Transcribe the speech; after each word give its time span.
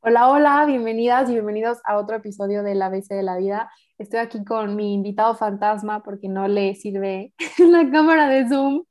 Hola, 0.00 0.28
hola, 0.28 0.64
bienvenidas 0.66 1.30
y 1.30 1.32
bienvenidos 1.34 1.78
a 1.84 1.96
otro 1.96 2.16
episodio 2.16 2.62
de 2.62 2.74
La 2.74 2.86
ABC 2.86 3.08
de 3.08 3.22
la 3.22 3.36
Vida. 3.36 3.70
Estoy 3.98 4.18
aquí 4.20 4.44
con 4.44 4.76
mi 4.76 4.94
invitado 4.94 5.34
fantasma 5.36 6.02
porque 6.02 6.28
no 6.28 6.48
le 6.48 6.74
sirve 6.74 7.32
la 7.58 7.90
cámara 7.90 8.28
de 8.28 8.48
Zoom, 8.48 8.84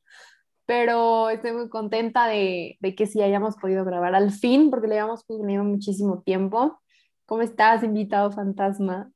pero 0.65 1.29
estoy 1.29 1.51
muy 1.51 1.69
contenta 1.69 2.27
de, 2.27 2.77
que 2.97 3.07
sí 3.07 3.21
hayamos 3.21 3.57
podido 3.57 3.85
grabar 3.85 4.15
al 4.15 4.31
fin 4.31 4.69
porque 4.69 4.87
le 4.87 4.99
habíamos 4.99 5.25
tenido 5.25 5.63
muchísimo 5.63 6.21
tiempo. 6.21 6.79
¿Cómo 7.25 7.41
estás, 7.41 7.83
invitado 7.83 8.31
fantasma? 8.31 9.12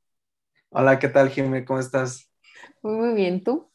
Hola, 0.70 0.98
¿qué 0.98 1.08
tal, 1.08 1.28
Jimmy? 1.30 1.64
¿Cómo 1.64 1.78
estás? 1.80 2.30
Muy, 2.82 2.94
muy 2.96 3.14
bien, 3.14 3.42
¿tú? 3.44 3.70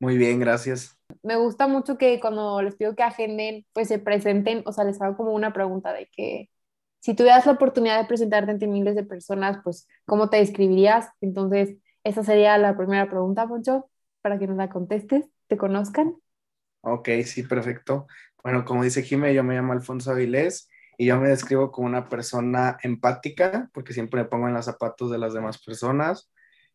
Muy 0.00 0.16
bien, 0.18 0.40
gracias. 0.40 0.98
Me 1.22 1.36
gusta 1.36 1.66
mucho 1.68 1.98
que 1.98 2.20
cuando 2.20 2.62
les 2.62 2.76
pido 2.76 2.94
que 2.94 3.02
agenden, 3.02 3.66
pues 3.72 3.88
se 3.88 3.98
presenten, 3.98 4.62
o 4.66 4.72
sea, 4.72 4.84
les 4.84 5.00
hago 5.02 5.16
como 5.16 5.32
una 5.32 5.52
pregunta 5.52 5.92
de 5.92 6.06
que 6.12 6.50
si 7.00 7.14
tuvieras 7.14 7.46
la 7.46 7.52
oportunidad 7.52 7.98
de 8.00 8.06
presentarte 8.08 8.50
ante 8.52 8.66
miles 8.68 8.94
de 8.96 9.04
personas, 9.04 9.58
pues, 9.64 9.88
¿cómo 10.06 10.30
te 10.30 10.38
describirías? 10.38 11.08
Entonces, 11.20 11.76
esa 12.04 12.22
sería 12.24 12.58
la 12.58 12.76
primera 12.76 13.08
pregunta, 13.10 13.46
Poncho, 13.48 13.90
para 14.22 14.38
que 14.38 14.46
nos 14.46 14.56
la 14.56 14.68
contestes, 14.70 15.26
te 15.48 15.56
conozcan. 15.58 16.16
Ok, 16.80 17.08
sí, 17.24 17.42
perfecto. 17.42 18.06
Bueno, 18.42 18.64
como 18.64 18.84
dice 18.84 19.02
Jimé, 19.02 19.34
yo 19.34 19.44
me 19.44 19.54
llamo 19.54 19.72
Alfonso 19.72 20.10
Avilés 20.12 20.68
y 20.98 21.06
yo 21.06 21.18
me 21.20 21.28
describo 21.28 21.70
como 21.70 21.86
una 21.86 22.08
persona 22.08 22.76
empática, 22.82 23.70
porque 23.72 23.92
siempre 23.94 24.22
me 24.22 24.28
pongo 24.28 24.48
en 24.48 24.54
los 24.54 24.64
zapatos 24.64 25.10
de 25.12 25.18
las 25.18 25.32
demás 25.32 25.62
personas. 25.62 26.30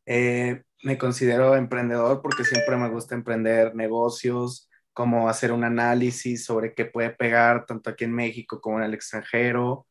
Eh, 0.06 0.64
me 0.84 0.98
considero 0.98 1.56
emprendedor 1.56 2.22
porque 2.22 2.46
siempre 2.46 2.78
me 2.78 2.90
gusta 2.90 3.16
emprender 3.16 3.76
negocios, 3.76 4.70
como 4.94 5.28
hacer 5.28 5.52
un 5.52 5.66
análisis 5.66 6.46
sobre 6.46 6.74
qué 6.74 6.86
puede 6.86 7.10
pegar 7.10 7.66
tanto 7.66 7.90
aquí 7.90 8.06
en 8.06 8.14
México 8.14 8.62
como 8.62 8.80
en 8.80 8.86
el 8.86 8.94
extranjero. 8.94 9.88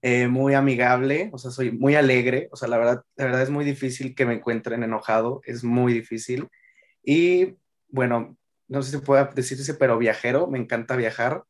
Eh, 0.00 0.28
muy 0.28 0.54
amigable, 0.54 1.30
o 1.32 1.38
sea, 1.38 1.50
soy 1.50 1.72
muy 1.72 1.96
alegre, 1.96 2.48
o 2.52 2.56
sea, 2.56 2.68
la 2.68 2.78
verdad, 2.78 3.04
la 3.16 3.24
verdad 3.24 3.42
es 3.42 3.50
muy 3.50 3.64
difícil 3.64 4.14
que 4.14 4.26
me 4.26 4.34
encuentren 4.34 4.82
enojado, 4.84 5.40
es 5.44 5.64
muy 5.64 5.92
difícil. 5.92 6.48
Y 7.02 7.56
bueno, 7.88 8.36
no 8.68 8.82
sé 8.82 8.92
si 8.92 9.04
puedo 9.04 9.28
decirse, 9.34 9.74
pero 9.74 9.98
viajero, 9.98 10.46
me 10.46 10.58
encanta 10.58 10.96
viajar. 10.96 11.44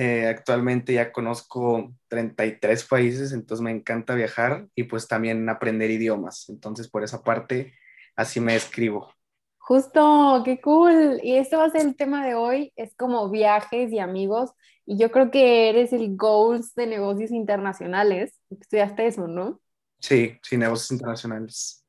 Eh, 0.00 0.28
actualmente 0.28 0.92
ya 0.92 1.10
conozco 1.10 1.92
33 2.06 2.84
países, 2.84 3.32
entonces 3.32 3.64
me 3.64 3.72
encanta 3.72 4.14
viajar 4.14 4.68
y 4.76 4.84
pues 4.84 5.08
también 5.08 5.48
aprender 5.48 5.90
idiomas. 5.90 6.48
Entonces, 6.48 6.88
por 6.88 7.02
esa 7.02 7.24
parte, 7.24 7.74
así 8.14 8.38
me 8.38 8.54
escribo. 8.54 9.12
Justo, 9.58 10.42
qué 10.44 10.60
cool. 10.60 11.18
Y 11.20 11.34
esto 11.34 11.58
va 11.58 11.64
a 11.64 11.70
ser 11.70 11.80
el 11.84 11.96
tema 11.96 12.24
de 12.24 12.36
hoy, 12.36 12.72
es 12.76 12.94
como 12.94 13.28
viajes 13.28 13.90
y 13.90 13.98
amigos. 13.98 14.52
Y 14.86 14.98
yo 14.98 15.10
creo 15.10 15.32
que 15.32 15.68
eres 15.68 15.92
el 15.92 16.16
goals 16.16 16.76
de 16.76 16.86
negocios 16.86 17.32
internacionales. 17.32 18.38
Estudiaste 18.50 19.04
eso, 19.04 19.26
¿no? 19.26 19.60
Sí, 19.98 20.38
sí, 20.44 20.56
negocios 20.56 20.92
internacionales. 20.92 21.84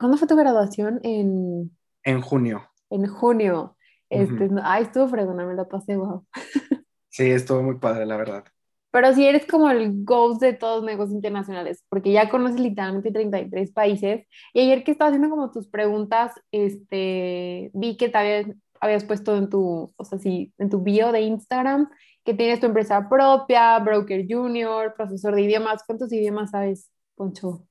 ¿Cuándo 0.00 0.18
fue 0.18 0.26
tu 0.26 0.34
graduación? 0.34 0.98
En, 1.04 1.70
en 2.02 2.20
junio. 2.22 2.68
En 2.90 3.06
junio. 3.06 3.76
Este, 4.10 4.50
Ay, 4.64 4.82
estuvo 4.82 5.06
fregona, 5.06 5.46
me 5.46 5.54
la 5.54 5.68
pasé, 5.68 5.96
wow. 5.96 6.26
Sí, 7.12 7.30
estuvo 7.30 7.62
muy 7.62 7.76
padre, 7.78 8.06
la 8.06 8.16
verdad. 8.16 8.44
Pero 8.90 9.14
si 9.14 9.26
eres 9.26 9.46
como 9.46 9.70
el 9.70 10.02
ghost 10.02 10.40
de 10.40 10.54
todos 10.54 10.76
los 10.76 10.84
negocios 10.84 11.14
internacionales, 11.14 11.84
porque 11.90 12.10
ya 12.10 12.30
conoces 12.30 12.58
literalmente 12.58 13.12
33 13.12 13.70
países. 13.70 14.26
Y 14.54 14.60
ayer 14.60 14.82
que 14.82 14.92
estaba 14.92 15.10
haciendo 15.10 15.28
como 15.28 15.50
tus 15.50 15.68
preguntas, 15.68 16.32
este, 16.52 17.70
vi 17.74 17.98
que 17.98 18.08
te 18.08 18.16
habías, 18.18 18.46
habías 18.80 19.04
puesto 19.04 19.36
en 19.36 19.50
tu, 19.50 19.92
o 19.94 20.04
sea, 20.04 20.18
sí, 20.18 20.54
en 20.56 20.70
tu 20.70 20.82
bio 20.82 21.12
de 21.12 21.20
Instagram 21.20 21.90
que 22.24 22.32
tienes 22.32 22.60
tu 22.60 22.66
empresa 22.66 23.08
propia, 23.10 23.78
broker 23.78 24.24
junior, 24.28 24.94
profesor 24.94 25.34
de 25.34 25.42
idiomas. 25.42 25.82
¿Cuántos 25.86 26.12
idiomas 26.12 26.50
sabes, 26.50 26.90
Poncho? 27.14 27.66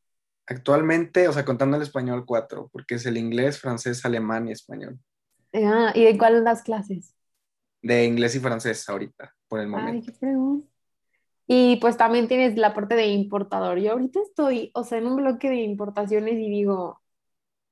Actualmente, 0.45 1.27
o 1.27 1.33
sea, 1.33 1.45
contando 1.45 1.77
el 1.77 1.83
español, 1.83 2.25
cuatro, 2.27 2.69
porque 2.71 2.95
es 2.95 3.05
el 3.07 3.17
inglés, 3.17 3.59
francés, 3.59 4.05
alemán 4.05 4.47
y 4.47 4.51
español. 4.51 4.99
Ah, 5.53 5.91
¿y 5.95 6.03
de 6.03 6.17
cuál 6.17 6.43
das 6.43 6.61
clases? 6.61 7.15
De 7.81 8.05
inglés 8.05 8.35
y 8.35 8.39
francés 8.39 8.87
ahorita, 8.87 9.33
por 9.47 9.59
el 9.59 9.67
momento. 9.67 9.91
Ay, 9.91 10.01
qué 10.01 10.11
pregunta. 10.11 10.67
Y 11.47 11.77
pues 11.77 11.97
también 11.97 12.27
tienes 12.27 12.57
la 12.57 12.73
parte 12.73 12.95
de 12.95 13.07
importador. 13.07 13.77
Yo 13.79 13.91
ahorita 13.91 14.21
estoy, 14.21 14.71
o 14.73 14.83
sea, 14.83 14.99
en 14.99 15.07
un 15.07 15.17
bloque 15.17 15.49
de 15.49 15.57
importaciones 15.57 16.35
y 16.35 16.49
digo, 16.49 17.01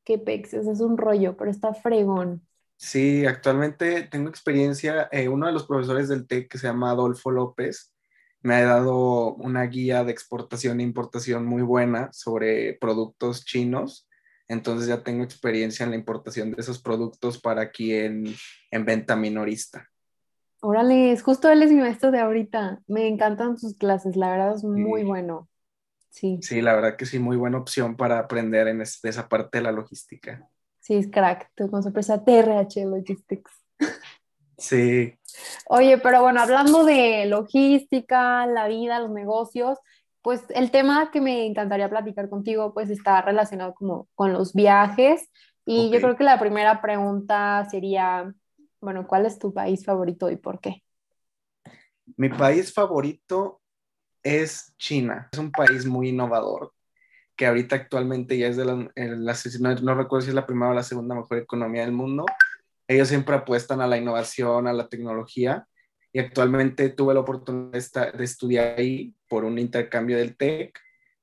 qué 0.03 0.17
pex, 0.17 0.53
es 0.53 0.81
un 0.81 0.97
rollo, 0.97 1.37
pero 1.37 1.49
está 1.49 1.73
fregón. 1.73 2.45
Sí, 2.75 3.25
actualmente 3.25 4.03
tengo 4.03 4.29
experiencia. 4.29 5.07
Eh, 5.11 5.27
uno 5.29 5.47
de 5.47 5.53
los 5.53 5.65
profesores 5.65 6.09
del 6.09 6.27
TEC 6.27 6.49
que 6.49 6.57
se 6.57 6.67
llama 6.67 6.91
Adolfo 6.91 7.29
López 7.29 7.93
me 8.41 8.55
ha 8.55 8.63
dado 8.63 9.35
una 9.35 9.63
guía 9.63 10.03
de 10.03 10.11
exportación 10.11 10.79
e 10.79 10.83
importación 10.83 11.45
muy 11.45 11.61
buena 11.61 12.09
sobre 12.13 12.73
productos 12.73 13.45
chinos. 13.45 14.07
Entonces 14.47 14.87
ya 14.87 15.03
tengo 15.03 15.23
experiencia 15.23 15.83
en 15.83 15.91
la 15.91 15.97
importación 15.97 16.51
de 16.51 16.61
esos 16.61 16.81
productos 16.81 17.39
para 17.39 17.61
aquí 17.61 17.93
en, 17.93 18.25
en 18.71 18.85
venta 18.85 19.15
minorista. 19.15 19.89
Órale, 20.61 21.11
es 21.11 21.23
justo 21.23 21.49
él 21.49 21.63
es 21.63 21.71
mi 21.71 21.77
maestro 21.79 22.11
de 22.11 22.19
ahorita. 22.19 22.79
Me 22.87 23.07
encantan 23.07 23.57
sus 23.57 23.75
clases, 23.75 24.15
la 24.15 24.31
verdad 24.31 24.55
es 24.55 24.63
muy 24.63 25.03
bueno. 25.03 25.47
Sí. 26.09 26.39
Sí, 26.41 26.61
la 26.61 26.73
verdad 26.75 26.97
que 26.97 27.05
sí, 27.05 27.19
muy 27.19 27.37
buena 27.37 27.57
opción 27.57 27.95
para 27.95 28.19
aprender 28.19 28.67
en 28.67 28.81
esa 28.81 29.29
parte 29.29 29.59
de 29.59 29.63
la 29.63 29.71
logística. 29.71 30.47
Sí, 30.79 30.95
es 30.95 31.09
crack, 31.09 31.51
tú 31.55 31.69
con 31.69 31.81
su 31.81 31.89
empresa 31.89 32.23
TRH 32.23 32.85
Logistics. 32.85 33.51
Sí. 34.57 35.13
Oye, 35.69 35.97
pero 35.99 36.21
bueno, 36.21 36.41
hablando 36.41 36.83
de 36.83 37.25
logística, 37.27 38.45
la 38.45 38.67
vida, 38.67 38.99
los 38.99 39.11
negocios, 39.11 39.79
pues 40.21 40.43
el 40.49 40.71
tema 40.71 41.11
que 41.11 41.21
me 41.21 41.45
encantaría 41.45 41.89
platicar 41.89 42.29
contigo, 42.29 42.73
pues 42.73 42.89
está 42.89 43.21
relacionado 43.21 43.73
como 43.73 44.09
con 44.15 44.33
los 44.33 44.53
viajes. 44.53 45.29
Y 45.65 45.91
yo 45.91 46.01
creo 46.01 46.17
que 46.17 46.23
la 46.23 46.39
primera 46.39 46.81
pregunta 46.81 47.67
sería, 47.69 48.33
bueno, 48.81 49.07
¿cuál 49.07 49.25
es 49.25 49.39
tu 49.39 49.53
país 49.53 49.85
favorito 49.85 50.29
y 50.29 50.37
por 50.37 50.59
qué? 50.59 50.83
Mi 52.17 52.29
país 52.29 52.73
favorito 52.73 53.61
es 54.23 54.73
China. 54.77 55.29
Es 55.31 55.39
un 55.39 55.51
país 55.51 55.85
muy 55.85 56.09
innovador 56.09 56.73
que 57.39 57.47
ahorita 57.47 57.77
actualmente 57.77 58.37
ya 58.37 58.47
es 58.47 58.57
de 58.57 58.65
la, 58.65 58.75
no, 58.75 59.95
recuerdo 59.95 60.23
si 60.23 60.27
es 60.27 60.35
la 60.35 60.45
primera 60.45 60.71
o 60.71 60.73
la 60.73 60.83
segunda 60.83 61.15
mejor 61.15 61.37
economía 61.37 61.83
del 61.83 61.93
mundo. 61.93 62.25
Ellos 62.85 63.07
siempre 63.07 63.33
apuestan 63.33 63.79
a 63.79 63.87
la 63.87 63.97
innovación, 63.97 64.67
a 64.67 64.73
la 64.73 64.89
tecnología, 64.89 65.65
y 66.11 66.19
actualmente 66.19 66.89
tuve 66.89 67.13
la 67.13 67.21
oportunidad 67.21 67.71
de, 67.71 68.23
estudiar 68.25 68.77
ahí 68.77 69.15
por 69.29 69.45
un 69.45 69.57
intercambio 69.57 70.17
del 70.17 70.35
TEC. 70.35 70.77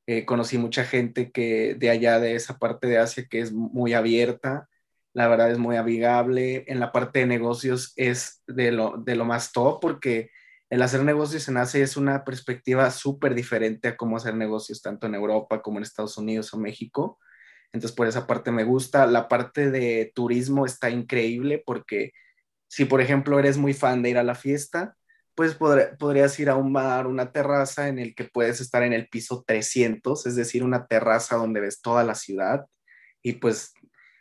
Eh, 0.07 0.25
conocí 0.25 0.57
mucha 0.57 0.85
gente 0.87 1.31
que 1.31 1.75
de 1.75 1.91
allá, 1.91 2.19
de 2.19 2.35
esa 2.35 2.59
parte 2.59 2.87
de 2.87 2.97
Asia, 2.97 3.27
que 3.29 3.41
es 3.41 3.53
muy 3.53 3.93
abierta, 3.93 4.71
la 5.17 5.29
verdad 5.29 5.51
es 5.51 5.57
muy 5.57 5.77
amigable. 5.77 6.65
En 6.67 6.79
la 6.79 6.93
parte 6.93 7.21
de 7.21 7.27
negocios 7.27 7.95
es 7.97 8.43
de 8.47 8.71
lo, 8.71 8.99
de 8.99 9.17
lo 9.17 9.25
más 9.25 9.51
top 9.51 9.81
porque 9.81 10.31
el 10.69 10.83
hacer 10.83 11.05
negocios 11.05 11.49
en 11.49 11.57
Asia 11.57 11.83
es 11.83 11.97
una 11.97 12.23
perspectiva 12.23 12.91
súper 12.91 13.35
diferente 13.35 13.89
a 13.89 13.97
cómo 13.97 14.19
hacer 14.19 14.35
negocios 14.35 14.83
tanto 14.83 15.07
en 15.07 15.15
Europa 15.15 15.63
como 15.63 15.79
en 15.79 15.85
Estados 15.85 16.19
Unidos 16.19 16.53
o 16.53 16.59
México. 16.59 17.19
Entonces, 17.73 17.97
por 17.97 18.07
esa 18.07 18.27
parte 18.27 18.53
me 18.53 18.65
gusta. 18.65 19.07
La 19.07 19.27
parte 19.27 19.71
de 19.71 20.13
turismo 20.15 20.67
está 20.67 20.91
increíble 20.91 21.63
porque 21.65 22.13
si, 22.69 22.85
por 22.85 23.01
ejemplo, 23.01 23.39
eres 23.39 23.57
muy 23.57 23.73
fan 23.73 24.03
de 24.03 24.11
ir 24.11 24.19
a 24.19 24.23
la 24.23 24.35
fiesta, 24.35 24.99
pues 25.35 25.55
podrías 25.99 26.39
ir 26.41 26.51
a 26.51 26.57
un 26.57 26.75
bar, 26.75 27.07
una 27.07 27.33
terraza 27.33 27.89
en 27.89 27.99
el 27.99 28.15
que 28.15 28.25
puedes 28.25 28.61
estar 28.61 28.83
en 28.83 28.93
el 28.93 29.09
piso 29.09 29.43
300, 29.47 30.27
es 30.27 30.37
decir, 30.37 30.63
una 30.63 30.87
terraza 30.87 31.37
donde 31.37 31.61
ves 31.61 31.81
toda 31.81 32.05
la 32.05 32.15
ciudad 32.15 32.67
y 33.23 33.33
pues 33.35 33.73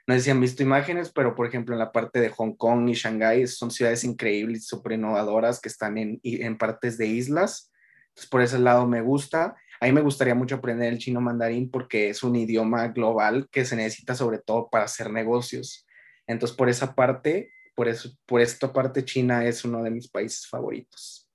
no 0.07 0.13
sé 0.13 0.21
si 0.21 0.29
han 0.29 0.39
visto 0.39 0.61
imágenes, 0.61 1.11
pero 1.11 1.35
por 1.35 1.47
ejemplo 1.47 1.73
en 1.73 1.79
la 1.79 1.91
parte 1.91 2.19
de 2.19 2.29
Hong 2.29 2.53
Kong 2.53 2.89
y 2.89 2.93
Shanghái 2.93 3.47
son 3.47 3.71
ciudades 3.71 4.03
increíbles, 4.03 4.67
súper 4.67 4.93
innovadoras 4.93 5.59
que 5.59 5.69
están 5.69 5.97
en, 5.97 6.19
en 6.23 6.57
partes 6.57 6.97
de 6.97 7.07
islas. 7.07 7.71
Entonces 8.09 8.29
por 8.29 8.41
ese 8.41 8.59
lado 8.59 8.87
me 8.87 9.01
gusta. 9.01 9.55
A 9.81 9.85
mí 9.85 9.91
me 9.91 10.01
gustaría 10.01 10.35
mucho 10.35 10.55
aprender 10.55 10.93
el 10.93 10.99
chino 10.99 11.21
mandarín 11.21 11.71
porque 11.71 12.09
es 12.09 12.21
un 12.23 12.35
idioma 12.35 12.87
global 12.89 13.49
que 13.51 13.65
se 13.65 13.75
necesita 13.75 14.13
sobre 14.13 14.37
todo 14.37 14.69
para 14.69 14.85
hacer 14.85 15.11
negocios. 15.11 15.87
Entonces 16.27 16.55
por 16.55 16.69
esa 16.69 16.93
parte, 16.93 17.51
por, 17.73 17.87
eso, 17.87 18.09
por 18.27 18.41
esta 18.41 18.71
parte 18.71 19.03
China 19.03 19.43
es 19.43 19.65
uno 19.65 19.81
de 19.81 19.89
mis 19.89 20.07
países 20.07 20.47
favoritos. 20.47 21.27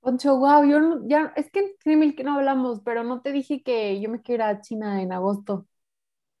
Poncho, 0.00 0.36
wow, 0.36 0.64
yo 0.64 1.00
ya, 1.06 1.32
es 1.36 1.50
que 1.50 1.76
en 1.84 2.16
que 2.16 2.24
no 2.24 2.34
hablamos, 2.34 2.80
pero 2.84 3.04
no 3.04 3.20
te 3.20 3.30
dije 3.30 3.62
que 3.62 4.00
yo 4.00 4.10
me 4.10 4.20
quiero 4.20 4.44
ir 4.44 4.50
a 4.50 4.60
China 4.60 5.00
en 5.00 5.12
agosto. 5.12 5.66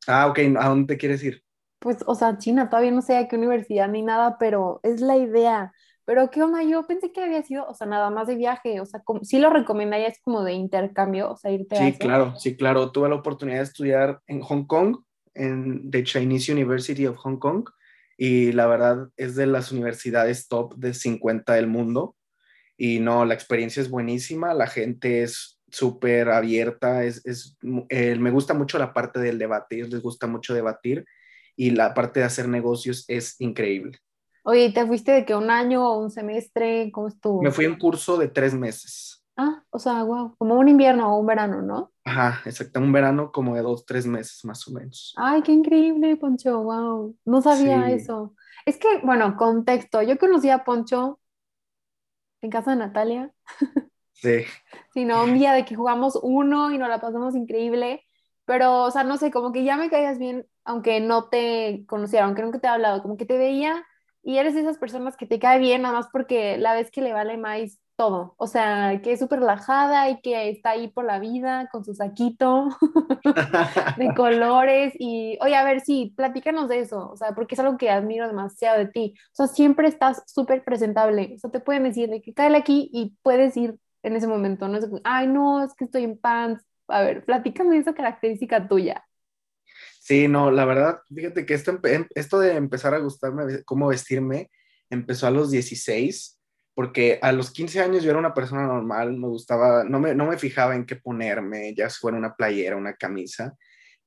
Ah, 0.06 0.26
ok, 0.26 0.38
¿a 0.58 0.68
dónde 0.68 0.94
te 0.94 0.98
quieres 0.98 1.22
ir? 1.22 1.42
Pues, 1.78 1.98
o 2.06 2.14
sea, 2.14 2.38
China, 2.38 2.68
todavía 2.68 2.90
no 2.90 3.02
sé 3.02 3.16
a 3.16 3.28
qué 3.28 3.36
universidad 3.36 3.88
ni 3.88 4.02
nada, 4.02 4.36
pero 4.38 4.80
es 4.82 5.00
la 5.00 5.16
idea. 5.16 5.72
Pero 6.04 6.30
qué 6.30 6.42
onda, 6.42 6.62
yo 6.62 6.86
pensé 6.86 7.12
que 7.12 7.22
había 7.22 7.42
sido, 7.42 7.66
o 7.66 7.74
sea, 7.74 7.86
nada 7.86 8.08
más 8.08 8.26
de 8.26 8.36
viaje, 8.36 8.80
o 8.80 8.86
sea, 8.86 9.02
sí 9.22 9.38
lo 9.38 9.50
recomendarías 9.50 10.18
como 10.22 10.42
de 10.42 10.54
intercambio, 10.54 11.32
o 11.32 11.36
sea, 11.36 11.50
irte 11.50 11.76
a... 11.76 11.84
Sí, 11.84 11.98
claro, 11.98 12.34
sí, 12.36 12.56
claro. 12.56 12.90
Tuve 12.90 13.10
la 13.10 13.16
oportunidad 13.16 13.58
de 13.58 13.64
estudiar 13.64 14.20
en 14.26 14.40
Hong 14.40 14.64
Kong, 14.66 14.96
en 15.34 15.90
The 15.90 16.04
Chinese 16.04 16.52
University 16.52 17.06
of 17.06 17.16
Hong 17.18 17.38
Kong 17.38 17.68
y 18.16 18.52
la 18.52 18.66
verdad 18.66 19.08
es 19.16 19.36
de 19.36 19.46
las 19.46 19.70
universidades 19.70 20.48
top 20.48 20.74
de 20.76 20.92
50 20.92 21.54
del 21.54 21.68
mundo. 21.68 22.16
Y 22.76 22.98
no, 22.98 23.24
la 23.24 23.34
experiencia 23.34 23.80
es 23.80 23.88
buenísima, 23.90 24.54
la 24.54 24.66
gente 24.66 25.22
es 25.22 25.57
súper 25.70 26.28
abierta, 26.30 27.04
es, 27.04 27.24
es 27.26 27.56
eh, 27.88 28.16
me 28.16 28.30
gusta 28.30 28.54
mucho 28.54 28.78
la 28.78 28.92
parte 28.92 29.20
del 29.20 29.38
debate, 29.38 29.76
ellos 29.76 29.90
les 29.90 30.02
gusta 30.02 30.26
mucho 30.26 30.54
debatir 30.54 31.04
y 31.56 31.70
la 31.70 31.94
parte 31.94 32.20
de 32.20 32.26
hacer 32.26 32.48
negocios 32.48 33.04
es 33.08 33.40
increíble. 33.40 33.98
Oye, 34.44 34.72
¿te 34.72 34.86
fuiste 34.86 35.12
de 35.12 35.24
que 35.24 35.34
un 35.34 35.50
año 35.50 35.86
o 35.86 35.98
un 35.98 36.10
semestre? 36.10 36.90
¿Cómo 36.92 37.08
estuvo? 37.08 37.42
Me 37.42 37.50
fui 37.50 37.64
en 37.66 37.78
curso 37.78 38.16
de 38.16 38.28
tres 38.28 38.54
meses. 38.54 39.22
Ah, 39.36 39.62
o 39.70 39.78
sea, 39.78 40.02
wow, 40.02 40.34
como 40.36 40.54
un 40.54 40.68
invierno 40.68 41.14
o 41.14 41.20
un 41.20 41.26
verano, 41.26 41.62
¿no? 41.62 41.92
Ajá, 42.04 42.40
exacto, 42.44 42.80
un 42.80 42.90
verano 42.90 43.30
como 43.30 43.54
de 43.54 43.62
dos, 43.62 43.84
tres 43.86 44.06
meses 44.06 44.44
más 44.44 44.66
o 44.66 44.72
menos. 44.72 45.14
Ay, 45.16 45.42
qué 45.42 45.52
increíble, 45.52 46.16
Poncho, 46.16 46.62
wow, 46.62 47.16
no 47.24 47.40
sabía 47.40 47.90
eso. 47.90 48.34
Es 48.66 48.78
que, 48.78 48.98
bueno, 49.04 49.36
contexto, 49.36 50.02
yo 50.02 50.18
conocí 50.18 50.50
a 50.50 50.64
Poncho 50.64 51.20
en 52.40 52.50
casa 52.50 52.72
de 52.72 52.78
Natalia. 52.78 53.32
Sí. 54.20 54.44
Sí, 54.92 55.04
no, 55.04 55.24
un 55.24 55.34
día 55.34 55.52
de 55.52 55.64
que 55.64 55.76
jugamos 55.76 56.18
uno 56.22 56.70
y 56.72 56.78
nos 56.78 56.88
la 56.88 57.00
pasamos 57.00 57.36
increíble, 57.36 58.02
pero, 58.44 58.84
o 58.84 58.90
sea, 58.90 59.04
no 59.04 59.16
sé, 59.16 59.30
como 59.30 59.52
que 59.52 59.64
ya 59.64 59.76
me 59.76 59.90
caías 59.90 60.18
bien, 60.18 60.46
aunque 60.64 61.00
no 61.00 61.28
te 61.28 61.84
conociera, 61.86 62.26
aunque 62.26 62.42
nunca 62.42 62.58
te 62.58 62.66
he 62.66 62.70
hablado, 62.70 63.02
como 63.02 63.16
que 63.16 63.26
te 63.26 63.38
veía 63.38 63.84
y 64.22 64.38
eres 64.38 64.54
de 64.54 64.60
esas 64.62 64.78
personas 64.78 65.16
que 65.16 65.26
te 65.26 65.38
cae 65.38 65.58
bien, 65.58 65.82
nada 65.82 65.94
más 65.94 66.08
porque 66.12 66.58
la 66.58 66.74
vez 66.74 66.90
que 66.90 67.00
le 67.00 67.12
vale 67.12 67.36
más 67.36 67.78
todo, 67.96 68.34
o 68.38 68.46
sea, 68.46 69.00
que 69.02 69.12
es 69.12 69.20
súper 69.20 69.40
relajada 69.40 70.08
y 70.08 70.20
que 70.20 70.50
está 70.50 70.70
ahí 70.70 70.88
por 70.88 71.04
la 71.04 71.18
vida 71.18 71.68
con 71.72 71.84
su 71.84 71.94
saquito 71.94 72.68
de 73.96 74.14
colores 74.16 74.94
y, 74.98 75.38
oye, 75.40 75.56
a 75.56 75.64
ver, 75.64 75.80
sí, 75.80 76.12
platícanos 76.16 76.68
de 76.68 76.80
eso, 76.80 77.10
o 77.10 77.16
sea, 77.16 77.34
porque 77.34 77.54
es 77.54 77.60
algo 77.60 77.76
que 77.76 77.90
admiro 77.90 78.26
demasiado 78.26 78.78
de 78.78 78.86
ti, 78.86 79.14
o 79.32 79.34
sea, 79.34 79.46
siempre 79.46 79.88
estás 79.88 80.22
súper 80.26 80.64
presentable, 80.64 81.32
o 81.36 81.38
sea, 81.38 81.50
te 81.50 81.60
pueden 81.60 81.84
decir 81.84 82.08
de 82.08 82.20
que 82.20 82.34
cae 82.34 82.54
aquí 82.56 82.88
y 82.92 83.16
puedes 83.22 83.56
ir 83.56 83.78
en 84.02 84.16
ese 84.16 84.26
momento, 84.26 84.68
no 84.68 84.78
es, 84.78 84.86
ay, 85.04 85.26
no, 85.26 85.64
es 85.64 85.74
que 85.74 85.84
estoy 85.84 86.04
en 86.04 86.18
pants, 86.18 86.64
a 86.88 87.02
ver, 87.02 87.24
platícame 87.24 87.78
esa 87.78 87.94
característica 87.94 88.66
tuya. 88.68 89.04
Sí, 90.00 90.26
no, 90.28 90.50
la 90.50 90.64
verdad, 90.64 91.00
fíjate 91.14 91.44
que 91.44 91.54
esto, 91.54 91.78
esto 92.14 92.40
de 92.40 92.56
empezar 92.56 92.94
a 92.94 92.98
gustarme 92.98 93.62
cómo 93.64 93.88
vestirme 93.88 94.50
empezó 94.88 95.26
a 95.26 95.30
los 95.30 95.50
16 95.50 96.38
porque 96.78 97.18
a 97.22 97.32
los 97.32 97.50
15 97.50 97.80
años 97.80 98.04
yo 98.04 98.10
era 98.10 98.20
una 98.20 98.34
persona 98.34 98.64
normal, 98.64 99.16
me 99.16 99.26
gustaba, 99.26 99.82
no 99.82 99.98
me, 99.98 100.14
no 100.14 100.26
me 100.26 100.38
fijaba 100.38 100.76
en 100.76 100.86
qué 100.86 100.94
ponerme, 100.94 101.74
ya 101.74 101.90
fuera 101.90 102.16
una 102.16 102.36
playera, 102.36 102.76
una 102.76 102.94
camisa, 102.94 103.56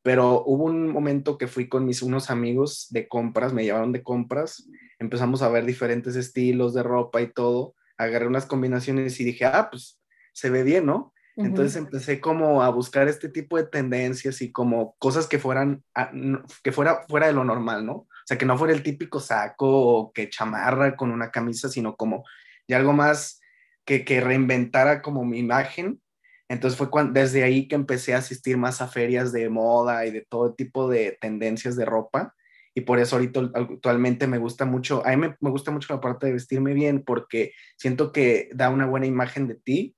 pero 0.01 0.43
hubo 0.45 0.63
un 0.63 0.87
momento 0.87 1.37
que 1.37 1.47
fui 1.47 1.67
con 1.67 1.85
mis 1.85 2.01
unos 2.01 2.29
amigos 2.29 2.87
de 2.89 3.09
compras, 3.09 3.51
me 3.51 3.65
llevaron 3.65 3.91
de 3.91 4.03
compras, 4.03 4.69
empezamos 4.99 5.41
a 5.41 5.49
ver 5.49 5.65
diferentes 5.65 6.15
estilos 6.15 6.73
de 6.73 6.81
ropa 6.81 7.21
y 7.21 7.33
todo, 7.33 7.75
agarré 8.03 8.27
unas 8.27 8.45
combinaciones 8.45 9.19
y 9.19 9.23
dije, 9.23 9.45
ah, 9.45 9.69
pues 9.69 10.01
se 10.33 10.49
ve 10.49 10.63
bien, 10.63 10.85
¿no? 10.85 11.13
Entonces 11.37 11.75
empecé 11.77 12.19
como 12.19 12.61
a 12.61 12.69
buscar 12.69 13.07
este 13.07 13.29
tipo 13.29 13.57
de 13.57 13.65
tendencias 13.65 14.41
y 14.41 14.51
como 14.51 14.95
cosas 14.99 15.27
que 15.27 15.39
fueran, 15.39 15.83
que 16.61 16.71
fuera 16.71 17.05
fuera 17.07 17.27
de 17.27 17.33
lo 17.33 17.43
normal, 17.43 17.85
¿no? 17.85 17.93
O 17.93 18.07
sea, 18.25 18.37
que 18.37 18.45
no 18.45 18.57
fuera 18.57 18.73
el 18.73 18.83
típico 18.83 19.19
saco 19.19 19.67
o 19.67 20.11
que 20.11 20.29
chamarra 20.29 20.95
con 20.95 21.09
una 21.09 21.31
camisa, 21.31 21.69
sino 21.69 21.95
como 21.95 22.25
y 22.67 22.73
algo 22.73 22.93
más 22.93 23.41
que, 23.85 24.05
que 24.05 24.21
reinventara 24.21 25.01
como 25.01 25.25
mi 25.25 25.39
imagen. 25.39 26.01
Entonces 26.47 26.77
fue 26.77 26.89
cuando, 26.89 27.13
desde 27.13 27.43
ahí 27.43 27.67
que 27.67 27.75
empecé 27.75 28.13
a 28.13 28.19
asistir 28.19 28.57
más 28.57 28.81
a 28.81 28.87
ferias 28.87 29.31
de 29.31 29.49
moda 29.49 30.05
y 30.05 30.11
de 30.11 30.21
todo 30.21 30.53
tipo 30.53 30.89
de 30.89 31.17
tendencias 31.19 31.75
de 31.75 31.85
ropa. 31.85 32.35
Y 32.73 32.81
por 32.81 32.99
eso 32.99 33.15
ahorita 33.15 33.51
actualmente 33.53 34.27
me 34.27 34.37
gusta 34.37 34.65
mucho, 34.65 35.05
a 35.05 35.09
mí 35.09 35.17
me, 35.17 35.35
me 35.39 35.49
gusta 35.49 35.71
mucho 35.71 35.93
la 35.93 36.01
parte 36.01 36.27
de 36.27 36.33
vestirme 36.33 36.73
bien 36.73 37.03
porque 37.03 37.53
siento 37.77 38.11
que 38.11 38.49
da 38.53 38.69
una 38.69 38.85
buena 38.85 39.07
imagen 39.07 39.47
de 39.47 39.55
ti. 39.55 39.95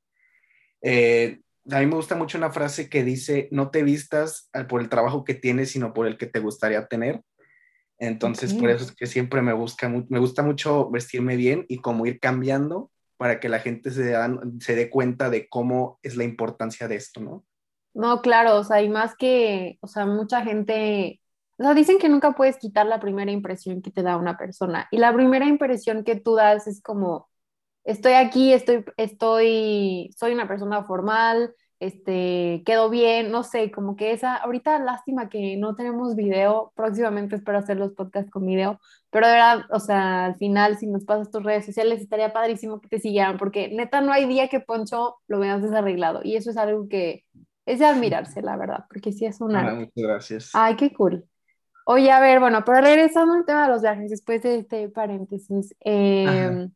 Eh, 0.81 1.39
a 1.69 1.79
mí 1.79 1.85
me 1.85 1.95
gusta 1.95 2.15
mucho 2.15 2.37
una 2.37 2.51
frase 2.51 2.89
que 2.89 3.03
dice, 3.03 3.47
no 3.51 3.69
te 3.69 3.83
vistas 3.83 4.49
por 4.67 4.81
el 4.81 4.89
trabajo 4.89 5.23
que 5.23 5.33
tienes, 5.33 5.71
sino 5.71 5.93
por 5.93 6.07
el 6.07 6.17
que 6.17 6.25
te 6.25 6.39
gustaría 6.39 6.87
tener. 6.87 7.21
Entonces, 7.99 8.53
por 8.53 8.69
eso 8.69 8.83
es 8.83 8.91
que 8.91 9.05
siempre 9.05 9.41
me, 9.41 9.53
busca, 9.53 9.87
me 9.87 10.19
gusta 10.19 10.43
mucho 10.43 10.89
vestirme 10.89 11.37
bien 11.37 11.65
y 11.69 11.77
como 11.77 12.05
ir 12.05 12.19
cambiando 12.19 12.91
para 13.15 13.39
que 13.39 13.47
la 13.47 13.59
gente 13.59 13.91
se, 13.91 14.13
se 14.59 14.75
dé 14.75 14.89
cuenta 14.89 15.29
de 15.29 15.47
cómo 15.47 15.99
es 16.03 16.17
la 16.17 16.25
importancia 16.25 16.89
de 16.89 16.95
esto, 16.95 17.21
¿no? 17.21 17.45
No, 17.93 18.21
claro, 18.21 18.57
o 18.57 18.63
sea, 18.63 18.81
y 18.81 18.89
más 18.89 19.15
que, 19.15 19.77
o 19.79 19.87
sea, 19.87 20.05
mucha 20.05 20.41
gente, 20.41 21.21
o 21.63 21.65
sea, 21.65 21.73
dicen 21.75 21.97
que 21.97 22.09
nunca 22.09 22.33
puedes 22.33 22.57
quitar 22.57 22.85
la 22.85 22.99
primera 22.99 23.31
impresión 23.31 23.81
que 23.81 23.89
te 23.89 24.03
da 24.03 24.17
una 24.17 24.37
persona. 24.37 24.89
Y 24.91 24.97
la 24.97 25.13
primera 25.13 25.45
impresión 25.45 26.03
que 26.03 26.17
tú 26.17 26.35
das 26.35 26.67
es 26.67 26.81
como, 26.81 27.29
estoy 27.85 28.13
aquí, 28.13 28.51
estoy, 28.51 28.83
estoy, 28.97 30.13
soy 30.17 30.33
una 30.33 30.45
persona 30.45 30.83
formal, 30.83 31.55
este, 31.79 32.63
quedó 32.65 32.89
bien, 32.89 33.31
no 33.31 33.43
sé, 33.43 33.71
como 33.71 33.95
que 33.95 34.11
esa, 34.11 34.35
ahorita 34.35 34.77
lástima 34.79 35.29
que 35.29 35.55
no 35.55 35.73
tenemos 35.75 36.17
video, 36.17 36.73
próximamente 36.75 37.37
espero 37.37 37.59
hacer 37.59 37.77
los 37.77 37.93
podcasts 37.93 38.29
con 38.29 38.45
video, 38.45 38.81
pero 39.09 39.27
de 39.27 39.31
verdad, 39.31 39.61
o 39.69 39.79
sea, 39.79 40.25
al 40.25 40.35
final 40.35 40.77
si 40.77 40.87
nos 40.87 41.05
pasas 41.05 41.31
tus 41.31 41.43
redes 41.43 41.65
sociales 41.65 42.01
estaría 42.01 42.33
padrísimo 42.33 42.81
que 42.81 42.89
te 42.89 42.99
siguieran, 42.99 43.37
porque 43.37 43.69
neta 43.69 44.01
no 44.01 44.11
hay 44.11 44.27
día 44.27 44.49
que 44.49 44.59
Poncho 44.59 45.15
lo 45.27 45.39
veas 45.39 45.61
desarreglado 45.61 46.19
y 46.25 46.35
eso 46.35 46.49
es 46.49 46.57
algo 46.57 46.89
que 46.89 47.23
es 47.65 47.79
de 47.79 47.85
admirarse, 47.85 48.41
la 48.41 48.57
verdad, 48.57 48.83
porque 48.89 49.13
sí 49.13 49.25
es 49.25 49.39
una... 49.39 49.69
Ah, 49.69 49.75
muchas 49.75 49.93
gracias. 49.95 50.51
Ay, 50.53 50.75
qué 50.75 50.93
cool. 50.93 51.25
Oye, 51.85 52.11
a 52.11 52.19
ver, 52.19 52.39
bueno, 52.39 52.63
pero 52.65 52.81
regresando 52.81 53.33
al 53.33 53.45
tema 53.45 53.63
de 53.63 53.73
los 53.73 53.81
viajes, 53.81 54.09
después 54.09 54.41
de 54.41 54.59
este 54.59 54.89
paréntesis, 54.89 55.75
eh, 55.83 56.67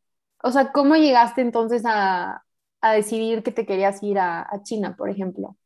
o 0.44 0.52
sea, 0.52 0.72
¿cómo 0.72 0.96
llegaste 0.96 1.42
entonces 1.42 1.84
a, 1.86 2.44
a 2.82 2.94
decidir 2.94 3.44
que 3.44 3.52
te 3.52 3.66
querías 3.66 4.02
ir 4.04 4.20
a, 4.20 4.48
China, 4.64 4.96
por 4.96 5.10
ejemplo? 5.10 5.58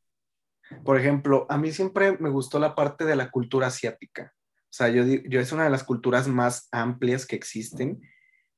Por 0.86 0.98
ejemplo, 0.98 1.46
a 1.50 1.58
mí 1.58 1.72
siempre 1.72 2.18
me 2.20 2.30
gustó 2.30 2.60
la 2.60 2.76
parte 2.76 3.04
de 3.06 3.16
la 3.16 3.30
cultura 3.30 3.68
asiática. 3.68 4.34
O 4.36 4.74
sea, 4.74 4.88
yo, 4.90 5.04
yo 5.04 5.40
es 5.40 5.52
una 5.52 5.66
de 5.66 5.70
las 5.70 5.84
culturas 5.84 6.28
más 6.28 6.70
amplias 6.72 7.26
que 7.26 7.36
existen, 7.36 8.02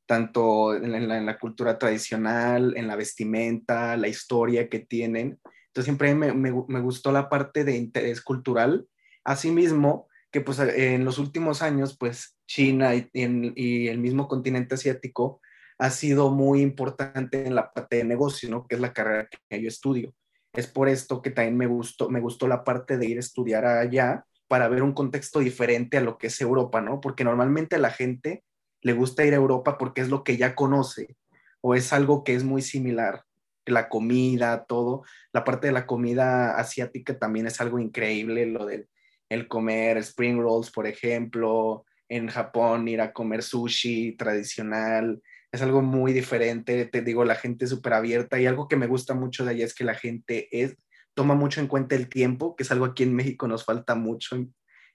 tanto 0.05 0.75
en 0.75 1.25
la, 1.25 1.39
cultura 1.39 1.79
tradicional, 1.79 2.73
en 2.77 2.87
la 2.87 2.95
vestimenta, 2.95 3.97
la 3.97 4.07
historia 4.07 4.69
que 4.69 4.79
tienen. 4.79 5.39
Entonces 5.67 5.85
siempre 5.85 6.13
me, 6.13 6.33
me, 6.33 6.81
gustó 6.81 7.11
la 7.11 7.29
parte 7.29 7.63
de 7.63 7.77
interés 7.77 8.21
cultural. 8.21 8.87
Asimismo, 9.23 10.07
que 10.33 10.41
pues 10.41 10.57
en 10.59 11.05
los 11.05 11.19
últimos 11.19 11.61
años, 11.61 11.95
pues 11.95 12.35
China 12.47 12.95
y, 12.95 13.87
el 13.87 13.99
mismo 13.99 14.27
continente 14.27 14.73
asiático 14.73 15.39
ha 15.77 15.91
sido 15.91 16.31
muy 16.31 16.61
importante 16.61 17.45
en 17.45 17.53
la 17.53 17.71
parte 17.71 17.97
de 17.97 18.03
negocio, 18.03 18.49
¿no? 18.49 18.65
Que 18.67 18.75
es 18.75 18.81
la 18.81 18.93
carrera 18.93 19.29
que 19.29 19.61
yo 19.61 19.67
estudio. 19.67 20.13
Es 20.51 20.65
por 20.65 20.89
esto 20.89 21.21
que 21.21 21.29
también 21.29 21.55
me 21.55 21.67
gustó, 21.67 22.09
me 22.09 22.19
gustó 22.19 22.47
la 22.47 22.63
parte 22.63 22.97
de 22.97 23.05
ir 23.05 23.17
a 23.17 23.19
estudiar 23.19 23.65
allá 23.65 24.25
para 24.47 24.67
ver 24.67 24.81
un 24.81 24.93
contexto 24.93 25.39
diferente 25.39 25.97
a 25.97 26.01
lo 26.01 26.17
que 26.17 26.27
es 26.27 26.41
Europa, 26.41 26.81
¿no? 26.81 26.99
Porque 26.99 27.23
normalmente 27.23 27.75
a 27.75 27.79
la 27.79 27.91
gente 27.91 28.43
le 28.81 28.93
gusta 28.93 29.23
ir 29.25 29.33
a 29.33 29.37
Europa 29.37 29.77
porque 29.77 30.01
es 30.01 30.09
lo 30.09 30.23
que 30.23 30.35
ya 30.35 30.55
conoce 30.55 31.15
o 31.61 31.75
es 31.75 31.93
algo 31.93 32.23
que 32.23 32.33
es 32.33 32.43
muy 32.43 32.63
similar. 32.63 33.23
La 33.65 33.87
comida, 33.87 34.65
todo. 34.65 35.03
La 35.31 35.43
parte 35.43 35.67
de 35.67 35.73
la 35.73 35.85
comida 35.85 36.57
asiática 36.57 37.19
también 37.19 37.45
es 37.45 37.61
algo 37.61 37.77
increíble, 37.77 38.47
lo 38.47 38.65
del 38.65 38.89
el 39.33 39.47
comer 39.47 39.97
spring 39.97 40.39
rolls, 40.39 40.71
por 40.71 40.87
ejemplo, 40.87 41.85
en 42.07 42.27
Japón 42.27 42.87
ir 42.87 43.01
a 43.01 43.13
comer 43.13 43.43
sushi 43.43 44.15
tradicional, 44.15 45.21
es 45.51 45.61
algo 45.61 45.81
muy 45.81 46.13
diferente, 46.13 46.85
te 46.85 47.01
digo, 47.01 47.23
la 47.25 47.35
gente 47.35 47.65
es 47.65 47.71
súper 47.71 47.93
abierta 47.93 48.39
y 48.39 48.47
algo 48.47 48.67
que 48.67 48.75
me 48.75 48.87
gusta 48.87 49.13
mucho 49.13 49.45
de 49.45 49.51
allá 49.51 49.65
es 49.65 49.75
que 49.75 49.83
la 49.83 49.93
gente 49.93 50.47
es, 50.51 50.75
toma 51.13 51.35
mucho 51.35 51.61
en 51.61 51.67
cuenta 51.67 51.95
el 51.95 52.09
tiempo, 52.09 52.55
que 52.55 52.63
es 52.63 52.71
algo 52.71 52.85
aquí 52.85 53.03
en 53.03 53.15
México 53.15 53.47
nos 53.47 53.63
falta 53.63 53.93
mucho 53.93 54.35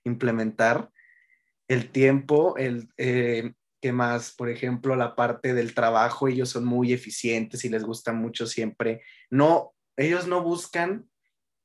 implementar. 0.02 0.90
El 1.68 1.90
tiempo, 1.90 2.56
el, 2.56 2.88
eh, 2.96 3.52
¿qué 3.80 3.92
más? 3.92 4.32
Por 4.32 4.48
ejemplo, 4.48 4.96
la 4.96 5.14
parte 5.14 5.54
del 5.54 5.74
trabajo, 5.74 6.26
ellos 6.26 6.48
son 6.48 6.64
muy 6.64 6.92
eficientes 6.92 7.64
y 7.64 7.68
les 7.68 7.84
gusta 7.84 8.12
mucho 8.12 8.46
siempre. 8.46 9.02
No, 9.30 9.74
ellos 9.96 10.26
no 10.26 10.42
buscan 10.42 11.08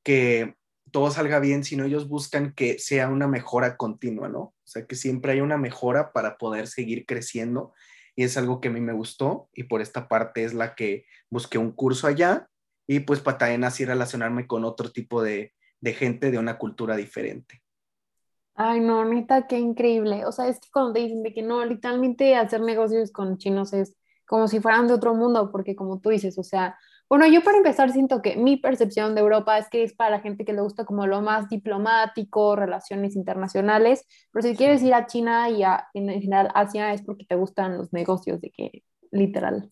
que 0.04 0.56
todo 0.94 1.10
salga 1.10 1.40
bien, 1.40 1.64
sino 1.64 1.86
ellos 1.86 2.08
buscan 2.08 2.54
que 2.54 2.78
sea 2.78 3.10
una 3.10 3.28
mejora 3.28 3.78
continua, 3.78 4.30
¿no? 4.30 4.40
O 4.40 4.56
sea, 4.64 4.86
que 4.86 4.96
siempre 4.96 5.32
hay 5.32 5.42
una 5.42 5.58
mejora 5.58 6.14
para 6.14 6.38
poder 6.38 6.68
seguir 6.68 7.08
creciendo 7.08 7.74
y 8.16 8.24
es 8.24 8.38
algo 8.38 8.62
que 8.62 8.68
a 8.68 8.72
mí 8.72 8.80
me 8.80 8.94
gustó 8.94 9.50
y 9.54 9.64
por 9.64 9.82
esta 9.82 10.08
parte 10.08 10.44
es 10.44 10.54
la 10.54 10.76
que 10.76 11.06
busqué 11.32 11.58
un 11.58 11.72
curso 11.72 12.06
allá 12.06 12.48
y 12.86 13.00
pues 13.00 13.22
para 13.22 13.40
también 13.40 13.64
así 13.64 13.86
relacionarme 13.86 14.46
con 14.46 14.64
otro 14.66 14.92
tipo 14.92 15.24
de, 15.24 15.54
de 15.82 15.94
gente 15.94 16.30
de 16.30 16.38
una 16.38 16.60
cultura 16.60 16.96
diferente. 16.96 17.64
Ay, 18.54 18.80
no, 18.80 19.04
neta, 19.04 19.48
qué 19.48 19.58
increíble. 19.58 20.26
O 20.28 20.32
sea, 20.32 20.48
es 20.48 20.60
que 20.60 20.70
cuando 20.72 20.94
te 20.94 21.00
dicen 21.00 21.24
de 21.24 21.34
que 21.34 21.42
no, 21.42 21.66
literalmente 21.66 22.36
hacer 22.36 22.62
negocios 22.62 23.12
con 23.12 23.40
chinos 23.40 23.74
es 23.74 23.98
como 24.28 24.48
si 24.48 24.60
fueran 24.60 24.88
de 24.88 24.94
otro 24.94 25.16
mundo, 25.16 25.52
porque 25.52 25.76
como 25.76 26.00
tú 26.00 26.12
dices, 26.12 26.38
o 26.38 26.44
sea, 26.44 26.78
Bueno, 27.14 27.28
yo 27.28 27.44
para 27.44 27.58
empezar 27.58 27.92
siento 27.92 28.24
que 28.24 28.38
mi 28.38 28.58
percepción 28.58 29.14
de 29.14 29.22
Europa 29.22 29.60
es 29.60 29.70
que 29.70 29.84
es 29.84 29.94
para 29.94 30.10
la 30.10 30.20
gente 30.20 30.46
que 30.46 30.54
le 30.54 30.62
gusta 30.62 30.84
como 30.84 31.06
lo 31.06 31.22
más 31.22 31.48
diplomático, 31.48 32.56
relaciones 32.56 33.16
internacionales, 33.16 34.08
pero 34.32 34.42
si 34.42 34.56
quieres 34.56 34.82
ir 34.82 34.96
a 34.96 35.06
China 35.06 35.48
y 35.48 35.62
a, 35.62 35.90
en 35.94 36.10
general 36.10 36.50
Asia 36.56 36.92
es 36.92 37.04
porque 37.04 37.26
te 37.26 37.36
gustan 37.36 37.78
los 37.78 37.94
negocios, 37.94 38.42
de 38.42 38.50
que 38.50 38.84
literal. 39.12 39.70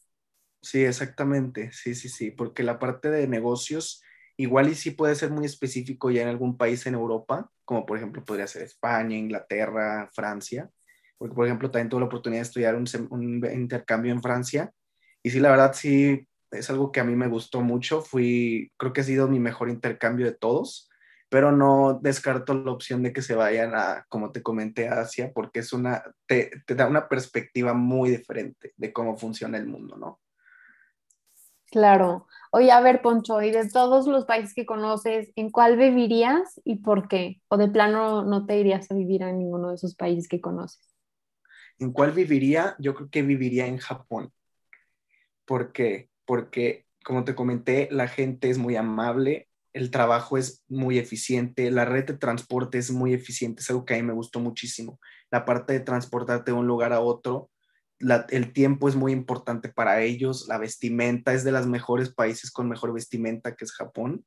Sí, 0.62 0.86
exactamente, 0.86 1.72
sí, 1.72 1.96
sí, 1.96 2.10
sí, 2.10 2.30
porque 2.30 2.62
la 2.62 2.78
parte 2.78 3.10
de 3.10 3.28
negocios 3.28 4.04
igual 4.38 4.70
y 4.70 4.76
sí 4.76 4.92
puede 4.92 5.16
ser 5.16 5.32
muy 5.32 5.46
específico 5.46 6.12
ya 6.12 6.22
en 6.22 6.28
algún 6.28 6.56
país 6.60 6.86
en 6.86 6.94
Europa, 6.94 7.50
como 7.66 7.88
por 7.88 7.98
ejemplo 7.98 8.24
podría 8.24 8.46
ser 8.46 8.62
España, 8.62 9.18
Inglaterra, 9.18 10.12
Francia, 10.14 10.70
porque 11.18 11.34
por 11.34 11.48
ejemplo 11.48 11.72
también 11.72 11.90
tuve 11.90 12.02
la 12.02 12.06
oportunidad 12.06 12.42
de 12.42 12.48
estudiar 12.50 12.76
un, 12.76 12.86
un 13.10 13.52
intercambio 13.52 14.12
en 14.12 14.22
Francia 14.22 14.72
y 15.24 15.32
sí, 15.32 15.40
la 15.40 15.50
verdad 15.50 15.74
sí 15.74 16.28
es 16.52 16.70
algo 16.70 16.92
que 16.92 17.00
a 17.00 17.04
mí 17.04 17.16
me 17.16 17.28
gustó 17.28 17.62
mucho. 17.62 18.02
Fui, 18.02 18.72
creo 18.78 18.94
que 18.94 19.02
ha 19.02 19.06
sido 19.06 19.28
mi 19.28 19.40
mejor 19.40 19.70
intercambio 19.70 20.26
de 20.26 20.34
todos, 20.34 20.90
pero 21.30 21.52
no 21.52 22.00
descarto 22.02 22.54
la 22.54 22.72
opción 22.72 23.04
de 23.04 23.14
que 23.14 23.22
se 23.22 23.36
vayan 23.36 23.74
a, 23.74 24.06
como 24.10 24.32
te 24.32 24.44
comenté, 24.44 24.88
a 24.90 25.02
Asia, 25.02 25.32
porque 25.34 25.60
es 25.60 25.74
una, 25.74 26.04
te, 26.28 26.52
te 26.66 26.76
da 26.76 26.88
una 26.88 27.08
perspectiva 27.08 27.74
muy 27.74 28.10
diferente 28.10 28.74
de 28.76 28.94
cómo 28.94 29.18
funciona 29.18 29.58
el 29.58 29.68
mundo, 29.68 29.98
¿no? 29.98 30.20
Claro. 31.72 32.28
Oye, 32.52 32.70
a 32.70 32.82
ver, 32.82 33.02
Poncho, 33.02 33.42
y 33.42 33.50
de 33.50 33.70
todos 33.70 34.06
los 34.06 34.26
países 34.26 34.54
que 34.54 34.66
conoces, 34.66 35.32
¿en 35.38 35.52
cuál 35.52 35.78
vivirías 35.78 36.60
y 36.66 36.80
por 36.80 37.08
qué? 37.08 37.42
¿O 37.48 37.56
de 37.56 37.70
plano 37.70 38.26
no 38.26 38.46
te 38.46 38.60
irías 38.60 38.92
a 38.92 38.96
vivir 38.96 39.22
en 39.22 39.40
ninguno 39.40 39.70
de 39.70 39.76
esos 39.76 39.96
países 39.96 40.28
que 40.28 40.42
conoces? 40.42 40.94
¿En 41.80 41.94
cuál 41.94 42.12
viviría? 42.12 42.76
Yo 42.78 42.94
creo 42.94 43.10
que 43.10 43.22
viviría 43.22 43.68
en 43.68 43.78
Japón. 43.78 44.34
¿Por 45.46 45.72
qué? 45.72 46.11
Porque, 46.32 46.86
como 47.04 47.26
te 47.26 47.36
comenté, 47.36 47.90
la 47.92 48.08
gente 48.08 48.50
es 48.50 48.58
muy 48.58 48.78
amable, 48.78 49.50
el 49.74 49.92
trabajo 49.92 50.38
es 50.38 50.64
muy 50.70 50.98
eficiente, 50.98 51.70
la 51.72 51.84
red 51.84 52.06
de 52.06 52.18
transporte 52.18 52.78
es 52.78 52.90
muy 52.90 53.14
eficiente, 53.14 53.62
es 53.62 53.70
algo 53.70 53.84
que 53.84 53.96
a 53.96 53.98
mí 53.98 54.04
me 54.04 54.14
gustó 54.14 54.40
muchísimo. 54.40 54.98
La 55.30 55.44
parte 55.44 55.74
de 55.74 55.82
transportarte 55.82 56.52
de 56.52 56.58
un 56.58 56.68
lugar 56.68 56.94
a 56.94 57.02
otro, 57.02 57.52
el 58.30 58.54
tiempo 58.54 58.88
es 58.88 58.96
muy 58.96 59.12
importante 59.12 59.68
para 59.68 60.04
ellos, 60.04 60.48
la 60.48 60.58
vestimenta 60.58 61.34
es 61.34 61.44
de 61.44 61.52
los 61.52 61.68
mejores 61.68 62.14
países 62.14 62.50
con 62.50 62.70
mejor 62.70 62.94
vestimenta, 62.94 63.54
que 63.54 63.66
es 63.66 63.74
Japón. 63.74 64.24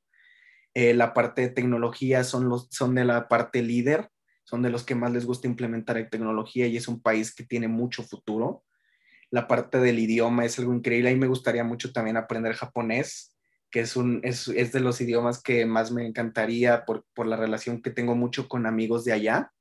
Eh, 0.74 0.92
la 0.92 1.14
parte 1.14 1.40
de 1.40 1.48
tecnología 1.48 2.22
son, 2.22 2.52
son 2.68 2.94
de 2.94 3.06
la 3.06 3.28
parte 3.28 3.62
líder, 3.62 4.10
son 4.44 4.60
de 4.60 4.68
los 4.68 4.84
que 4.84 4.94
más 4.94 5.10
les 5.10 5.24
gusta 5.24 5.48
implementar 5.48 5.96
tecnología 6.10 6.66
y 6.66 6.76
es 6.76 6.86
un 6.86 7.00
país 7.00 7.34
que 7.34 7.44
tiene 7.44 7.66
mucho 7.66 8.02
futuro 8.02 8.62
la 9.34 9.48
parte 9.48 9.80
del 9.80 9.98
idioma 9.98 10.44
es 10.44 10.60
algo 10.60 10.72
increíble. 10.72 11.10
y 11.10 11.16
me 11.16 11.26
gustaría 11.26 11.64
mucho 11.64 11.92
también 11.92 12.16
aprender 12.16 12.54
japonés, 12.54 13.34
que 13.68 13.80
es, 13.80 13.96
un, 13.96 14.20
es, 14.22 14.46
es 14.46 14.70
de 14.70 14.78
los 14.78 15.00
idiomas 15.00 15.42
que 15.42 15.66
más 15.66 15.90
me 15.90 16.06
encantaría 16.06 16.84
por, 16.84 17.04
por, 17.14 17.26
la 17.26 17.34
relación 17.34 17.82
que 17.82 17.90
tengo 17.90 18.14
mucho 18.14 18.48
con 18.48 18.64
amigos 18.64 19.04
de 19.04 19.12
allá. 19.12 19.52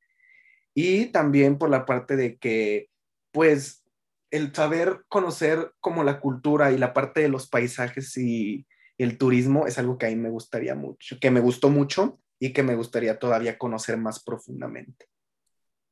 Y 0.76 1.08
también 1.08 1.58
por 1.58 1.72
la 1.72 1.88
parte 1.88 2.16
de 2.16 2.38
que, 2.38 2.92
pues, 3.32 3.84
el 4.30 4.54
saber 4.54 5.06
conocer 5.10 5.74
como 5.80 6.04
la 6.04 6.20
cultura 6.20 6.72
y 6.72 6.78
la 6.78 6.94
parte 6.94 7.22
de 7.22 7.30
los 7.30 7.48
paisajes 7.48 8.16
y 8.16 8.68
el 9.00 9.18
turismo 9.18 9.66
es 9.66 9.80
algo 9.80 9.98
que 9.98 10.06
a 10.06 10.10
mí 10.10 10.16
me 10.16 10.30
gustaría 10.30 10.76
mucho, 10.76 11.18
que 11.20 11.32
me 11.32 11.40
gustó 11.40 11.72
mucho 11.72 12.20
y 12.38 12.54
que 12.54 12.62
me 12.62 12.76
gustaría 12.76 13.18
todavía 13.18 13.58
conocer 13.58 13.98
más 13.98 14.24
profundamente. 14.24 15.08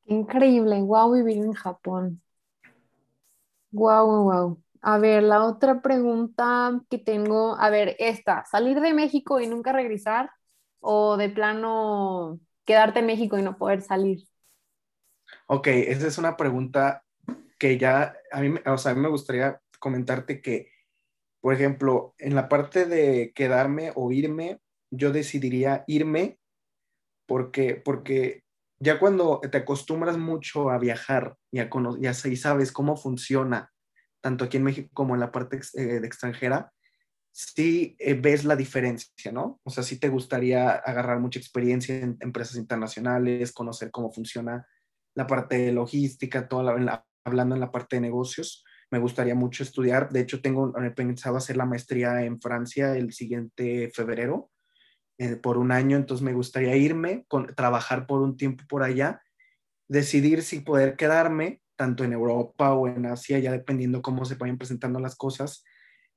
Increíble, 0.04 0.80
wow 0.82 1.12
vivir 1.12 1.38
en 1.38 1.52
Japón. 1.52 2.22
Wow, 3.72 4.06
wow, 4.06 4.24
wow. 4.24 4.62
A 4.82 4.98
ver, 4.98 5.22
la 5.22 5.44
otra 5.44 5.80
pregunta 5.82 6.80
que 6.90 6.98
tengo, 6.98 7.56
a 7.58 7.70
ver, 7.70 7.96
esta, 7.98 8.44
¿salir 8.46 8.80
de 8.80 8.92
México 8.94 9.40
y 9.40 9.46
nunca 9.46 9.72
regresar 9.72 10.30
o 10.80 11.16
de 11.16 11.30
plano 11.30 12.40
quedarte 12.64 13.00
en 13.00 13.06
México 13.06 13.38
y 13.38 13.42
no 13.42 13.56
poder 13.58 13.80
salir? 13.82 14.20
Ok, 15.46 15.66
esa 15.68 16.06
es 16.08 16.18
una 16.18 16.36
pregunta 16.36 17.04
que 17.58 17.78
ya, 17.78 18.14
a 18.32 18.40
mí, 18.42 18.54
o 18.66 18.78
sea, 18.78 18.92
a 18.92 18.94
mí 18.94 19.00
me 19.00 19.08
gustaría 19.08 19.60
comentarte 19.80 20.42
que, 20.42 20.70
por 21.40 21.54
ejemplo, 21.54 22.14
en 22.18 22.34
la 22.34 22.48
parte 22.50 22.86
de 22.86 23.32
quedarme 23.34 23.92
o 23.96 24.12
irme, 24.12 24.60
yo 24.90 25.12
decidiría 25.12 25.84
irme 25.88 26.38
porque, 27.26 27.76
porque 27.76 28.41
ya 28.82 28.98
cuando 28.98 29.40
te 29.40 29.58
acostumbras 29.58 30.18
mucho 30.18 30.68
a 30.68 30.78
viajar 30.78 31.36
y, 31.52 31.60
a 31.60 31.70
ya 32.00 32.14
sabes 32.14 32.72
cómo 32.72 32.96
funciona, 32.96 33.70
tanto 34.20 34.44
aquí 34.44 34.56
en 34.56 34.64
México 34.64 34.90
como 34.92 35.14
en 35.14 35.20
la 35.20 35.30
parte 35.30 35.60
eh, 35.74 36.00
de 36.00 36.06
extranjera, 36.06 36.72
sí 37.30 37.94
eh, 38.00 38.14
ves 38.14 38.44
la 38.44 38.56
diferencia, 38.56 39.30
¿no? 39.30 39.60
O 39.62 39.70
sea, 39.70 39.84
sí 39.84 40.00
te 40.00 40.08
gustaría 40.08 40.70
agarrar 40.72 41.20
mucha 41.20 41.38
experiencia 41.38 41.96
en 41.96 42.16
empresas 42.18 42.56
internacionales, 42.56 43.52
conocer 43.52 43.92
cómo 43.92 44.12
funciona 44.12 44.66
la 45.14 45.28
parte 45.28 45.58
de 45.58 45.72
logística, 45.72 46.48
toda 46.48 46.76
la, 46.76 47.06
hablando 47.24 47.54
en 47.54 47.60
la 47.60 47.70
parte 47.70 47.96
de 47.96 48.02
negocios. 48.02 48.64
Me 48.90 48.98
gustaría 48.98 49.36
mucho 49.36 49.62
estudiar. 49.62 50.10
De 50.10 50.20
hecho, 50.20 50.42
tengo 50.42 50.76
eh, 50.76 50.90
pensado 50.90 51.36
hacer 51.36 51.56
la 51.56 51.66
maestría 51.66 52.24
en 52.24 52.40
Francia 52.40 52.96
el 52.96 53.12
siguiente 53.12 53.92
febrero 53.94 54.50
eh, 55.18 55.36
por 55.36 55.58
un 55.58 55.72
año, 55.72 55.96
entonces 55.96 56.24
me 56.24 56.32
gustaría 56.32 56.76
irme, 56.76 57.24
con, 57.28 57.54
trabajar 57.54 58.06
por 58.06 58.22
un 58.22 58.36
tiempo 58.36 58.64
por 58.68 58.82
allá, 58.82 59.22
decidir 59.88 60.42
si 60.42 60.60
poder 60.60 60.96
quedarme 60.96 61.60
tanto 61.76 62.04
en 62.04 62.12
Europa 62.12 62.74
o 62.74 62.88
en 62.88 63.06
Asia, 63.06 63.38
ya 63.38 63.52
dependiendo 63.52 64.02
cómo 64.02 64.24
se 64.24 64.36
vayan 64.36 64.58
presentando 64.58 65.00
las 65.00 65.16
cosas. 65.16 65.64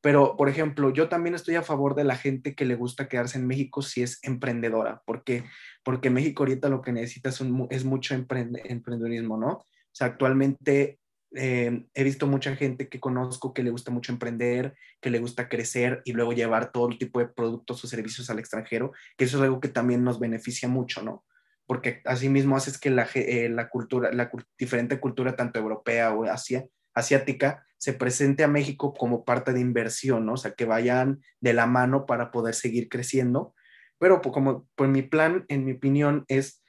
Pero, 0.01 0.37
por 0.37 0.49
ejemplo, 0.49 0.91
yo 0.91 1.09
también 1.09 1.33
estoy 1.33 1.55
a 1.55 1.63
favor 1.63 1.95
de 1.95 2.03
la 2.03 2.15
gente 2.15 2.53
que 2.53 2.65
le 2.65 2.75
gusta 2.75 3.07
quedarse 3.07 3.39
en 3.39 3.47
México 3.47 3.81
si 3.81 4.03
es 4.03 4.19
emprendedora. 4.23 5.01
¿Por 5.03 5.23
qué? 5.23 5.45
Porque 5.83 6.11
México 6.11 6.43
ahorita 6.43 6.69
lo 6.69 6.81
que 6.81 6.91
necesita 6.91 7.29
es, 7.29 7.85
mucho 7.85 8.13
emprendedurismo, 8.13 9.37
¿no? 9.37 9.47
O 9.47 9.65
sea, 9.91 10.07
actualmente 10.07 10.99
eh, 11.35 11.85
he 11.93 12.03
visto 12.03 12.27
mucha 12.27 12.55
gente 12.55 12.89
que 12.89 12.99
conozco 12.99 13.53
que 13.53 13.63
le 13.63 13.69
gusta 13.69 13.91
mucho 13.91 14.11
emprender, 14.11 14.75
que 15.01 15.09
le 15.09 15.19
gusta 15.19 15.49
crecer 15.49 16.01
y 16.05 16.13
luego 16.13 16.33
llevar 16.33 16.71
todo 16.71 16.89
tipo 16.97 17.19
de 17.19 17.27
productos 17.27 17.83
o 17.83 17.87
servicios 17.87 18.29
al 18.29 18.39
extranjero, 18.39 18.91
que 19.17 19.25
eso 19.25 19.37
es 19.37 19.43
algo 19.43 19.59
que 19.59 19.69
también 19.69 20.03
nos 20.03 20.19
beneficia 20.19 20.67
mucho, 20.67 21.01
¿no? 21.01 21.25
Porque 21.65 22.01
así 22.05 22.29
mismo 22.29 22.55
haces 22.55 22.77
que 22.77 22.89
la, 22.89 23.07
eh, 23.15 23.49
la 23.49 23.69
cultura, 23.69 24.11
la 24.11 24.31
diferente 24.57 24.99
cultura, 24.99 25.35
tanto 25.35 25.59
europea 25.59 26.13
o 26.13 26.23
asia, 26.25 26.65
asiática, 26.93 27.65
se 27.77 27.93
presente 27.93 28.43
a 28.43 28.47
México 28.47 28.93
como 28.93 29.25
parte 29.25 29.53
de 29.53 29.59
inversión, 29.59 30.25
¿no? 30.25 30.33
O 30.33 30.37
sea, 30.37 30.53
que 30.53 30.65
vayan 30.65 31.21
de 31.39 31.53
la 31.53 31.65
mano 31.65 32.05
para 32.05 32.31
poder 32.31 32.55
seguir 32.55 32.89
creciendo. 32.89 33.53
Pero 33.99 34.21
como 34.21 34.67
pues 34.75 34.89
mi 34.89 35.01
plan, 35.01 35.45
en 35.49 35.65
mi 35.65 35.73
opinión, 35.73 36.25
es 36.27 36.63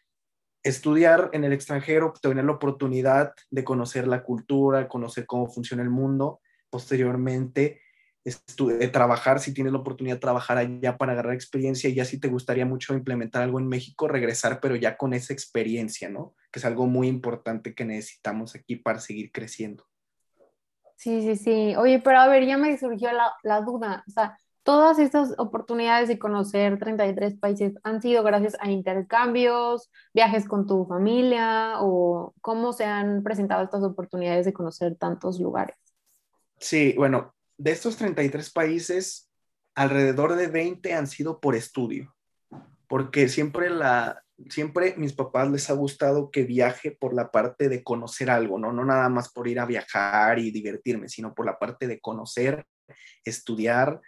estudiar 0.68 1.30
en 1.32 1.44
el 1.44 1.52
extranjero, 1.52 2.12
tener 2.20 2.44
la 2.44 2.52
oportunidad 2.52 3.32
de 3.50 3.64
conocer 3.64 4.06
la 4.06 4.22
cultura, 4.22 4.88
conocer 4.88 5.26
cómo 5.26 5.46
funciona 5.48 5.82
el 5.82 5.90
mundo, 5.90 6.40
posteriormente 6.70 7.80
de 8.24 8.88
trabajar, 8.88 9.38
si 9.38 9.54
tienes 9.54 9.72
la 9.72 9.78
oportunidad 9.78 10.16
de 10.16 10.20
trabajar 10.20 10.58
allá 10.58 10.98
para 10.98 11.12
agarrar 11.12 11.34
experiencia 11.34 11.88
y 11.88 11.94
ya 11.94 12.04
si 12.04 12.18
te 12.18 12.26
gustaría 12.26 12.66
mucho 12.66 12.92
implementar 12.94 13.42
algo 13.42 13.60
en 13.60 13.68
México, 13.68 14.08
regresar, 14.08 14.58
pero 14.60 14.74
ya 14.74 14.96
con 14.96 15.14
esa 15.14 15.32
experiencia, 15.32 16.08
¿no? 16.08 16.34
Que 16.50 16.58
es 16.58 16.64
algo 16.64 16.86
muy 16.86 17.06
importante 17.06 17.72
que 17.72 17.84
necesitamos 17.84 18.56
aquí 18.56 18.74
para 18.74 18.98
seguir 18.98 19.30
creciendo. 19.30 19.86
Sí, 20.96 21.22
sí, 21.22 21.36
sí. 21.36 21.76
Oye, 21.76 22.00
pero 22.00 22.18
a 22.18 22.26
ver, 22.26 22.44
ya 22.46 22.58
me 22.58 22.76
surgió 22.76 23.12
la, 23.12 23.32
la 23.44 23.60
duda. 23.60 24.02
O 24.08 24.10
sea, 24.10 24.36
todas 24.66 24.98
estas 24.98 25.32
oportunidades 25.38 26.08
de 26.08 26.18
conocer 26.18 26.78
33 26.80 27.38
países 27.38 27.74
han 27.84 28.02
sido 28.02 28.24
gracias 28.24 28.56
a 28.58 28.68
intercambios, 28.68 29.92
viajes 30.12 30.46
con 30.46 30.66
tu 30.66 30.84
familia 30.86 31.74
o 31.80 32.34
cómo 32.40 32.72
se 32.72 32.84
han 32.84 33.22
presentado 33.22 33.62
estas 33.62 33.84
oportunidades 33.84 34.44
de 34.44 34.52
conocer 34.52 34.96
tantos 34.96 35.38
lugares. 35.38 35.76
Sí, 36.58 36.94
bueno, 36.96 37.32
de 37.56 37.70
estos 37.70 37.96
33 37.96 38.50
países, 38.50 39.30
alrededor 39.76 40.34
de 40.34 40.48
20 40.48 40.92
han 40.94 41.06
sido 41.06 41.38
por 41.38 41.54
estudio, 41.54 42.12
porque 42.88 43.28
siempre 43.28 43.70
la 43.70 44.20
siempre 44.50 44.94
mis 44.96 45.14
papás 45.14 45.48
les 45.48 45.70
ha 45.70 45.74
gustado 45.74 46.30
que 46.30 46.42
viaje 46.42 46.90
por 46.90 47.14
la 47.14 47.30
parte 47.30 47.68
de 47.68 47.82
conocer 47.82 48.30
algo, 48.30 48.58
¿no? 48.58 48.72
No 48.72 48.84
nada 48.84 49.08
más 49.08 49.32
por 49.32 49.48
ir 49.48 49.60
a 49.60 49.64
viajar 49.64 50.38
y 50.38 50.50
divertirme, 50.50 51.08
sino 51.08 51.34
por 51.34 51.46
la 51.46 51.58
parte 51.58 51.86
de 51.86 52.00
conocer, 52.00 52.66
estudiar, 53.24 54.00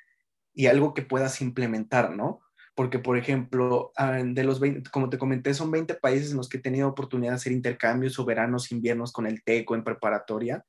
y 0.58 0.66
algo 0.66 0.92
que 0.92 1.02
puedas 1.02 1.40
implementar, 1.40 2.10
¿no? 2.16 2.40
Porque, 2.74 2.98
por 2.98 3.16
ejemplo, 3.16 3.92
ah, 3.96 4.14
de 4.24 4.42
los 4.42 4.58
20, 4.58 4.90
como 4.90 5.08
te 5.08 5.16
comenté, 5.16 5.54
son 5.54 5.70
20 5.70 5.94
países 5.94 6.32
en 6.32 6.36
los 6.36 6.48
que 6.48 6.56
he 6.56 6.60
tenido 6.60 6.88
oportunidad 6.88 7.30
de 7.30 7.36
hacer 7.36 7.52
intercambios 7.52 8.18
o 8.18 8.24
veranos, 8.24 8.72
inviernos 8.72 9.12
con 9.12 9.28
el 9.28 9.44
TECO 9.44 9.76
en 9.76 9.84
preparatoria. 9.84 10.64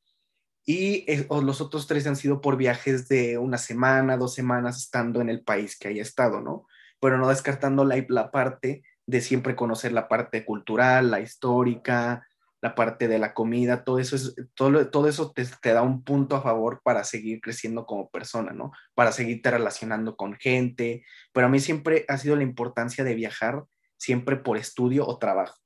Y 0.64 1.08
los 1.28 1.60
otros 1.60 1.88
tres 1.88 2.06
han 2.06 2.18
sido 2.18 2.40
por 2.40 2.56
viajes 2.56 3.08
de 3.08 3.40
una 3.40 3.58
semana, 3.58 4.16
dos 4.16 4.36
semanas 4.36 4.78
estando 4.78 5.22
en 5.22 5.30
el 5.30 5.42
país 5.42 5.76
que 5.76 5.88
haya 5.88 6.04
estado, 6.04 6.40
¿no? 6.40 6.68
Pero 7.02 7.18
no 7.18 7.28
descartando 7.28 7.84
la 7.84 8.30
parte 8.30 8.84
de 9.08 9.22
siempre 9.22 9.56
conocer 9.56 9.92
la 9.92 10.08
parte 10.08 10.46
cultural, 10.46 11.10
la 11.10 11.20
histórica, 11.20 12.28
la 12.62 12.76
parte 12.76 13.08
de 13.08 13.20
la 13.20 13.34
comida, 13.34 13.84
todo 13.84 14.00
eso, 14.00 14.16
es, 14.16 14.36
todo, 14.54 14.90
todo 14.90 15.08
eso 15.08 15.32
te, 15.32 15.46
te, 15.62 15.74
da 15.74 15.82
un 15.82 16.04
punto 16.04 16.36
a 16.36 16.42
favor 16.42 16.82
para 16.84 17.04
seguir 17.04 17.40
creciendo 17.42 17.86
como 17.86 18.10
persona, 18.10 18.52
¿no? 18.52 18.72
Para 18.96 19.12
seguirte 19.12 19.52
relacionando 19.52 20.16
con 20.16 20.36
gente. 20.36 21.06
Pero 21.34 21.48
a 21.48 21.50
mí 21.50 21.60
siempre 21.60 22.06
ha 22.08 22.18
sido 22.18 22.36
la 22.36 22.44
importancia 22.44 23.04
de 23.04 23.16
viajar 23.16 23.64
siempre 23.98 24.36
por 24.38 24.58
estudio 24.58 25.08
o 25.08 25.18
trabajo. 25.18 25.58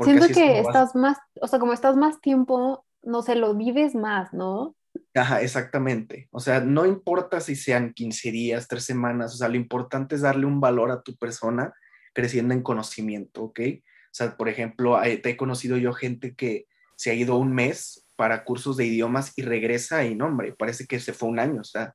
Siento 0.00 0.28
que 0.28 0.60
estás 0.60 0.94
más, 0.94 1.18
o 1.40 1.48
sea, 1.48 1.58
como 1.58 1.72
estás 1.72 1.96
más 1.96 2.20
tiempo, 2.20 2.84
no 3.02 3.22
sé, 3.22 3.34
lo 3.34 3.54
vives 3.54 3.94
más, 3.94 4.32
¿no? 4.32 4.76
Ajá, 5.14 5.42
exactamente. 5.42 6.28
O 6.30 6.40
sea, 6.40 6.60
no 6.60 6.86
importa 6.86 7.40
si 7.40 7.56
sean 7.56 7.92
15 7.92 8.30
días, 8.30 8.68
3 8.68 8.84
semanas, 8.84 9.34
o 9.34 9.36
sea, 9.36 9.48
lo 9.48 9.56
importante 9.56 10.14
es 10.14 10.20
darle 10.20 10.46
un 10.46 10.60
valor 10.60 10.90
a 10.90 11.02
tu 11.02 11.16
persona 11.16 11.72
creciendo 12.14 12.54
en 12.54 12.62
conocimiento, 12.62 13.44
¿ok? 13.44 13.60
O 14.08 14.14
sea, 14.14 14.36
por 14.36 14.48
ejemplo, 14.48 14.98
te 15.02 15.30
he 15.30 15.36
conocido 15.36 15.76
yo 15.76 15.92
gente 15.92 16.34
que 16.34 16.66
se 16.96 17.10
ha 17.10 17.14
ido 17.14 17.36
un 17.36 17.52
mes 17.52 18.08
para 18.16 18.44
cursos 18.44 18.76
de 18.76 18.86
idiomas 18.86 19.32
y 19.36 19.42
regresa 19.42 20.04
y, 20.04 20.14
no, 20.16 20.26
hombre, 20.26 20.52
parece 20.52 20.86
que 20.86 20.98
se 20.98 21.12
fue 21.12 21.28
un 21.28 21.38
año, 21.38 21.60
o 21.60 21.64
sea, 21.64 21.94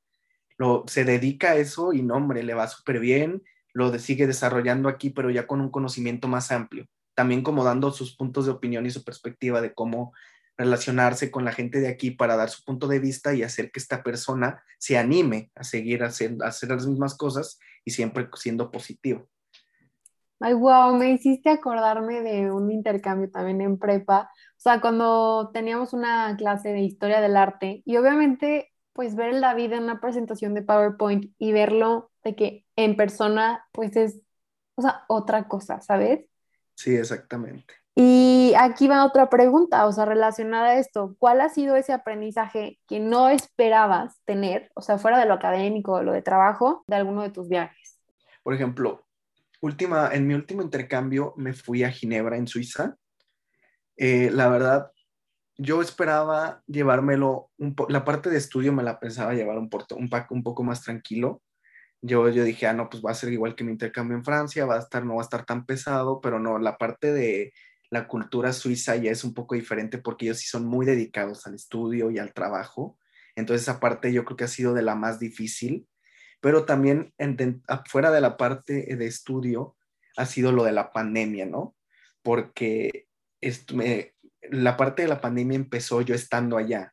lo, 0.56 0.84
se 0.86 1.04
dedica 1.04 1.50
a 1.50 1.56
eso 1.56 1.92
y, 1.92 2.02
no, 2.02 2.14
hombre, 2.14 2.42
le 2.42 2.54
va 2.54 2.68
súper 2.68 3.00
bien, 3.00 3.42
lo 3.74 3.96
sigue 3.98 4.26
desarrollando 4.26 4.88
aquí, 4.88 5.10
pero 5.10 5.30
ya 5.30 5.46
con 5.46 5.60
un 5.60 5.70
conocimiento 5.70 6.28
más 6.28 6.50
amplio, 6.50 6.86
también 7.14 7.42
como 7.42 7.64
dando 7.64 7.90
sus 7.92 8.16
puntos 8.16 8.46
de 8.46 8.52
opinión 8.52 8.86
y 8.86 8.90
su 8.90 9.04
perspectiva 9.04 9.60
de 9.60 9.74
cómo 9.74 10.14
relacionarse 10.56 11.30
con 11.30 11.44
la 11.44 11.52
gente 11.52 11.80
de 11.80 11.88
aquí 11.88 12.12
para 12.12 12.36
dar 12.36 12.48
su 12.48 12.64
punto 12.64 12.86
de 12.86 13.00
vista 13.00 13.34
y 13.34 13.42
hacer 13.42 13.70
que 13.70 13.80
esta 13.80 14.02
persona 14.02 14.62
se 14.78 14.96
anime 14.96 15.50
a 15.54 15.64
seguir 15.64 16.04
haciendo, 16.04 16.44
hacer 16.44 16.70
las 16.70 16.86
mismas 16.86 17.16
cosas 17.16 17.58
y 17.84 17.90
siempre 17.90 18.28
siendo 18.34 18.70
positivo. 18.70 19.28
Ay, 20.40 20.54
wow, 20.54 20.94
me 20.96 21.10
hiciste 21.10 21.50
acordarme 21.50 22.20
de 22.20 22.50
un 22.50 22.70
intercambio 22.70 23.30
también 23.30 23.60
en 23.60 23.78
prepa. 23.78 24.30
O 24.56 24.60
sea, 24.60 24.80
cuando 24.80 25.50
teníamos 25.52 25.92
una 25.92 26.36
clase 26.36 26.70
de 26.70 26.80
historia 26.80 27.20
del 27.20 27.36
arte 27.36 27.82
y 27.84 27.96
obviamente, 27.96 28.72
pues 28.92 29.14
ver 29.16 29.34
la 29.34 29.54
vida 29.54 29.76
en 29.76 29.84
una 29.84 30.00
presentación 30.00 30.54
de 30.54 30.62
PowerPoint 30.62 31.32
y 31.38 31.52
verlo 31.52 32.10
de 32.24 32.36
que 32.36 32.66
en 32.76 32.96
persona, 32.96 33.66
pues 33.72 33.96
es, 33.96 34.20
o 34.76 34.82
sea, 34.82 35.04
otra 35.08 35.48
cosa, 35.48 35.80
¿sabes? 35.80 36.26
Sí, 36.74 36.96
exactamente. 36.96 37.74
Y 37.96 38.54
aquí 38.58 38.88
va 38.88 39.04
otra 39.04 39.30
pregunta, 39.30 39.86
o 39.86 39.92
sea, 39.92 40.04
relacionada 40.04 40.70
a 40.70 40.78
esto. 40.78 41.14
¿Cuál 41.18 41.40
ha 41.40 41.48
sido 41.48 41.76
ese 41.76 41.92
aprendizaje 41.92 42.80
que 42.88 42.98
no 42.98 43.28
esperabas 43.28 44.20
tener, 44.24 44.72
o 44.74 44.82
sea, 44.82 44.98
fuera 44.98 45.18
de 45.18 45.26
lo 45.26 45.34
académico, 45.34 46.02
lo 46.02 46.12
de 46.12 46.22
trabajo, 46.22 46.82
de 46.88 46.96
alguno 46.96 47.22
de 47.22 47.30
tus 47.30 47.48
viajes? 47.48 48.00
Por 48.42 48.52
ejemplo, 48.52 49.03
última, 49.60 50.10
en 50.12 50.26
mi 50.26 50.34
último 50.34 50.62
intercambio 50.62 51.34
me 51.36 51.52
fui 51.52 51.82
a 51.84 51.90
Ginebra, 51.90 52.36
en 52.36 52.46
Suiza. 52.46 52.96
Eh, 53.96 54.30
la 54.32 54.48
verdad, 54.48 54.90
yo 55.56 55.80
esperaba 55.80 56.62
llevármelo, 56.66 57.50
un 57.58 57.74
la 57.88 58.04
parte 58.04 58.30
de 58.30 58.38
estudio 58.38 58.72
me 58.72 58.82
la 58.82 58.98
pensaba 58.98 59.34
llevar 59.34 59.58
un, 59.58 59.70
un, 59.96 60.10
un 60.30 60.42
poco 60.42 60.62
más 60.64 60.82
tranquilo. 60.82 61.42
Yo, 62.02 62.28
yo 62.28 62.44
dije, 62.44 62.66
ah, 62.66 62.74
no, 62.74 62.90
pues 62.90 63.02
va 63.02 63.12
a 63.12 63.14
ser 63.14 63.32
igual 63.32 63.54
que 63.54 63.64
mi 63.64 63.72
intercambio 63.72 64.16
en 64.16 64.24
Francia, 64.24 64.66
va 64.66 64.76
a 64.76 64.80
estar, 64.80 65.04
no 65.04 65.14
va 65.14 65.22
a 65.22 65.24
estar 65.24 65.46
tan 65.46 65.64
pesado, 65.64 66.20
pero 66.20 66.38
no, 66.38 66.58
la 66.58 66.76
parte 66.76 67.12
de 67.12 67.52
la 67.90 68.08
cultura 68.08 68.52
suiza 68.52 68.96
ya 68.96 69.10
es 69.10 69.24
un 69.24 69.32
poco 69.32 69.54
diferente 69.54 69.98
porque 69.98 70.26
ellos 70.26 70.38
sí 70.38 70.46
son 70.48 70.66
muy 70.66 70.84
dedicados 70.84 71.46
al 71.46 71.54
estudio 71.54 72.10
y 72.10 72.18
al 72.18 72.34
trabajo. 72.34 72.98
Entonces 73.36 73.62
esa 73.62 73.80
parte 73.80 74.12
yo 74.12 74.24
creo 74.24 74.36
que 74.36 74.44
ha 74.44 74.48
sido 74.48 74.74
de 74.74 74.82
la 74.82 74.96
más 74.96 75.18
difícil, 75.18 75.86
pero 76.44 76.66
también 76.66 77.14
en, 77.16 77.62
fuera 77.86 78.10
de 78.10 78.20
la 78.20 78.36
parte 78.36 78.94
de 78.94 79.06
estudio 79.06 79.78
ha 80.18 80.26
sido 80.26 80.52
lo 80.52 80.64
de 80.64 80.72
la 80.72 80.92
pandemia, 80.92 81.46
¿no? 81.46 81.74
Porque 82.22 83.06
la 84.50 84.76
parte 84.76 85.00
de 85.00 85.08
la 85.08 85.22
pandemia 85.22 85.56
empezó 85.56 86.02
yo 86.02 86.14
estando 86.14 86.58
allá. 86.58 86.92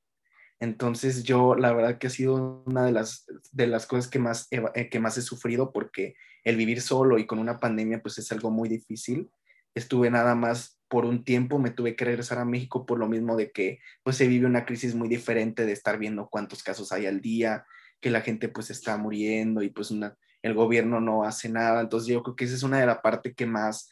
Entonces 0.62 1.24
yo 1.24 1.56
la 1.56 1.74
verdad 1.74 1.98
que 1.98 2.08
ha 2.08 2.12
sido 2.12 2.64
una 2.66 2.86
de 2.86 2.94
las, 2.94 3.26
de 3.52 3.68
las 3.68 3.88
cosas 3.88 4.10
que 4.10 4.20
más, 4.20 4.48
eh, 4.52 4.88
que 4.90 5.02
más 5.02 5.18
he 5.18 5.22
sufrido 5.22 5.74
porque 5.74 6.16
el 6.46 6.56
vivir 6.56 6.80
solo 6.80 7.18
y 7.18 7.28
con 7.28 7.38
una 7.38 7.60
pandemia 7.60 8.02
pues 8.02 8.20
es 8.20 8.32
algo 8.32 8.52
muy 8.52 8.70
difícil. 8.70 9.30
Estuve 9.76 10.10
nada 10.10 10.34
más 10.34 10.80
por 10.88 11.04
un 11.04 11.26
tiempo 11.26 11.60
me 11.60 11.72
tuve 11.72 11.98
que 11.98 12.06
regresar 12.06 12.40
a 12.40 12.46
México 12.46 12.86
por 12.86 13.00
lo 13.00 13.10
mismo 13.10 13.36
de 13.36 13.52
que 13.52 13.80
pues 14.02 14.16
se 14.16 14.30
vive 14.30 14.46
una 14.46 14.64
crisis 14.64 14.96
muy 14.96 15.10
diferente 15.10 15.66
de 15.66 15.74
estar 15.74 15.98
viendo 16.00 16.30
cuántos 16.30 16.64
casos 16.64 16.94
hay 16.94 17.06
al 17.06 17.20
día, 17.20 17.66
que 18.02 18.12
la 18.12 18.22
gente 18.22 18.50
pues 18.50 18.70
está 18.70 18.98
muriendo 18.98 19.62
y 19.62 19.70
pues 19.70 19.94
el 20.42 20.54
gobierno 20.54 21.00
no 21.00 21.24
hace 21.24 21.50
nada. 21.50 21.82
Entonces 21.82 22.10
yo 22.10 22.24
creo 22.24 22.36
que 22.36 22.46
esa 22.46 22.56
es 22.56 22.64
una 22.64 22.80
de 22.80 22.88
las 22.88 23.00
partes 23.00 23.34
que 23.36 23.46
más 23.46 23.90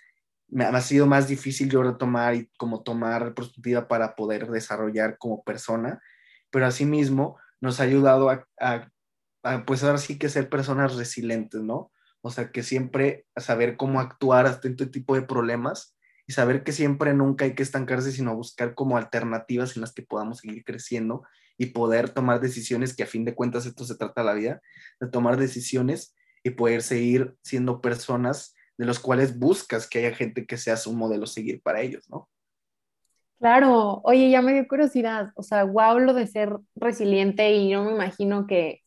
me 0.51 0.65
ha 0.65 0.81
sido 0.81 1.05
más 1.05 1.27
difícil 1.27 1.69
yo 1.69 1.83
retomar 1.83 2.35
y 2.35 2.49
como 2.57 2.81
tomar 2.81 3.33
perspectiva 3.33 3.87
para 3.87 4.15
poder 4.15 4.47
desarrollar 4.49 5.17
como 5.17 5.43
persona, 5.43 6.01
pero 6.49 6.65
asimismo 6.65 7.37
nos 7.61 7.79
ha 7.79 7.83
ayudado 7.83 8.29
a, 8.29 8.47
a, 8.59 8.89
a 9.43 9.65
pues 9.65 9.83
ahora 9.83 9.99
sí 9.99 10.17
que 10.17 10.29
ser 10.29 10.49
personas 10.49 10.95
resilientes, 10.95 11.61
¿no? 11.61 11.91
O 12.21 12.31
sea, 12.31 12.51
que 12.51 12.63
siempre 12.63 13.25
saber 13.37 13.77
cómo 13.77 13.99
actuar 13.99 14.47
ante 14.47 14.69
este 14.69 14.87
tipo 14.87 15.15
de 15.15 15.21
problemas 15.21 15.95
y 16.27 16.33
saber 16.33 16.63
que 16.63 16.71
siempre 16.71 17.13
nunca 17.13 17.45
hay 17.45 17.55
que 17.55 17.63
estancarse, 17.63 18.11
sino 18.11 18.35
buscar 18.35 18.75
como 18.75 18.97
alternativas 18.97 19.75
en 19.75 19.81
las 19.81 19.93
que 19.93 20.01
podamos 20.01 20.39
seguir 20.39 20.63
creciendo 20.63 21.23
y 21.59 21.67
poder 21.67 22.09
tomar 22.09 22.39
decisiones, 22.39 22.95
que 22.95 23.03
a 23.03 23.05
fin 23.05 23.25
de 23.25 23.35
cuentas 23.35 23.65
esto 23.65 23.83
se 23.83 23.97
trata 23.97 24.21
de 24.21 24.27
la 24.27 24.33
vida, 24.33 24.61
de 24.99 25.09
tomar 25.09 25.37
decisiones 25.37 26.15
y 26.41 26.51
poder 26.51 26.81
seguir 26.81 27.35
siendo 27.43 27.81
personas 27.81 28.55
de 28.77 28.85
los 28.85 28.97
cuales 28.97 29.37
buscas 29.37 29.87
que 29.87 29.99
haya 29.99 30.15
gente 30.15 30.45
que 30.45 30.57
sea 30.57 30.77
su 30.77 30.93
modelo 30.93 31.27
seguir 31.27 31.61
para 31.61 31.81
ellos, 31.81 32.09
¿no? 32.09 32.29
Claro, 33.39 34.01
oye, 34.03 34.29
ya 34.29 34.41
me 34.41 34.53
dio 34.53 34.67
curiosidad, 34.67 35.31
o 35.35 35.43
sea, 35.43 35.65
wow 35.65 35.99
lo 35.99 36.13
de 36.13 36.27
ser 36.27 36.57
resiliente 36.75 37.51
y 37.51 37.73
no 37.73 37.83
me 37.83 37.91
imagino 37.91 38.47
que, 38.47 38.81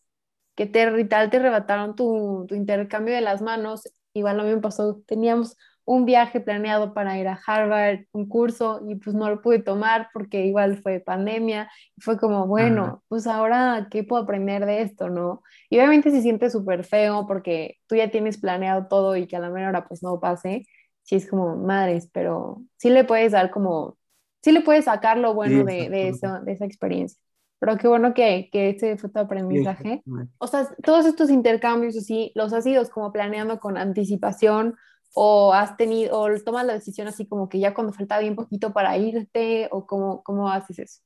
que 0.55 0.67
te, 0.67 1.05
tal 1.05 1.29
te 1.29 1.37
arrebataron 1.37 1.95
tu, 1.95 2.47
tu 2.49 2.55
intercambio 2.55 3.15
de 3.15 3.21
las 3.21 3.43
manos, 3.43 3.83
igual 4.15 4.41
a 4.41 4.45
mí 4.45 4.55
me 4.55 4.61
pasó, 4.61 5.03
teníamos 5.07 5.57
un 5.85 6.05
viaje 6.05 6.41
planeado 6.41 6.95
para 6.95 7.19
ir 7.19 7.27
a 7.29 7.41
Harvard, 7.45 8.01
un 8.13 8.29
curso, 8.29 8.81
y 8.89 8.95
pues 8.97 9.15
no 9.17 9.29
lo 9.29 9.43
pude 9.43 9.59
tomar 9.59 10.09
porque 10.13 10.47
igual 10.47 10.79
fue 10.79 11.01
pandemia, 11.01 11.71
y 11.97 12.01
fue 12.01 12.19
como, 12.19 12.47
bueno, 12.47 13.03
pues 13.09 13.27
ahora, 13.27 13.89
¿qué 13.91 14.05
puedo 14.05 14.23
aprender 14.23 14.65
de 14.65 14.83
esto, 14.83 15.09
no? 15.09 15.43
Y 15.69 15.79
obviamente 15.79 16.11
se 16.11 16.23
siente 16.23 16.51
súper 16.51 16.85
feo 16.85 17.27
porque 17.27 17.79
tú 17.87 17.97
ya 17.97 18.11
tienes 18.11 18.39
planeado 18.39 18.87
todo 18.87 19.17
y 19.17 19.27
que 19.27 19.37
a 19.37 19.41
la 19.41 19.51
menor 19.51 19.71
hora 19.71 19.89
pues 19.89 20.03
no 20.03 20.21
pase, 20.21 20.67
sí 21.03 21.17
es 21.17 21.29
como, 21.29 21.57
madres, 21.57 22.09
pero 22.13 22.63
sí 22.77 22.91
le 22.91 23.05
puedes 23.05 23.33
dar 23.33 23.51
como, 23.51 23.99
sí 24.43 24.53
le 24.53 24.61
puedes 24.61 24.85
sacar 24.85 25.19
lo 25.19 25.35
bueno 25.35 25.65
de, 25.65 25.89
de, 25.89 26.09
eso, 26.09 26.41
de 26.43 26.53
esa 26.53 26.65
experiencia. 26.65 27.21
Pero 27.59 27.77
qué 27.77 27.87
bueno 27.87 28.13
que, 28.13 28.49
que 28.51 28.71
ese 28.71 28.97
fue 28.97 29.11
tu 29.11 29.21
aprendizaje. 29.21 30.03
o 30.39 30.47
sea, 30.49 30.69
todos 30.83 31.07
estos 31.07 31.31
intercambios 31.31 31.97
así, 31.97 32.33
los 32.35 32.53
has 32.53 32.67
ido 32.67 32.85
como 32.91 33.13
planeando 33.13 33.61
con 33.61 33.77
anticipación 33.77 34.75
o 35.15 35.53
has 35.53 35.77
tenido, 35.77 36.19
o 36.19 36.41
tomas 36.41 36.67
la 36.67 36.75
decisión 36.75 37.09
así 37.09 37.27
como 37.27 37.49
que 37.49 37.59
ya 37.59 37.75
cuando 37.75 37.93
faltaba 37.93 38.21
bien 38.21 38.37
poquito 38.37 38.73
para 38.73 38.97
irte, 38.97 39.69
o 39.71 39.87
cómo, 39.87 40.23
cómo 40.23 40.51
haces 40.51 40.79
eso? 40.79 41.01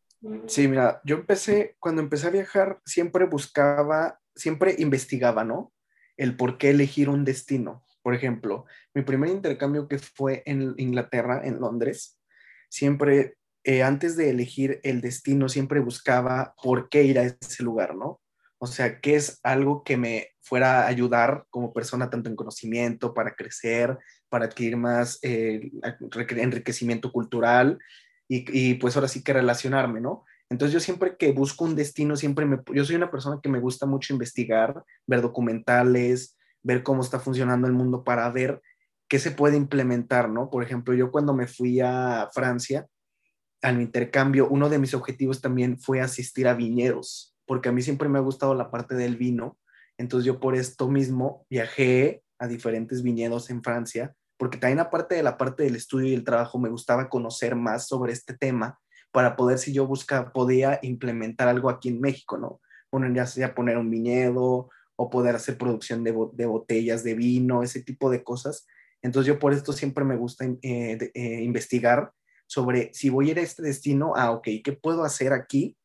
Sí, 0.46 0.68
mira, 0.68 1.00
yo 1.04 1.16
empecé, 1.16 1.76
cuando 1.78 2.02
empecé 2.02 2.26
a 2.28 2.30
viajar, 2.30 2.80
siempre 2.84 3.26
buscaba, 3.26 4.20
siempre 4.34 4.76
investigaba, 4.78 5.44
¿no? 5.44 5.72
El 6.16 6.36
por 6.36 6.58
qué 6.58 6.70
elegir 6.70 7.08
un 7.08 7.24
destino. 7.24 7.84
Por 8.02 8.14
ejemplo, 8.14 8.64
mi 8.94 9.02
primer 9.02 9.30
intercambio 9.30 9.88
que 9.88 9.98
fue 9.98 10.42
en 10.46 10.74
Inglaterra, 10.78 11.42
en 11.44 11.60
Londres, 11.60 12.18
siempre, 12.68 13.36
eh, 13.64 13.82
antes 13.82 14.16
de 14.16 14.30
elegir 14.30 14.80
el 14.84 15.00
destino, 15.00 15.48
siempre 15.48 15.80
buscaba 15.80 16.54
por 16.62 16.88
qué 16.88 17.02
ir 17.02 17.18
a 17.18 17.24
ese 17.24 17.62
lugar, 17.62 17.94
¿no? 17.94 18.20
O 18.58 18.66
sea, 18.66 19.00
qué 19.00 19.16
es 19.16 19.38
algo 19.42 19.84
que 19.84 19.96
me 19.96 20.28
fuera 20.40 20.82
a 20.82 20.86
ayudar 20.86 21.44
como 21.50 21.72
persona 21.72 22.08
tanto 22.08 22.30
en 22.30 22.36
conocimiento, 22.36 23.12
para 23.12 23.34
crecer, 23.34 23.98
para 24.28 24.46
adquirir 24.46 24.76
más 24.76 25.18
eh, 25.22 25.70
enriquecimiento 26.30 27.12
cultural 27.12 27.78
y, 28.28 28.74
pues 28.74 28.96
ahora 28.96 29.08
sí 29.08 29.22
que 29.22 29.32
relacionarme, 29.32 30.00
¿no? 30.00 30.24
Entonces 30.48 30.72
yo 30.72 30.80
siempre 30.80 31.16
que 31.16 31.32
busco 31.32 31.64
un 31.64 31.76
destino, 31.76 32.16
siempre 32.16 32.44
me, 32.44 32.60
yo 32.72 32.84
soy 32.84 32.96
una 32.96 33.10
persona 33.10 33.40
que 33.42 33.48
me 33.48 33.60
gusta 33.60 33.86
mucho 33.86 34.12
investigar, 34.12 34.82
ver 35.06 35.20
documentales, 35.20 36.36
ver 36.62 36.82
cómo 36.82 37.02
está 37.02 37.20
funcionando 37.20 37.66
el 37.68 37.72
mundo 37.72 38.02
para 38.02 38.28
ver 38.30 38.60
qué 39.08 39.18
se 39.20 39.30
puede 39.30 39.56
implementar, 39.56 40.28
¿no? 40.28 40.50
Por 40.50 40.64
ejemplo, 40.64 40.94
yo 40.94 41.12
cuando 41.12 41.34
me 41.34 41.46
fui 41.46 41.80
a 41.80 42.28
Francia, 42.32 42.86
al 43.62 43.80
intercambio, 43.80 44.48
uno 44.48 44.68
de 44.68 44.78
mis 44.78 44.94
objetivos 44.94 45.40
también 45.40 45.78
fue 45.78 46.00
asistir 46.00 46.48
a 46.48 46.54
viñedos 46.54 47.35
porque 47.46 47.68
a 47.68 47.72
mí 47.72 47.82
siempre 47.82 48.08
me 48.08 48.18
ha 48.18 48.22
gustado 48.22 48.54
la 48.54 48.70
parte 48.70 48.94
del 48.94 49.16
vino. 49.16 49.58
Entonces 49.98 50.26
yo 50.26 50.40
por 50.40 50.54
esto 50.54 50.88
mismo 50.88 51.46
viajé 51.48 52.22
a 52.38 52.46
diferentes 52.46 53.02
viñedos 53.02 53.48
en 53.50 53.62
Francia, 53.62 54.14
porque 54.36 54.58
también 54.58 54.80
aparte 54.80 55.14
de 55.14 55.22
la 55.22 55.38
parte 55.38 55.62
del 55.62 55.76
estudio 55.76 56.08
y 56.08 56.14
el 56.14 56.24
trabajo, 56.24 56.58
me 56.58 56.68
gustaba 56.68 57.08
conocer 57.08 57.56
más 57.56 57.86
sobre 57.86 58.12
este 58.12 58.34
tema 58.34 58.78
para 59.10 59.36
poder, 59.36 59.58
si 59.58 59.72
yo 59.72 59.86
buscaba, 59.86 60.32
podía 60.32 60.78
implementar 60.82 61.48
algo 61.48 61.70
aquí 61.70 61.88
en 61.88 62.00
México, 62.00 62.36
¿no? 62.36 62.60
Bueno, 62.92 63.12
ya 63.14 63.26
sea 63.26 63.54
poner 63.54 63.78
un 63.78 63.90
viñedo 63.90 64.68
o 64.96 65.10
poder 65.10 65.36
hacer 65.36 65.56
producción 65.56 66.04
de, 66.04 66.12
botellas 66.12 67.02
de 67.02 67.14
vino, 67.14 67.62
ese 67.62 67.82
tipo 67.82 68.10
de 68.10 68.22
cosas. 68.22 68.66
Entonces 69.02 69.28
yo 69.28 69.38
por 69.38 69.52
esto 69.52 69.72
siempre 69.72 70.04
me 70.04 70.16
gusta 70.16 70.44
eh, 70.44 70.58
eh, 71.14 71.42
investigar 71.42 72.12
sobre 72.46 72.92
si 72.92 73.08
voy 73.08 73.28
a 73.28 73.30
ir 73.32 73.38
a 73.38 73.42
este 73.42 73.62
destino, 73.62 74.12
ah, 74.16 74.32
ok, 74.32 74.48
¿qué 74.62 74.72
puedo 74.72 75.04
hacer 75.04 75.32
aquí 75.32 75.76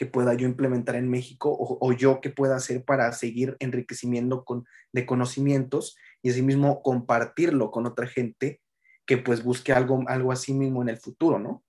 que 0.00 0.06
pueda 0.06 0.32
yo 0.32 0.48
implementar 0.48 0.96
en 0.96 1.10
México 1.10 1.54
o, 1.60 1.92
yo 1.92 2.22
qué 2.22 2.30
pueda 2.30 2.56
hacer 2.56 2.82
para 2.86 3.12
seguir 3.12 3.58
enriquecimiento 3.58 4.46
con, 4.46 4.64
de 4.94 5.04
conocimientos 5.04 5.94
y 6.22 6.30
asimismo 6.30 6.82
compartirlo 6.82 7.70
con 7.70 7.84
otra 7.84 8.06
gente 8.06 8.62
que 9.04 9.18
pues 9.18 9.44
busque 9.44 9.74
algo, 9.74 10.02
algo 10.06 10.32
así 10.32 10.54
mismo 10.54 10.80
en 10.80 10.88
el 10.88 10.96
futuro, 10.96 11.38
¿no? 11.38 11.62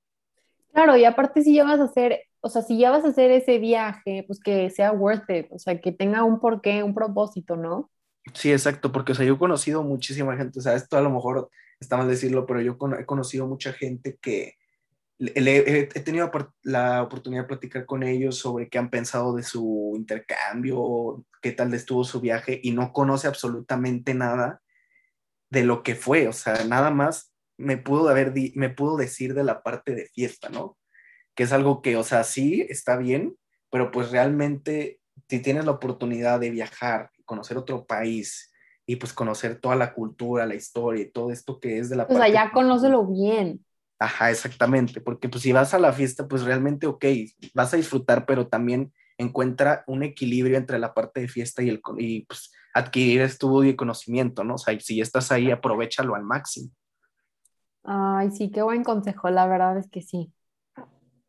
Claro, 0.72 0.96
y 0.96 1.04
aparte 1.04 1.42
si 1.42 1.56
ya 1.56 1.66
vas 1.66 1.82
a 1.82 1.84
hacer, 1.84 2.22
o 2.40 2.48
sea, 2.48 2.62
si 2.62 2.78
ya 2.78 2.90
vas 2.90 3.04
a 3.04 3.10
hacer 3.10 3.32
ese 3.32 3.60
viaje, 3.60 4.24
pues 4.26 4.40
que 4.40 4.70
sea 4.70 4.94
worth 4.94 5.30
it, 5.30 5.48
o 5.52 5.60
sea, 5.60 5.82
que 5.82 5.92
tenga 5.92 6.24
un 6.24 6.40
porqué, 6.40 6.84
un 6.84 6.94
propósito, 6.94 7.58
¿no? 7.58 7.92
Sí, 8.34 8.54
exacto, 8.54 8.94
porque 8.94 9.12
o 9.12 9.16
sea, 9.16 9.26
yo 9.26 9.34
he 9.34 9.40
conocido 9.40 9.84
muchísima 9.84 10.38
gente, 10.38 10.58
o 10.58 10.62
sea, 10.62 10.76
esto 10.76 10.96
a 10.96 11.02
lo 11.02 11.10
mejor 11.10 11.50
está 11.82 11.98
mal 11.98 12.08
decirlo, 12.08 12.46
pero 12.46 12.62
yo 12.62 12.78
he 12.98 13.06
conocido 13.06 13.46
mucha 13.46 13.74
gente 13.74 14.18
que 14.22 14.54
he, 15.22 16.02
tenido 16.02 16.32
la 16.64 17.04
oportunidad 17.04 17.44
de 17.44 17.48
platicar 17.48 17.86
con 17.86 18.04
ellos 18.04 18.38
sobre 18.38 18.70
qué 18.70 18.80
han 18.80 18.90
pensado 18.90 19.36
de 19.36 19.44
su 19.44 19.94
intercambio, 19.96 21.24
qué 21.42 21.52
tal 21.52 21.74
estuvo 21.74 22.04
su 22.04 22.20
viaje 22.20 22.60
y 22.64 22.72
no 22.72 22.92
conoce 22.92 23.28
absolutamente 23.28 24.14
nada 24.14 24.62
de 25.50 25.64
lo 25.64 25.84
que 25.84 25.96
fue, 25.96 26.28
o 26.28 26.34
sea, 26.34 26.64
nada 26.66 26.92
más 26.92 27.34
me 27.58 27.78
pudo, 27.78 28.10
haber 28.10 28.34
me 28.56 28.70
pudo 28.70 28.98
decir 28.98 29.34
de 29.34 29.44
la 29.44 29.62
parte 29.62 29.94
de 29.94 30.08
fiesta, 30.08 30.50
¿no? 30.50 30.78
Que 31.36 31.44
es 31.44 31.52
algo 31.52 31.82
que, 31.82 31.98
o 31.98 32.04
sea, 32.04 32.24
sí, 32.24 32.66
está 32.70 32.98
bien, 32.98 33.36
pero 33.70 33.92
pues 33.92 34.12
realmente 34.12 35.00
si 35.30 35.40
tienes 35.40 35.66
la 35.66 35.72
oportunidad 35.72 36.40
de 36.40 36.50
viajar, 36.50 37.12
conocer 37.26 37.58
otro 37.58 37.86
país 37.86 38.52
y 38.86 38.96
pues 38.96 39.14
conocer 39.14 39.60
toda 39.60 39.76
la 39.76 39.94
cultura, 39.94 40.46
la 40.46 40.56
historia 40.56 41.04
y 41.04 41.12
todo 41.12 41.32
esto 41.32 41.60
que 41.60 41.78
es 41.78 41.90
de 41.90 41.98
la... 41.98 42.04
O 42.10 42.16
sea, 42.16 42.28
ya 42.28 42.52
conócelo 42.52 43.06
bien. 43.06 43.64
Ajá, 44.02 44.32
exactamente, 44.32 45.00
porque 45.00 45.30
pues 45.30 45.44
si 45.44 45.52
vas 45.52 45.76
a 45.76 45.80
la 45.80 45.94
fiesta, 45.94 46.28
pues 46.28 46.42
realmente, 46.42 46.88
ok, 46.88 47.06
vas 47.54 47.72
a 47.72 47.78
disfrutar, 47.78 48.26
pero 48.26 48.48
también 48.48 48.92
encuentra 49.20 49.84
un 49.86 50.02
equilibrio 50.02 50.58
entre 50.58 50.80
la 50.80 50.96
parte 50.96 51.22
de 51.22 51.28
fiesta 51.28 51.62
y, 51.62 51.70
el, 51.70 51.80
y 52.00 52.26
pues, 52.26 52.52
adquirir 52.74 53.22
estudio 53.22 53.70
y 53.70 53.76
conocimiento, 53.76 54.44
¿no? 54.44 54.56
O 54.56 54.58
sea, 54.58 54.76
si 54.80 55.02
estás 55.02 55.32
ahí, 55.32 55.52
aprovechalo 55.52 56.16
al 56.16 56.24
máximo. 56.24 56.72
Ay, 57.84 58.32
sí, 58.32 58.50
qué 58.50 58.64
buen 58.64 58.84
consejo, 58.84 59.30
la 59.30 59.46
verdad 59.46 59.78
es 59.78 59.88
que 59.88 60.02
sí. 60.02 60.34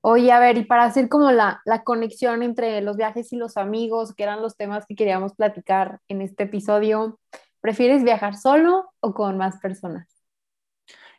Oye, 0.00 0.32
a 0.32 0.40
ver, 0.40 0.56
y 0.56 0.64
para 0.64 0.84
hacer 0.84 1.10
como 1.10 1.30
la, 1.30 1.60
la 1.66 1.84
conexión 1.84 2.42
entre 2.42 2.80
los 2.80 2.96
viajes 2.96 3.34
y 3.34 3.36
los 3.36 3.58
amigos, 3.58 4.14
que 4.14 4.22
eran 4.22 4.40
los 4.40 4.56
temas 4.56 4.86
que 4.86 4.94
queríamos 4.94 5.34
platicar 5.34 6.00
en 6.08 6.22
este 6.22 6.44
episodio, 6.44 7.20
¿prefieres 7.60 8.02
viajar 8.02 8.34
solo 8.34 8.94
o 9.00 9.12
con 9.12 9.36
más 9.36 9.58
personas? 9.58 10.21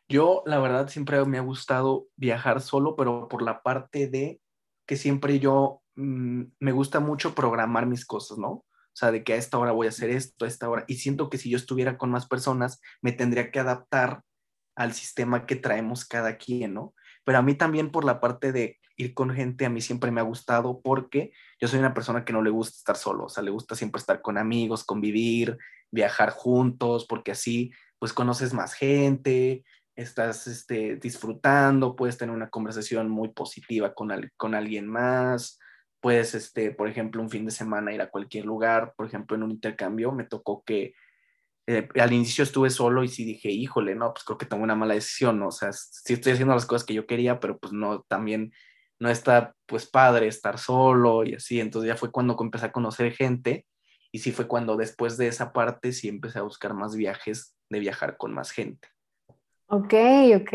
Yo, 0.10 0.44
la 0.46 0.60
verdad, 0.60 0.90
siempre 0.90 1.24
me 1.26 1.38
ha 1.38 1.42
gustado 1.42 2.08
viajar 2.16 2.62
solo, 2.62 2.96
pero 2.96 3.28
por 3.28 3.42
la 3.42 3.62
parte 3.64 4.08
de 4.08 4.42
que 4.86 4.98
siempre 4.98 5.40
yo 5.40 5.82
mm, 5.96 6.44
me 6.60 6.72
gusta 6.72 7.00
mucho 7.00 7.34
programar 7.36 7.86
mis 7.86 8.06
cosas, 8.06 8.38
¿no? 8.38 8.50
O 8.50 8.96
sea, 8.96 9.12
de 9.12 9.24
que 9.24 9.34
a 9.34 9.38
esta 9.38 9.58
hora 9.58 9.72
voy 9.72 9.88
a 9.88 9.90
hacer 9.90 10.10
esto, 10.12 10.46
a 10.46 10.48
esta 10.48 10.70
hora. 10.70 10.86
Y 10.88 10.96
siento 10.96 11.30
que 11.30 11.38
si 11.38 11.50
yo 11.50 11.58
estuviera 11.58 11.98
con 11.98 12.12
más 12.12 12.28
personas, 12.28 12.80
me 13.02 13.12
tendría 13.12 13.50
que 13.50 13.60
adaptar 13.60 14.22
al 14.76 14.94
sistema 14.94 15.46
que 15.46 15.56
traemos 15.56 16.06
cada 16.06 16.38
quien, 16.38 16.74
¿no? 16.74 16.94
Pero 17.24 17.38
a 17.40 17.42
mí 17.42 17.56
también 17.56 17.92
por 17.92 18.04
la 18.06 18.20
parte 18.20 18.52
de 18.52 18.80
ir 18.98 19.14
con 19.14 19.32
gente, 19.32 19.66
a 19.66 19.70
mí 19.70 19.82
siempre 19.82 20.12
me 20.12 20.22
ha 20.22 20.24
gustado 20.24 20.82
porque 20.82 21.32
yo 21.60 21.68
soy 21.68 21.80
una 21.80 21.94
persona 21.94 22.26
que 22.26 22.34
no 22.34 22.42
le 22.42 22.50
gusta 22.52 22.78
estar 22.78 22.96
solo, 22.96 23.26
o 23.26 23.30
sea, 23.30 23.44
le 23.44 23.52
gusta 23.52 23.76
siempre 23.76 24.00
estar 24.00 24.22
con 24.22 24.38
amigos, 24.38 24.84
convivir, 24.84 25.58
viajar 25.92 26.32
juntos, 26.32 27.06
porque 27.08 27.32
así 27.32 27.72
pues 27.98 28.14
conoces 28.14 28.54
más 28.54 28.74
gente, 28.74 29.64
estás 29.96 30.48
este, 30.48 30.96
disfrutando, 30.96 31.96
puedes 31.96 32.18
tener 32.18 32.36
una 32.36 32.50
conversación 32.50 33.10
muy 33.10 33.30
positiva 33.30 33.94
con, 33.94 34.12
con 34.38 34.56
alguien 34.56 34.88
más, 34.88 35.60
puedes, 36.00 36.36
este, 36.36 36.72
por 36.72 36.88
ejemplo, 36.88 37.22
un 37.22 37.30
fin 37.30 37.46
de 37.46 37.52
semana 37.52 37.94
ir 37.94 38.02
a 38.02 38.10
cualquier 38.10 38.46
lugar, 38.46 38.94
por 38.98 39.06
ejemplo, 39.06 39.36
en 39.36 39.44
un 39.44 39.52
intercambio 39.52 40.12
me 40.12 40.26
tocó 40.26 40.64
que 40.66 40.94
eh, 41.66 41.88
al 42.00 42.12
inicio 42.12 42.44
estuve 42.44 42.70
solo 42.70 43.04
y 43.04 43.08
sí 43.08 43.24
dije, 43.24 43.50
híjole, 43.50 43.96
no, 43.96 44.14
pues 44.14 44.26
creo 44.26 44.38
que 44.38 44.46
tomé 44.46 44.64
una 44.64 44.76
mala 44.76 44.96
decisión, 44.96 45.40
¿no? 45.40 45.48
o 45.48 45.52
sea, 45.52 45.72
sí 45.72 46.14
estoy 46.14 46.34
haciendo 46.34 46.54
las 46.54 46.66
cosas 46.66 46.86
que 46.86 46.94
yo 46.94 47.08
quería, 47.08 47.40
pero 47.40 47.58
pues 47.58 47.72
no, 47.72 48.02
también 48.04 48.52
no 49.00 49.10
está 49.10 49.56
pues 49.66 49.86
padre 49.86 50.28
estar 50.28 50.58
solo 50.60 51.24
y 51.24 51.36
así, 51.36 51.60
entonces 51.60 51.88
ya 51.88 51.96
fue 51.96 52.12
cuando 52.12 52.36
empecé 52.40 52.66
a 52.66 52.72
conocer 52.72 53.14
gente 53.14 53.66
y 54.12 54.20
sí 54.20 54.32
fue 54.32 54.48
cuando 54.48 54.76
después 54.78 55.18
de 55.18 55.28
esa 55.28 55.54
parte 55.54 55.94
sí 55.94 56.10
empecé 56.10 56.40
a 56.40 56.44
buscar 56.44 56.74
más 56.74 56.96
viajes, 56.96 57.56
de 57.70 57.80
viajar 57.80 58.18
con 58.18 58.34
más 58.34 58.52
gente. 58.52 58.93
Ok, 59.76 59.94
ok. 60.36 60.54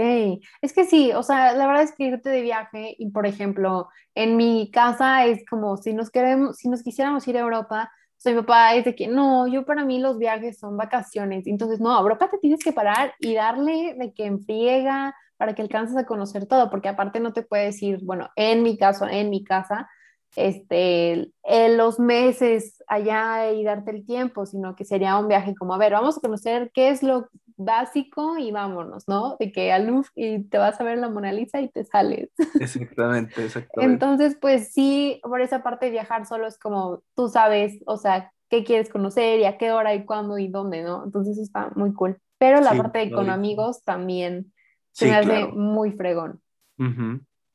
Es 0.62 0.72
que 0.72 0.84
sí, 0.84 1.10
o 1.12 1.24
sea, 1.24 1.52
la 1.54 1.66
verdad 1.66 1.82
es 1.82 1.92
que 1.92 2.04
irte 2.04 2.30
de 2.30 2.40
viaje 2.42 2.94
y, 2.98 3.10
por 3.10 3.26
ejemplo, 3.26 3.88
en 4.14 4.36
mi 4.36 4.70
casa 4.70 5.26
es 5.26 5.44
como 5.50 5.76
si 5.76 5.92
nos 5.92 6.10
queremos, 6.10 6.56
si 6.58 6.68
nos 6.68 6.84
quisiéramos 6.84 7.26
ir 7.26 7.36
a 7.36 7.40
Europa, 7.40 7.90
soy 8.16 8.34
mi 8.34 8.40
papá 8.42 8.74
es 8.76 8.84
de 8.84 8.94
que 8.94 9.08
no, 9.08 9.48
yo 9.48 9.64
para 9.64 9.84
mí 9.84 9.98
los 9.98 10.18
viajes 10.18 10.58
son 10.60 10.76
vacaciones. 10.76 11.48
Entonces, 11.48 11.80
no, 11.80 11.98
Europa 11.98 12.28
te 12.30 12.38
tienes 12.38 12.62
que 12.62 12.72
parar 12.72 13.12
y 13.18 13.34
darle 13.34 13.94
de 13.98 14.12
que 14.14 14.26
enfriega 14.26 15.14
para 15.36 15.54
que 15.54 15.62
alcances 15.62 15.96
a 15.96 16.06
conocer 16.06 16.46
todo, 16.46 16.70
porque 16.70 16.88
aparte 16.88 17.18
no 17.18 17.32
te 17.32 17.42
puedes 17.42 17.82
ir, 17.82 17.98
bueno, 18.04 18.28
en 18.36 18.62
mi 18.62 18.78
caso, 18.78 19.06
en 19.08 19.30
mi 19.30 19.42
casa, 19.42 19.88
este, 20.36 21.32
en 21.42 21.76
los 21.76 21.98
meses 21.98 22.82
allá 22.86 23.50
y 23.52 23.64
darte 23.64 23.90
el 23.90 24.04
tiempo, 24.06 24.46
sino 24.46 24.76
que 24.76 24.84
sería 24.84 25.18
un 25.18 25.26
viaje 25.28 25.54
como, 25.56 25.74
a 25.74 25.78
ver, 25.78 25.92
vamos 25.92 26.18
a 26.18 26.20
conocer 26.20 26.70
qué 26.74 26.90
es 26.90 27.02
lo 27.02 27.28
básico 27.58 28.38
y 28.38 28.52
vámonos, 28.52 29.08
¿no? 29.08 29.36
De 29.38 29.52
que 29.52 29.72
al 29.72 30.02
y 30.14 30.44
te 30.44 30.58
vas 30.58 30.80
a 30.80 30.84
ver 30.84 30.98
la 30.98 31.08
Mona 31.08 31.32
Lisa 31.32 31.60
y 31.60 31.68
te 31.68 31.84
sales. 31.84 32.30
Exactamente, 32.60 33.44
exactamente. 33.44 33.92
Entonces, 33.92 34.38
pues 34.40 34.72
sí, 34.72 35.20
por 35.22 35.40
esa 35.40 35.62
parte 35.62 35.86
de 35.86 35.92
viajar 35.92 36.24
solo 36.26 36.46
es 36.46 36.58
como 36.58 37.02
tú 37.14 37.28
sabes, 37.28 37.80
o 37.86 37.96
sea, 37.96 38.32
qué 38.48 38.64
quieres 38.64 38.88
conocer 38.88 39.40
y 39.40 39.44
a 39.44 39.58
qué 39.58 39.72
hora 39.72 39.94
y 39.94 40.04
cuándo 40.06 40.38
y 40.38 40.48
dónde, 40.48 40.82
¿no? 40.82 41.04
Entonces 41.04 41.36
está 41.38 41.70
muy 41.74 41.92
cool. 41.92 42.18
Pero 42.38 42.60
la 42.60 42.74
parte 42.74 43.00
de 43.00 43.10
con 43.10 43.30
amigos 43.30 43.82
también 43.84 44.52
se 44.92 45.06
me 45.06 45.16
hace 45.16 45.46
muy 45.48 45.92
fregón. 45.92 46.40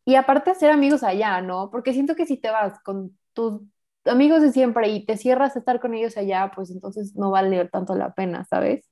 Y 0.06 0.16
aparte 0.16 0.52
hacer 0.52 0.70
amigos 0.70 1.04
allá, 1.04 1.42
¿no? 1.42 1.70
Porque 1.72 1.94
siento 1.94 2.16
que 2.16 2.26
si 2.26 2.38
te 2.38 2.52
vas 2.52 2.78
con 2.84 3.18
tus 3.32 3.62
amigos 4.06 4.42
de 4.42 4.52
siempre 4.52 4.90
y 4.90 5.06
te 5.06 5.16
cierras 5.16 5.56
a 5.56 5.60
estar 5.60 5.80
con 5.80 5.94
ellos 5.94 6.18
allá, 6.18 6.52
pues 6.54 6.70
entonces 6.72 7.16
no 7.16 7.32
vale 7.32 7.66
tanto 7.70 7.96
la 7.96 8.14
pena, 8.14 8.44
¿sabes? 8.44 8.86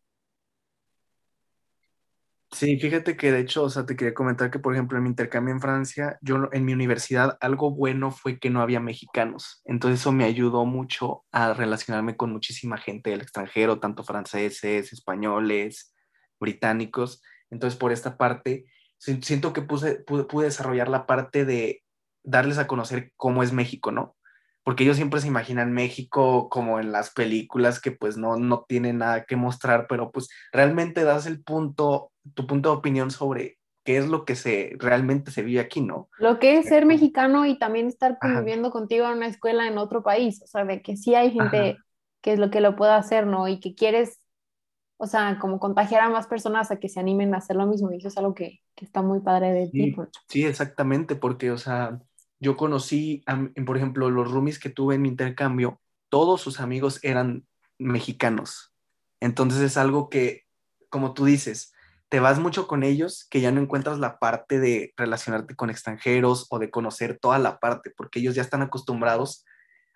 Sí, 2.54 2.78
fíjate 2.80 3.16
que 3.16 3.32
de 3.32 3.40
hecho, 3.40 3.64
o 3.64 3.70
sea, 3.70 3.86
te 3.86 3.96
quería 3.96 4.14
comentar 4.14 4.52
que, 4.52 4.60
por 4.60 4.74
ejemplo, 4.74 4.98
en 4.98 5.04
mi 5.04 5.10
intercambio 5.10 5.54
en 5.54 5.62
Francia, 5.62 6.18
yo 6.22 6.50
en 6.52 6.66
mi 6.66 6.74
universidad 6.74 7.38
algo 7.40 7.72
bueno 7.72 8.12
fue 8.12 8.40
que 8.40 8.50
no 8.50 8.62
había 8.62 8.82
mexicanos. 8.82 9.62
Entonces 9.64 10.02
eso 10.02 10.12
me 10.12 10.26
ayudó 10.26 10.66
mucho 10.66 11.24
a 11.32 11.54
relacionarme 11.54 12.18
con 12.18 12.32
muchísima 12.34 12.78
gente 12.78 13.10
del 13.10 13.22
extranjero, 13.22 13.80
tanto 13.80 14.04
franceses, 14.04 14.92
españoles, 14.92 15.94
británicos. 16.42 17.22
Entonces, 17.50 17.80
por 17.80 17.94
esta 17.94 18.18
parte, 18.18 18.66
siento 18.98 19.54
que 19.54 19.62
pude, 19.62 20.04
pude 20.04 20.46
desarrollar 20.46 20.90
la 20.90 21.06
parte 21.08 21.46
de 21.46 21.84
darles 22.24 22.58
a 22.58 22.68
conocer 22.68 23.14
cómo 23.16 23.44
es 23.44 23.54
México, 23.54 23.92
¿no? 23.94 24.18
Porque 24.64 24.84
ellos 24.84 24.98
siempre 24.98 25.20
se 25.22 25.28
imaginan 25.28 25.74
México 25.74 26.50
como 26.50 26.80
en 26.80 26.92
las 26.92 27.12
películas 27.12 27.80
que 27.80 27.92
pues 27.92 28.18
no, 28.18 28.38
no 28.38 28.66
tienen 28.68 29.00
nada 29.00 29.26
que 29.26 29.36
mostrar, 29.36 29.88
pero 29.88 30.12
pues 30.12 30.30
realmente 30.52 31.04
das 31.04 31.26
el 31.26 31.44
punto, 31.44 32.12
tu 32.34 32.46
punto 32.46 32.70
de 32.70 32.78
opinión 32.78 33.12
sobre 33.12 33.58
qué 33.84 33.98
es 33.98 34.08
lo 34.08 34.26
que 34.26 34.36
se 34.36 34.76
realmente 34.78 35.32
se 35.32 35.42
vive 35.42 35.60
aquí, 35.60 35.82
¿no? 35.82 36.10
Lo 36.20 36.40
que 36.40 36.58
es 36.58 36.68
ser 36.68 36.86
mexicano 36.86 37.46
y 37.46 37.58
también 37.58 37.88
estar 37.88 38.20
conviviendo 38.20 38.70
contigo 38.72 39.08
en 39.08 39.18
una 39.18 39.28
escuela 39.28 39.68
en 39.68 39.78
otro 39.78 40.04
país, 40.04 40.42
o 40.44 40.48
sea, 40.48 40.66
de 40.66 40.82
que 40.82 40.96
sí 40.98 41.16
hay 41.16 41.32
gente 41.32 41.78
que 42.22 42.34
es 42.34 42.40
lo 42.40 42.52
que 42.52 42.62
lo 42.62 42.76
pueda 42.76 42.98
hacer, 42.98 43.26
¿no? 43.26 43.48
Y 43.48 43.60
que 43.60 43.74
quieres, 43.74 44.20
o 44.98 45.08
sea, 45.08 45.40
como 45.40 45.60
contagiar 45.60 46.02
a 46.02 46.10
más 46.10 46.28
personas 46.28 46.70
a 46.70 46.78
que 46.78 46.90
se 46.90 47.00
animen 47.00 47.34
a 47.34 47.38
hacer 47.38 47.56
lo 47.56 47.66
mismo, 47.66 47.92
y 47.92 47.98
eso 47.98 48.10
es 48.10 48.18
algo 48.18 48.36
que, 48.36 48.60
que 48.76 48.86
está 48.86 49.02
muy 49.02 49.22
padre 49.22 49.52
de 49.52 49.68
ti. 49.70 49.96
Sí, 50.28 50.46
exactamente, 50.46 51.16
porque, 51.16 51.50
o 51.50 51.58
sea, 51.58 52.00
yo 52.42 52.58
conocí, 52.58 53.24
por 53.66 53.78
ejemplo, 53.78 54.10
los 54.10 54.30
roomies 54.32 54.60
que 54.60 54.72
tuve 54.72 54.96
en 54.96 55.04
mi 55.04 55.10
intercambio, 55.10 55.80
todos 56.10 56.42
sus 56.42 56.60
amigos 56.60 57.00
eran 57.04 57.46
mexicanos. 57.78 58.74
Entonces 59.20 59.62
es 59.62 59.78
algo 59.78 60.10
que, 60.10 60.46
como 60.90 61.14
tú 61.14 61.26
dices, 61.26 61.72
te 62.10 62.20
vas 62.20 62.40
mucho 62.40 62.68
con 62.68 62.84
ellos 62.84 63.28
que 63.30 63.42
ya 63.42 63.52
no 63.52 63.62
encuentras 63.62 64.00
la 64.00 64.18
parte 64.18 64.60
de 64.60 64.92
relacionarte 64.98 65.56
con 65.56 65.70
extranjeros 65.70 66.48
o 66.50 66.58
de 66.58 66.72
conocer 66.72 67.20
toda 67.20 67.38
la 67.38 67.60
parte, 67.60 67.92
porque 67.96 68.20
ellos 68.20 68.34
ya 68.34 68.42
están 68.42 68.64
acostumbrados 68.64 69.46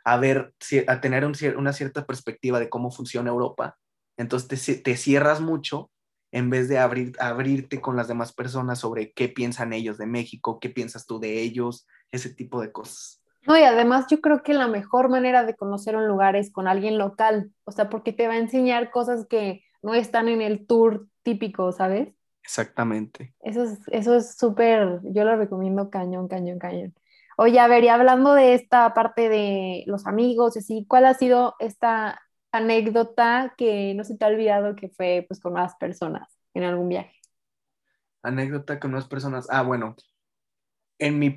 a 0.05 0.17
ver, 0.17 0.53
a 0.87 1.01
tener 1.01 1.25
una 1.25 1.73
cierta 1.73 2.05
perspectiva 2.05 2.59
de 2.59 2.69
cómo 2.69 2.91
funciona 2.91 3.31
Europa. 3.31 3.75
Entonces 4.17 4.63
te, 4.63 4.75
te 4.75 4.97
cierras 4.97 5.41
mucho 5.41 5.89
en 6.31 6.51
vez 6.51 6.69
de 6.69 6.77
abrir, 6.77 7.13
abrirte 7.19 7.81
con 7.81 7.95
las 7.95 8.07
demás 8.07 8.33
personas 8.33 8.77
sobre 8.77 9.13
qué 9.13 9.29
piensan 9.29 9.73
ellos 9.73 9.97
de 9.97 10.05
México, 10.05 10.59
qué 10.59 10.69
piensas 10.69 11.07
tú 11.07 11.19
de 11.19 11.41
ellos, 11.41 11.87
ese 12.15 12.33
tipo 12.33 12.61
de 12.61 12.71
cosas. 12.71 13.21
No, 13.47 13.57
y 13.57 13.63
además 13.63 14.07
yo 14.09 14.21
creo 14.21 14.41
que 14.41 14.53
la 14.53 14.67
mejor 14.67 15.09
manera 15.09 15.45
de 15.45 15.55
conocer 15.55 15.95
un 15.95 16.07
lugar 16.07 16.35
es 16.35 16.51
con 16.51 16.67
alguien 16.67 16.97
local, 16.97 17.51
o 17.63 17.71
sea, 17.71 17.89
porque 17.89 18.11
te 18.11 18.27
va 18.27 18.33
a 18.33 18.37
enseñar 18.37 18.89
cosas 18.89 19.27
que 19.27 19.63
no 19.83 19.93
están 19.93 20.27
en 20.29 20.41
el 20.41 20.65
tour 20.65 21.07
típico, 21.21 21.71
¿sabes? 21.71 22.09
Exactamente. 22.43 23.35
Eso 23.41 23.63
es, 23.63 23.79
eso 23.91 24.15
es 24.15 24.37
súper, 24.37 24.99
yo 25.03 25.23
lo 25.25 25.35
recomiendo 25.35 25.89
cañón, 25.89 26.27
cañón, 26.27 26.57
cañón. 26.57 26.95
Oye, 27.37 27.59
a 27.59 27.67
ver, 27.67 27.83
y 27.83 27.89
hablando 27.89 28.33
de 28.33 28.53
esta 28.53 28.93
parte 28.93 29.29
de 29.29 29.83
los 29.87 30.07
amigos, 30.07 30.57
así, 30.57 30.85
¿cuál 30.87 31.05
ha 31.05 31.13
sido 31.13 31.55
esta 31.59 32.21
anécdota 32.51 33.53
que 33.57 33.93
no 33.93 34.03
se 34.03 34.17
te 34.17 34.25
ha 34.25 34.29
olvidado 34.29 34.75
que 34.75 34.89
fue 34.89 35.25
pues 35.27 35.39
con 35.39 35.53
más 35.53 35.75
personas 35.75 36.29
en 36.53 36.63
algún 36.63 36.89
viaje? 36.89 37.19
Anécdota 38.23 38.79
con 38.79 38.91
más 38.91 39.07
personas. 39.07 39.47
Ah, 39.49 39.61
bueno, 39.61 39.95
en 40.99 41.19
mi, 41.19 41.35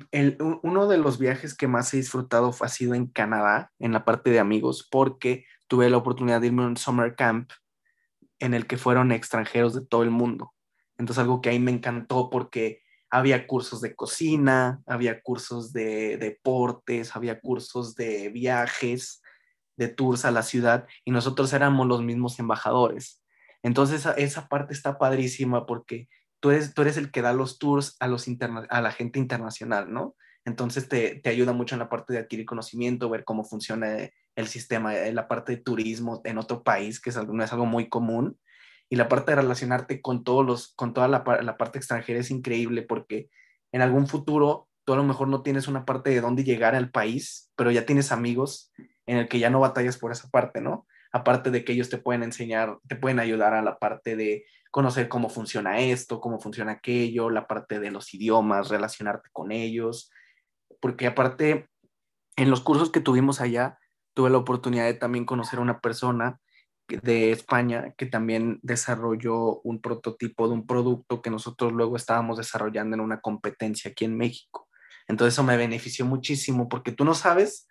uno 0.63 0.87
de 0.87 0.97
los 0.97 1.19
viajes 1.19 1.55
que 1.55 1.67
más 1.67 1.93
he 1.93 1.97
disfrutado 1.97 2.55
ha 2.59 2.67
sido 2.69 2.93
en 2.93 3.07
Canadá, 3.07 3.71
en 3.79 3.91
la 3.91 4.05
parte 4.05 4.29
de 4.29 4.39
amigos, 4.39 4.87
porque 4.89 5.45
tuve 5.67 5.89
la 5.89 5.97
oportunidad 5.97 6.41
de 6.41 6.47
irme 6.47 6.63
a 6.63 6.67
un 6.67 6.77
summer 6.77 7.15
camp 7.15 7.51
en 8.39 8.53
el 8.53 8.67
que 8.67 8.77
fueron 8.77 9.11
extranjeros 9.11 9.73
de 9.73 9.85
todo 9.85 10.03
el 10.03 10.11
mundo. 10.11 10.53
Entonces 10.97 11.21
algo 11.21 11.41
que 11.41 11.49
ahí 11.49 11.59
me 11.59 11.71
encantó 11.71 12.29
porque 12.29 12.81
había 13.09 13.47
cursos 13.47 13.81
de 13.81 13.95
cocina, 13.95 14.81
había 14.85 15.21
cursos 15.21 15.73
de 15.73 16.17
deportes, 16.17 17.15
había 17.15 17.39
cursos 17.39 17.95
de 17.95 18.29
viajes, 18.29 19.21
de 19.77 19.87
tours 19.87 20.25
a 20.25 20.31
la 20.31 20.43
ciudad 20.43 20.87
y 21.05 21.11
nosotros 21.11 21.53
éramos 21.53 21.87
los 21.87 22.03
mismos 22.03 22.37
embajadores. 22.39 23.23
Entonces 23.63 24.05
esa, 24.17 24.47
parte 24.47 24.73
está 24.73 24.97
padrísima 24.97 25.65
porque 25.65 26.07
tú 26.39 26.51
eres, 26.51 26.73
tú 26.73 26.81
eres 26.81 26.97
el 26.97 27.11
que 27.11 27.21
da 27.21 27.33
los 27.33 27.59
tours 27.59 27.95
a, 27.99 28.07
los 28.07 28.27
a 28.69 28.81
la 28.81 28.91
gente 28.91 29.19
internacional, 29.19 29.91
¿no? 29.91 30.15
Entonces 30.45 30.87
te, 30.87 31.15
te, 31.15 31.29
ayuda 31.29 31.53
mucho 31.53 31.75
en 31.75 31.79
la 31.79 31.89
parte 31.89 32.13
de 32.13 32.19
adquirir 32.19 32.45
conocimiento, 32.45 33.09
ver 33.09 33.23
cómo 33.25 33.43
funciona 33.43 34.09
el 34.35 34.47
sistema, 34.47 34.95
en 34.97 35.15
la 35.15 35.27
parte 35.27 35.55
de 35.55 35.61
turismo 35.61 36.21
en 36.23 36.37
otro 36.37 36.63
país, 36.63 36.99
que 36.99 37.09
es 37.09 37.17
algo, 37.17 37.33
no 37.33 37.43
es 37.43 37.51
algo 37.51 37.65
muy 37.65 37.89
común 37.89 38.37
y 38.89 38.95
la 38.95 39.07
parte 39.07 39.31
de 39.31 39.41
relacionarte 39.41 40.01
con 40.01 40.23
todos 40.23 40.45
los, 40.45 40.73
con 40.75 40.93
toda 40.93 41.07
la, 41.07 41.23
la, 41.43 41.57
parte 41.57 41.77
extranjera 41.77 42.19
es 42.19 42.31
increíble 42.31 42.81
porque 42.81 43.29
en 43.71 43.81
algún 43.81 44.07
futuro 44.07 44.67
tú 44.83 44.93
a 44.93 44.97
lo 44.97 45.03
mejor 45.03 45.27
no 45.27 45.43
tienes 45.43 45.67
una 45.67 45.85
parte 45.85 46.09
de 46.09 46.21
dónde 46.21 46.43
llegar 46.43 46.73
al 46.73 46.89
país, 46.89 47.51
pero 47.55 47.69
ya 47.69 47.85
tienes 47.85 48.11
amigos 48.11 48.73
en 49.05 49.17
el 49.17 49.27
que 49.27 49.37
ya 49.37 49.51
no 49.51 49.59
batallas 49.59 49.97
por 49.97 50.11
esa 50.11 50.29
parte, 50.29 50.59
¿no? 50.59 50.87
Aparte 51.11 51.51
de 51.51 51.63
que 51.63 51.73
ellos 51.73 51.89
te 51.89 51.97
pueden 51.97 52.23
enseñar, 52.23 52.77
te 52.87 52.95
pueden 52.95 53.19
ayudar 53.19 53.53
a 53.53 53.61
la 53.61 53.79
parte 53.79 54.15
de 54.15 54.45
conocer 54.71 55.09
cómo 55.09 55.29
funciona 55.29 55.79
esto, 55.79 56.21
cómo 56.21 56.39
funciona 56.39 56.73
aquello, 56.73 57.29
la 57.29 57.47
parte 57.47 57.79
de 57.79 57.91
los 57.91 58.13
idiomas, 58.13 58.69
relacionarte 58.69 59.29
con 59.31 59.51
ellos, 59.51 60.11
porque 60.79 61.07
aparte 61.07 61.67
en 62.35 62.49
los 62.49 62.61
cursos 62.61 62.91
que 62.91 63.01
tuvimos 63.01 63.41
allá, 63.41 63.79
tuve 64.13 64.29
la 64.29 64.37
oportunidad 64.37 64.85
de 64.85 64.93
también 64.93 65.25
conocer 65.25 65.59
a 65.59 65.61
una 65.61 65.79
persona 65.79 66.39
de 66.87 67.31
España 67.31 67.93
que 67.97 68.07
también 68.07 68.59
desarrolló 68.63 69.61
un 69.61 69.79
prototipo 69.79 70.47
de 70.47 70.55
un 70.55 70.65
producto 70.65 71.21
que 71.21 71.29
nosotros 71.29 71.71
luego 71.71 71.95
estábamos 71.95 72.37
desarrollando 72.37 72.95
en 72.95 73.01
una 73.01 73.21
competencia 73.21 73.91
aquí 73.91 74.05
en 74.05 74.17
México. 74.17 74.67
Entonces 75.07 75.35
eso 75.35 75.43
me 75.43 75.57
benefició 75.57 76.05
muchísimo 76.05 76.67
porque 76.67 76.91
tú 76.91 77.05
no 77.05 77.13
sabes 77.13 77.67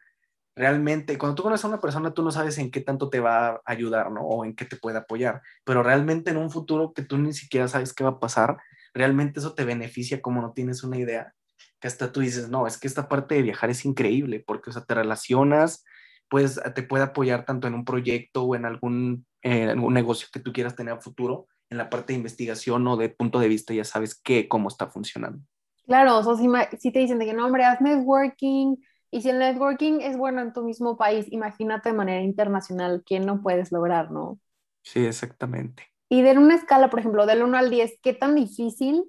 realmente, 0.58 1.16
cuando 1.16 1.36
tú 1.36 1.42
conoces 1.44 1.64
a 1.64 1.68
una 1.68 1.80
persona, 1.80 2.12
tú 2.12 2.22
no 2.22 2.30
sabes 2.30 2.58
en 2.58 2.70
qué 2.70 2.80
tanto 2.80 3.08
te 3.08 3.20
va 3.20 3.48
a 3.48 3.60
ayudar, 3.64 4.10
¿no? 4.10 4.22
O 4.22 4.44
en 4.44 4.54
qué 4.56 4.64
te 4.64 4.76
puede 4.76 4.98
apoyar, 4.98 5.40
pero 5.64 5.82
realmente 5.82 6.30
en 6.30 6.36
un 6.36 6.50
futuro 6.50 6.92
que 6.92 7.02
tú 7.02 7.16
ni 7.16 7.32
siquiera 7.32 7.68
sabes 7.68 7.94
qué 7.94 8.04
va 8.04 8.10
a 8.10 8.20
pasar, 8.20 8.58
realmente 8.92 9.40
eso 9.40 9.54
te 9.54 9.64
beneficia 9.64 10.20
como 10.20 10.42
no 10.42 10.52
tienes 10.52 10.82
una 10.82 10.98
idea, 10.98 11.32
que 11.80 11.88
hasta 11.88 12.12
tú 12.12 12.20
dices, 12.20 12.48
no, 12.48 12.66
es 12.66 12.78
que 12.78 12.88
esta 12.88 13.08
parte 13.08 13.36
de 13.36 13.42
viajar 13.42 13.70
es 13.70 13.84
increíble 13.84 14.42
porque, 14.46 14.70
o 14.70 14.72
sea, 14.72 14.84
te 14.84 14.94
relacionas, 14.94 15.84
pues 16.28 16.60
te 16.74 16.82
puede 16.82 17.04
apoyar 17.04 17.44
tanto 17.44 17.68
en 17.68 17.74
un 17.74 17.84
proyecto 17.84 18.42
o 18.42 18.56
en 18.56 18.66
algún, 18.66 19.26
algún 19.42 19.94
negocio 19.94 20.28
que 20.32 20.40
tú 20.40 20.52
quieras 20.52 20.74
tener 20.74 20.94
a 20.94 21.00
futuro, 21.00 21.46
en 21.70 21.78
la 21.78 21.90
parte 21.90 22.12
de 22.12 22.18
investigación 22.18 22.86
o 22.86 22.96
de 22.96 23.10
punto 23.10 23.38
de 23.38 23.48
vista 23.48 23.74
ya 23.74 23.84
sabes 23.84 24.20
qué, 24.20 24.48
cómo 24.48 24.68
está 24.68 24.88
funcionando. 24.88 25.40
Claro, 25.86 26.18
o 26.18 26.22
sea, 26.22 26.68
si, 26.78 26.92
te 26.92 26.98
dicen 26.98 27.18
de 27.18 27.26
que 27.26 27.32
no, 27.32 27.46
hombre, 27.46 27.64
haz 27.64 27.80
networking, 27.80 28.76
y 29.10 29.22
si 29.22 29.30
el 29.30 29.38
networking 29.38 30.00
es 30.00 30.16
bueno 30.16 30.42
en 30.42 30.52
tu 30.52 30.62
mismo 30.62 30.96
país, 30.96 31.26
imagínate 31.30 31.90
de 31.90 31.94
manera 31.94 32.22
internacional 32.22 33.02
quién 33.06 33.24
no 33.24 33.40
puedes 33.42 33.72
lograr, 33.72 34.10
¿no? 34.10 34.38
Sí, 34.82 35.04
exactamente. 35.04 35.84
Y 36.08 36.22
de 36.22 36.32
una 36.36 36.54
escala, 36.54 36.90
por 36.90 37.00
ejemplo, 37.00 37.26
del 37.26 37.42
1 37.42 37.58
al 37.58 37.70
10, 37.70 37.98
¿qué 38.02 38.14
tan 38.14 38.34
difícil 38.34 39.04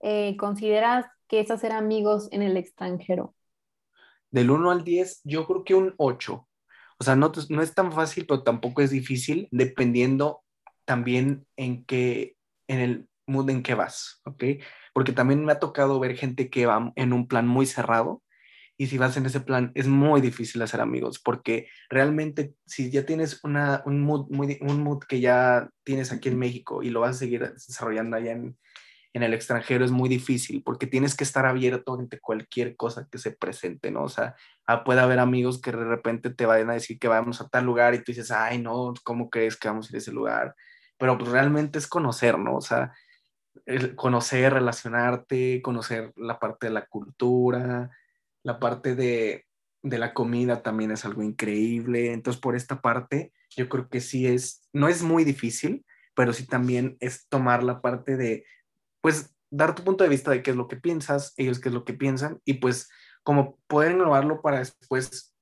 eh, 0.00 0.36
consideras 0.36 1.06
que 1.28 1.40
es 1.40 1.50
hacer 1.50 1.72
amigos 1.72 2.28
en 2.32 2.42
el 2.42 2.56
extranjero? 2.56 3.34
Del 4.30 4.50
1 4.50 4.70
al 4.70 4.84
10, 4.84 5.20
yo 5.24 5.46
creo 5.46 5.64
que 5.64 5.74
un 5.74 5.94
8. 5.96 6.48
O 6.98 7.04
sea, 7.04 7.16
no, 7.16 7.32
no 7.48 7.62
es 7.62 7.74
tan 7.74 7.92
fácil, 7.92 8.26
pero 8.26 8.42
tampoco 8.42 8.82
es 8.82 8.90
difícil, 8.90 9.48
dependiendo 9.50 10.42
también 10.84 11.46
en 11.56 11.84
qué, 11.84 12.36
en 12.68 12.80
el 12.80 13.08
mood 13.26 13.50
en 13.50 13.62
que 13.62 13.74
vas, 13.74 14.20
¿ok? 14.24 14.44
Porque 14.94 15.12
también 15.12 15.44
me 15.44 15.52
ha 15.52 15.58
tocado 15.58 15.98
ver 16.00 16.16
gente 16.16 16.48
que 16.48 16.66
va 16.66 16.92
en 16.96 17.12
un 17.12 17.26
plan 17.28 17.46
muy 17.46 17.66
cerrado 17.66 18.22
y 18.78 18.86
si 18.88 18.98
vas 18.98 19.16
en 19.16 19.26
ese 19.26 19.40
plan 19.40 19.72
es 19.74 19.86
muy 19.86 20.20
difícil 20.20 20.60
hacer 20.62 20.80
amigos 20.80 21.18
porque 21.18 21.68
realmente 21.88 22.54
si 22.66 22.90
ya 22.90 23.06
tienes 23.06 23.42
una, 23.42 23.82
un, 23.86 24.02
mood, 24.02 24.26
muy, 24.30 24.58
un 24.60 24.82
mood 24.82 25.00
que 25.08 25.20
ya 25.20 25.70
tienes 25.84 26.12
aquí 26.12 26.28
en 26.28 26.38
México 26.38 26.82
y 26.82 26.90
lo 26.90 27.00
vas 27.00 27.16
a 27.16 27.18
seguir 27.20 27.52
desarrollando 27.52 28.16
allá 28.16 28.32
en, 28.32 28.56
en 29.16 29.22
el 29.22 29.32
extranjero 29.32 29.82
es 29.82 29.90
muy 29.90 30.10
difícil 30.10 30.62
porque 30.62 30.86
tienes 30.86 31.16
que 31.16 31.24
estar 31.24 31.46
abierto 31.46 31.94
ante 31.94 32.20
cualquier 32.20 32.76
cosa 32.76 33.08
que 33.10 33.16
se 33.16 33.32
presente, 33.32 33.90
¿no? 33.90 34.02
O 34.02 34.08
sea, 34.10 34.36
ah, 34.66 34.84
puede 34.84 35.00
haber 35.00 35.20
amigos 35.20 35.58
que 35.58 35.72
de 35.72 35.84
repente 35.84 36.28
te 36.28 36.44
vayan 36.44 36.68
a 36.68 36.74
decir 36.74 36.98
que 36.98 37.08
vamos 37.08 37.40
a 37.40 37.48
tal 37.48 37.64
lugar 37.64 37.94
y 37.94 37.98
tú 37.98 38.12
dices, 38.12 38.30
ay, 38.30 38.58
no, 38.58 38.92
¿cómo 39.04 39.30
crees 39.30 39.56
que 39.56 39.68
vamos 39.68 39.86
a 39.86 39.92
ir 39.92 39.94
a 39.94 39.98
ese 40.00 40.12
lugar? 40.12 40.54
Pero 40.98 41.16
pues 41.16 41.30
realmente 41.30 41.78
es 41.78 41.86
conocer, 41.86 42.38
¿no? 42.38 42.56
O 42.56 42.60
sea, 42.60 42.92
conocer, 43.94 44.52
relacionarte, 44.52 45.62
conocer 45.62 46.12
la 46.16 46.38
parte 46.38 46.66
de 46.66 46.74
la 46.74 46.84
cultura, 46.84 47.90
la 48.46 48.60
parte 48.60 48.94
de, 48.94 49.44
de 49.82 49.98
la 49.98 50.14
comida 50.14 50.62
también 50.62 50.92
es 50.92 51.04
algo 51.04 51.20
increíble. 51.24 52.12
Entonces, 52.12 52.40
por 52.40 52.54
esta 52.54 52.80
parte, 52.80 53.32
yo 53.56 53.68
creo 53.68 53.88
que 53.88 54.00
sí 54.00 54.28
es, 54.28 54.62
no 54.72 54.86
es 54.86 55.02
muy 55.02 55.24
difícil, 55.24 55.84
pero 56.14 56.32
sí 56.32 56.46
también 56.46 56.96
es 57.00 57.26
tomar 57.28 57.64
la 57.64 57.80
parte 57.80 58.16
de 58.16 58.44
pues 59.00 59.34
dar 59.50 59.74
tu 59.74 59.82
punto 59.82 60.04
de 60.04 60.10
vista 60.10 60.30
de 60.30 60.44
qué 60.44 60.52
es 60.52 60.56
lo 60.56 60.68
que 60.68 60.76
piensas, 60.76 61.34
ellos 61.36 61.58
qué 61.58 61.70
es 61.70 61.74
lo 61.74 61.84
que 61.84 61.94
piensan 61.94 62.40
y 62.44 62.54
pues 62.54 62.88
como 63.24 63.58
poder 63.66 63.92
innovarlo 63.92 64.40
para 64.42 64.60
después 64.60 65.34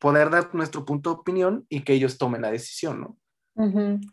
poder 0.00 0.30
dar 0.30 0.52
nuestro 0.56 0.84
punto 0.84 1.10
de 1.10 1.20
opinión 1.20 1.64
y 1.68 1.84
que 1.84 1.92
ellos 1.92 2.18
tomen 2.18 2.42
la 2.42 2.50
decisión, 2.50 3.00
¿no? 3.00 3.16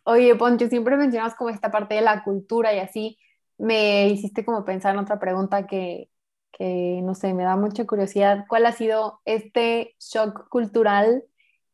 Oye, 0.03 0.35
Poncho, 0.35 0.67
siempre 0.67 0.97
mencionas 0.97 1.33
como 1.33 1.49
esta 1.49 1.71
parte 1.71 1.95
de 1.95 2.01
la 2.01 2.23
cultura 2.23 2.75
y 2.75 2.79
así 2.79 3.17
me 3.57 4.07
hiciste 4.09 4.45
como 4.45 4.65
pensar 4.65 4.93
en 4.93 4.99
otra 4.99 5.19
pregunta 5.19 5.65
que, 5.65 6.09
que, 6.57 7.01
no 7.03 7.15
sé, 7.15 7.33
me 7.33 7.43
da 7.43 7.55
mucha 7.57 7.85
curiosidad. 7.85 8.45
¿Cuál 8.47 8.65
ha 8.65 8.71
sido 8.71 9.21
este 9.25 9.95
shock 9.99 10.47
cultural, 10.49 11.23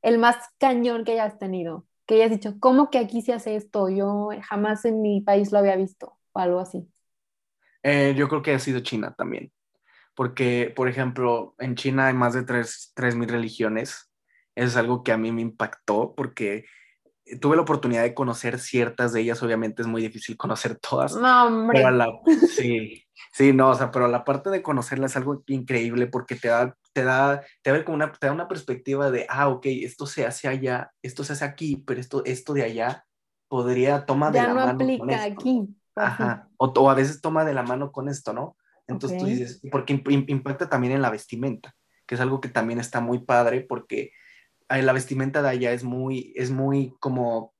el 0.01 0.17
más 0.17 0.37
cañón 0.57 1.05
que 1.05 1.13
hayas 1.13 1.37
tenido? 1.39 1.85
Que 2.05 2.15
hayas 2.15 2.31
dicho, 2.31 2.55
¿cómo 2.59 2.89
que 2.89 2.97
aquí 2.97 3.21
se 3.21 3.33
hace 3.33 3.55
esto? 3.55 3.89
Yo 3.89 4.29
jamás 4.43 4.85
en 4.85 5.01
mi 5.01 5.21
país 5.21 5.51
lo 5.51 5.59
había 5.59 5.75
visto 5.75 6.17
o 6.33 6.39
algo 6.39 6.59
así? 6.59 6.87
Eh, 7.83 8.13
yo 8.17 8.27
creo 8.27 8.41
que 8.41 8.53
ha 8.53 8.59
sido 8.59 8.79
China 8.81 9.13
también, 9.17 9.51
porque, 10.15 10.71
por 10.75 10.87
ejemplo, 10.87 11.55
en 11.59 11.75
China 11.75 12.07
hay 12.07 12.13
más 12.13 12.33
de 12.33 12.43
3.000 12.43 13.29
religiones. 13.29 14.11
Es 14.55 14.75
algo 14.75 15.03
que 15.03 15.11
a 15.11 15.17
mí 15.17 15.31
me 15.31 15.41
impactó 15.41 16.13
porque 16.15 16.65
tuve 17.39 17.55
la 17.55 17.61
oportunidad 17.61 18.03
de 18.03 18.13
conocer 18.13 18.59
ciertas 18.59 19.13
de 19.13 19.21
ellas, 19.21 19.41
obviamente 19.43 19.81
es 19.81 19.87
muy 19.87 20.01
difícil 20.01 20.37
conocer 20.37 20.77
todas. 20.77 21.15
No, 21.15 21.47
hombre. 21.47 21.83
sí, 22.47 23.05
sí, 23.31 23.53
no, 23.53 23.69
o 23.69 23.75
sea, 23.75 23.91
pero 23.91 24.07
la 24.07 24.23
parte 24.23 24.49
de 24.49 24.61
conocerlas 24.61 25.11
es 25.11 25.17
algo 25.17 25.43
increíble 25.47 26.07
porque 26.07 26.35
te 26.35 26.49
da, 26.49 26.75
te 26.93 27.03
da, 27.03 27.43
te 27.61 27.71
da 27.71 27.85
como 27.85 27.95
una, 27.95 28.11
te 28.11 28.27
da 28.27 28.33
una 28.33 28.47
perspectiva 28.47 29.11
de, 29.11 29.25
ah, 29.29 29.49
ok, 29.49 29.65
esto 29.67 30.05
se 30.05 30.25
hace 30.25 30.47
allá, 30.47 30.91
esto 31.01 31.23
se 31.23 31.33
hace 31.33 31.45
aquí, 31.45 31.83
pero 31.85 31.99
esto, 31.99 32.23
esto 32.25 32.53
de 32.53 32.63
allá 32.63 33.05
podría 33.47 34.05
tomar 34.05 34.31
de 34.31 34.39
ya 34.39 34.53
no 34.53 34.61
aplica 34.61 35.23
aquí. 35.23 35.67
Ajá. 35.95 36.49
O, 36.57 36.89
a 36.89 36.93
veces 36.93 37.21
toma 37.21 37.45
de 37.45 37.53
la 37.53 37.63
mano 37.63 37.91
con 37.91 38.07
esto, 38.07 38.33
¿no? 38.33 38.55
Entonces 38.87 39.17
tú 39.19 39.25
dices, 39.25 39.61
porque 39.71 40.01
impacta 40.07 40.69
también 40.69 40.93
en 40.93 41.01
la 41.01 41.09
vestimenta, 41.09 41.73
que 42.05 42.15
es 42.15 42.21
algo 42.21 42.41
que 42.41 42.49
también 42.49 42.79
está 42.79 42.99
muy 42.99 43.19
padre 43.19 43.61
porque 43.61 44.11
la 44.79 44.93
vestimenta 44.93 45.41
de 45.41 45.49
allá 45.49 45.71
es 45.73 45.83
muy, 45.83 46.33
es 46.35 46.51
muy 46.51 46.93
como 46.99 47.53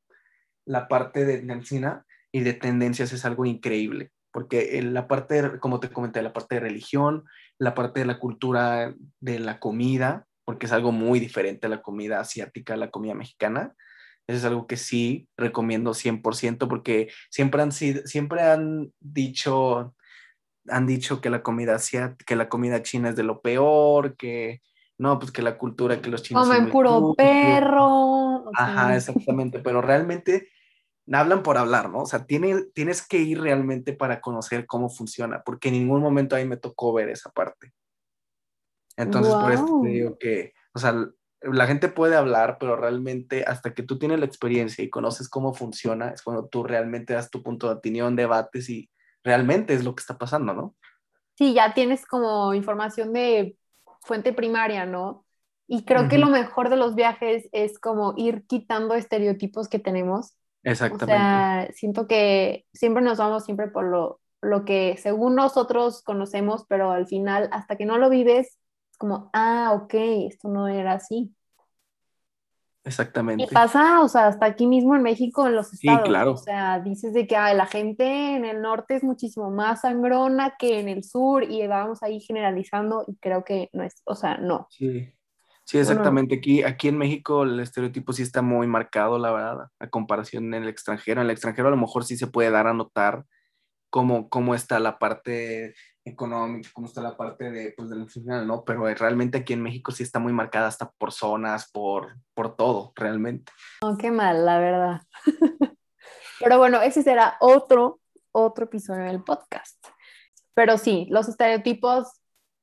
la 0.65 0.87
parte 0.87 1.25
de 1.25 1.41
medicina 1.41 2.05
y 2.31 2.41
de 2.41 2.53
tendencias 2.53 3.11
es 3.11 3.25
algo 3.25 3.45
increíble, 3.45 4.11
porque 4.31 4.81
la 4.81 5.07
parte, 5.07 5.59
como 5.59 5.79
te 5.79 5.89
comenté, 5.89 6.21
la 6.21 6.33
parte 6.33 6.55
de 6.55 6.61
religión, 6.61 7.25
la 7.57 7.73
parte 7.75 7.99
de 7.99 8.05
la 8.05 8.19
cultura 8.19 8.95
de 9.19 9.39
la 9.39 9.59
comida, 9.59 10.27
porque 10.45 10.65
es 10.67 10.71
algo 10.71 10.91
muy 10.91 11.19
diferente 11.19 11.67
a 11.67 11.69
la 11.69 11.81
comida 11.81 12.19
asiática, 12.19 12.75
a 12.75 12.77
la 12.77 12.91
comida 12.91 13.13
mexicana, 13.13 13.75
eso 14.27 14.37
es 14.37 14.45
algo 14.45 14.67
que 14.67 14.77
sí 14.77 15.27
recomiendo 15.35 15.93
100% 15.93 16.69
porque 16.69 17.09
siempre 17.29 17.61
han, 17.61 17.71
sido, 17.71 18.05
siempre 18.05 18.41
han 18.43 18.93
dicho 18.99 19.93
han 20.67 20.85
dicho 20.85 21.21
que 21.21 21.29
la 21.29 21.43
comida 21.43 21.77
que 22.25 22.35
la 22.35 22.47
comida 22.47 22.83
china 22.83 23.09
es 23.09 23.15
de 23.15 23.23
lo 23.23 23.41
peor, 23.41 24.15
que 24.15 24.61
no, 24.97 25.17
pues 25.19 25.31
que 25.31 25.41
la 25.41 25.57
cultura, 25.57 26.01
que 26.01 26.09
los 26.09 26.23
chinos 26.23 26.47
Comen 26.47 26.69
puro 26.69 27.13
perro. 27.15 28.51
Ajá, 28.53 28.95
exactamente, 28.95 29.59
pero 29.59 29.81
realmente 29.81 30.49
hablan 31.11 31.43
por 31.43 31.57
hablar, 31.57 31.89
¿no? 31.89 31.99
O 31.99 32.05
sea, 32.05 32.25
tiene, 32.25 32.63
tienes 32.73 33.05
que 33.07 33.17
ir 33.17 33.41
realmente 33.41 33.93
para 33.93 34.21
conocer 34.21 34.65
cómo 34.65 34.89
funciona, 34.89 35.43
porque 35.43 35.69
en 35.69 35.75
ningún 35.75 36.01
momento 36.01 36.35
ahí 36.35 36.45
me 36.45 36.57
tocó 36.57 36.93
ver 36.93 37.09
esa 37.09 37.31
parte. 37.31 37.73
Entonces, 38.97 39.33
por 39.33 39.51
eso 39.51 39.81
te 39.83 39.89
digo 39.89 40.17
que, 40.19 40.53
o 40.73 40.79
sea, 40.79 40.93
la 41.41 41.65
gente 41.65 41.89
puede 41.89 42.15
hablar, 42.15 42.57
pero 42.59 42.75
realmente 42.75 43.43
hasta 43.45 43.73
que 43.73 43.83
tú 43.83 43.97
tienes 43.97 44.19
la 44.19 44.25
experiencia 44.25 44.83
y 44.83 44.89
conoces 44.89 45.27
cómo 45.27 45.53
funciona, 45.53 46.09
es 46.09 46.21
cuando 46.21 46.47
tú 46.47 46.63
realmente 46.63 47.13
das 47.13 47.31
tu 47.31 47.41
punto 47.41 47.67
de 47.67 47.75
opinión, 47.75 48.15
debates 48.15 48.69
y 48.69 48.89
realmente 49.23 49.73
es 49.73 49.83
lo 49.83 49.95
que 49.95 50.01
está 50.01 50.17
pasando, 50.17 50.53
¿no? 50.53 50.75
Sí, 51.35 51.53
ya 51.53 51.73
tienes 51.73 52.05
como 52.05 52.53
información 52.53 53.13
de 53.13 53.57
fuente 54.01 54.33
primaria, 54.33 54.85
¿no? 54.85 55.25
Y 55.67 55.85
creo 55.85 56.09
que 56.09 56.17
lo 56.17 56.27
mejor 56.27 56.69
de 56.69 56.75
los 56.75 56.95
viajes 56.95 57.47
es 57.53 57.79
como 57.79 58.13
ir 58.17 58.45
quitando 58.45 58.93
estereotipos 58.93 59.69
que 59.69 59.79
tenemos. 59.79 60.35
Exactamente. 60.63 61.05
O 61.05 61.17
sea, 61.17 61.69
siento 61.73 62.07
que 62.07 62.65
siempre 62.73 63.01
nos 63.01 63.19
vamos 63.19 63.45
siempre 63.45 63.69
por 63.69 63.85
lo, 63.85 64.19
lo 64.41 64.65
que 64.65 64.97
según 64.97 65.35
nosotros 65.35 66.01
conocemos, 66.03 66.65
pero 66.67 66.91
al 66.91 67.07
final, 67.07 67.47
hasta 67.53 67.77
que 67.77 67.85
no 67.85 67.97
lo 67.97 68.09
vives, 68.09 68.57
es 68.91 68.97
como, 68.97 69.29
ah, 69.33 69.71
ok, 69.73 69.93
esto 70.27 70.49
no 70.49 70.67
era 70.67 70.93
así. 70.93 71.33
Exactamente. 72.83 73.43
Y 73.43 73.47
pasa, 73.47 74.01
o 74.01 74.07
sea, 74.07 74.27
hasta 74.27 74.47
aquí 74.47 74.65
mismo 74.65 74.95
en 74.95 75.03
México, 75.03 75.45
en 75.45 75.55
los 75.55 75.71
estados. 75.71 76.01
Sí, 76.01 76.09
claro. 76.09 76.31
O 76.31 76.37
sea, 76.37 76.79
dices 76.79 77.13
de 77.13 77.27
que 77.27 77.35
ay, 77.35 77.55
la 77.55 77.67
gente 77.67 78.35
en 78.35 78.43
el 78.43 78.61
norte 78.61 78.95
es 78.95 79.03
muchísimo 79.03 79.51
más 79.51 79.81
sangrona 79.81 80.55
que 80.57 80.79
en 80.79 80.89
el 80.89 81.03
sur 81.03 81.43
y 81.43 81.65
vamos 81.67 82.01
ahí 82.01 82.19
generalizando 82.19 83.05
y 83.07 83.15
creo 83.17 83.43
que 83.43 83.69
no 83.73 83.83
es, 83.83 84.01
o 84.05 84.15
sea, 84.15 84.37
no. 84.37 84.67
Sí. 84.69 85.13
Sí, 85.63 85.77
exactamente. 85.77 86.35
Aquí, 86.35 86.63
aquí 86.63 86.89
en 86.89 86.97
México 86.97 87.43
el 87.43 87.59
estereotipo 87.59 88.11
sí 88.11 88.23
está 88.23 88.41
muy 88.41 88.67
marcado, 88.67 89.17
la 89.17 89.31
verdad, 89.31 89.67
a 89.79 89.87
comparación 89.87 90.53
en 90.53 90.63
el 90.63 90.69
extranjero. 90.69 91.21
En 91.21 91.27
el 91.27 91.31
extranjero 91.31 91.67
a 91.69 91.71
lo 91.71 91.77
mejor 91.77 92.03
sí 92.03 92.17
se 92.17 92.27
puede 92.27 92.49
dar 92.49 92.67
a 92.67 92.73
notar 92.73 93.25
cómo, 93.89 94.27
cómo 94.27 94.53
está 94.53 94.79
la 94.79 94.97
parte 94.97 95.75
económica, 96.03 96.69
cómo 96.73 96.87
está 96.87 97.01
la 97.01 97.15
parte 97.15 97.51
de, 97.51 97.73
pues, 97.75 97.89
del 97.89 98.09
final, 98.09 98.47
¿no? 98.47 98.63
Pero 98.63 98.85
realmente 98.93 99.39
aquí 99.39 99.53
en 99.53 99.61
México 99.61 99.91
sí 99.91 100.03
está 100.03 100.19
muy 100.19 100.33
marcada 100.33 100.67
hasta 100.67 100.91
por 100.91 101.11
zonas, 101.11 101.69
por, 101.71 102.15
por 102.33 102.55
todo, 102.55 102.91
realmente. 102.95 103.51
No, 103.83 103.97
qué 103.97 104.11
mal, 104.11 104.45
la 104.45 104.57
verdad. 104.57 105.01
Pero 106.39 106.57
bueno, 106.57 106.81
ese 106.81 107.03
será 107.03 107.37
otro, 107.39 107.99
otro 108.31 108.65
episodio 108.65 109.03
del 109.03 109.23
podcast. 109.23 109.77
Pero 110.55 110.77
sí, 110.77 111.07
los 111.09 111.29
estereotipos, 111.29 112.07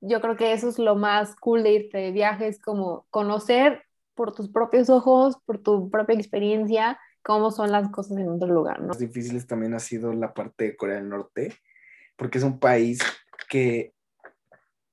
yo 0.00 0.20
creo 0.20 0.36
que 0.36 0.52
eso 0.52 0.68
es 0.68 0.78
lo 0.78 0.96
más 0.96 1.36
cool 1.36 1.62
de 1.62 1.72
irte 1.72 1.98
de 1.98 2.10
viajes, 2.10 2.60
como 2.60 3.06
conocer 3.10 3.84
por 4.14 4.34
tus 4.34 4.50
propios 4.50 4.90
ojos, 4.90 5.38
por 5.46 5.58
tu 5.58 5.90
propia 5.90 6.16
experiencia, 6.16 6.98
cómo 7.22 7.52
son 7.52 7.70
las 7.70 7.88
cosas 7.90 8.18
en 8.18 8.28
otro 8.28 8.48
lugar, 8.48 8.80
¿no? 8.80 8.88
Más 8.88 8.98
difíciles 8.98 9.46
también 9.46 9.74
ha 9.74 9.78
sido 9.78 10.12
la 10.12 10.34
parte 10.34 10.64
de 10.64 10.76
Corea 10.76 10.96
del 10.96 11.08
Norte, 11.08 11.54
porque 12.16 12.38
es 12.38 12.44
un 12.44 12.58
país 12.58 12.98
que 13.48 13.92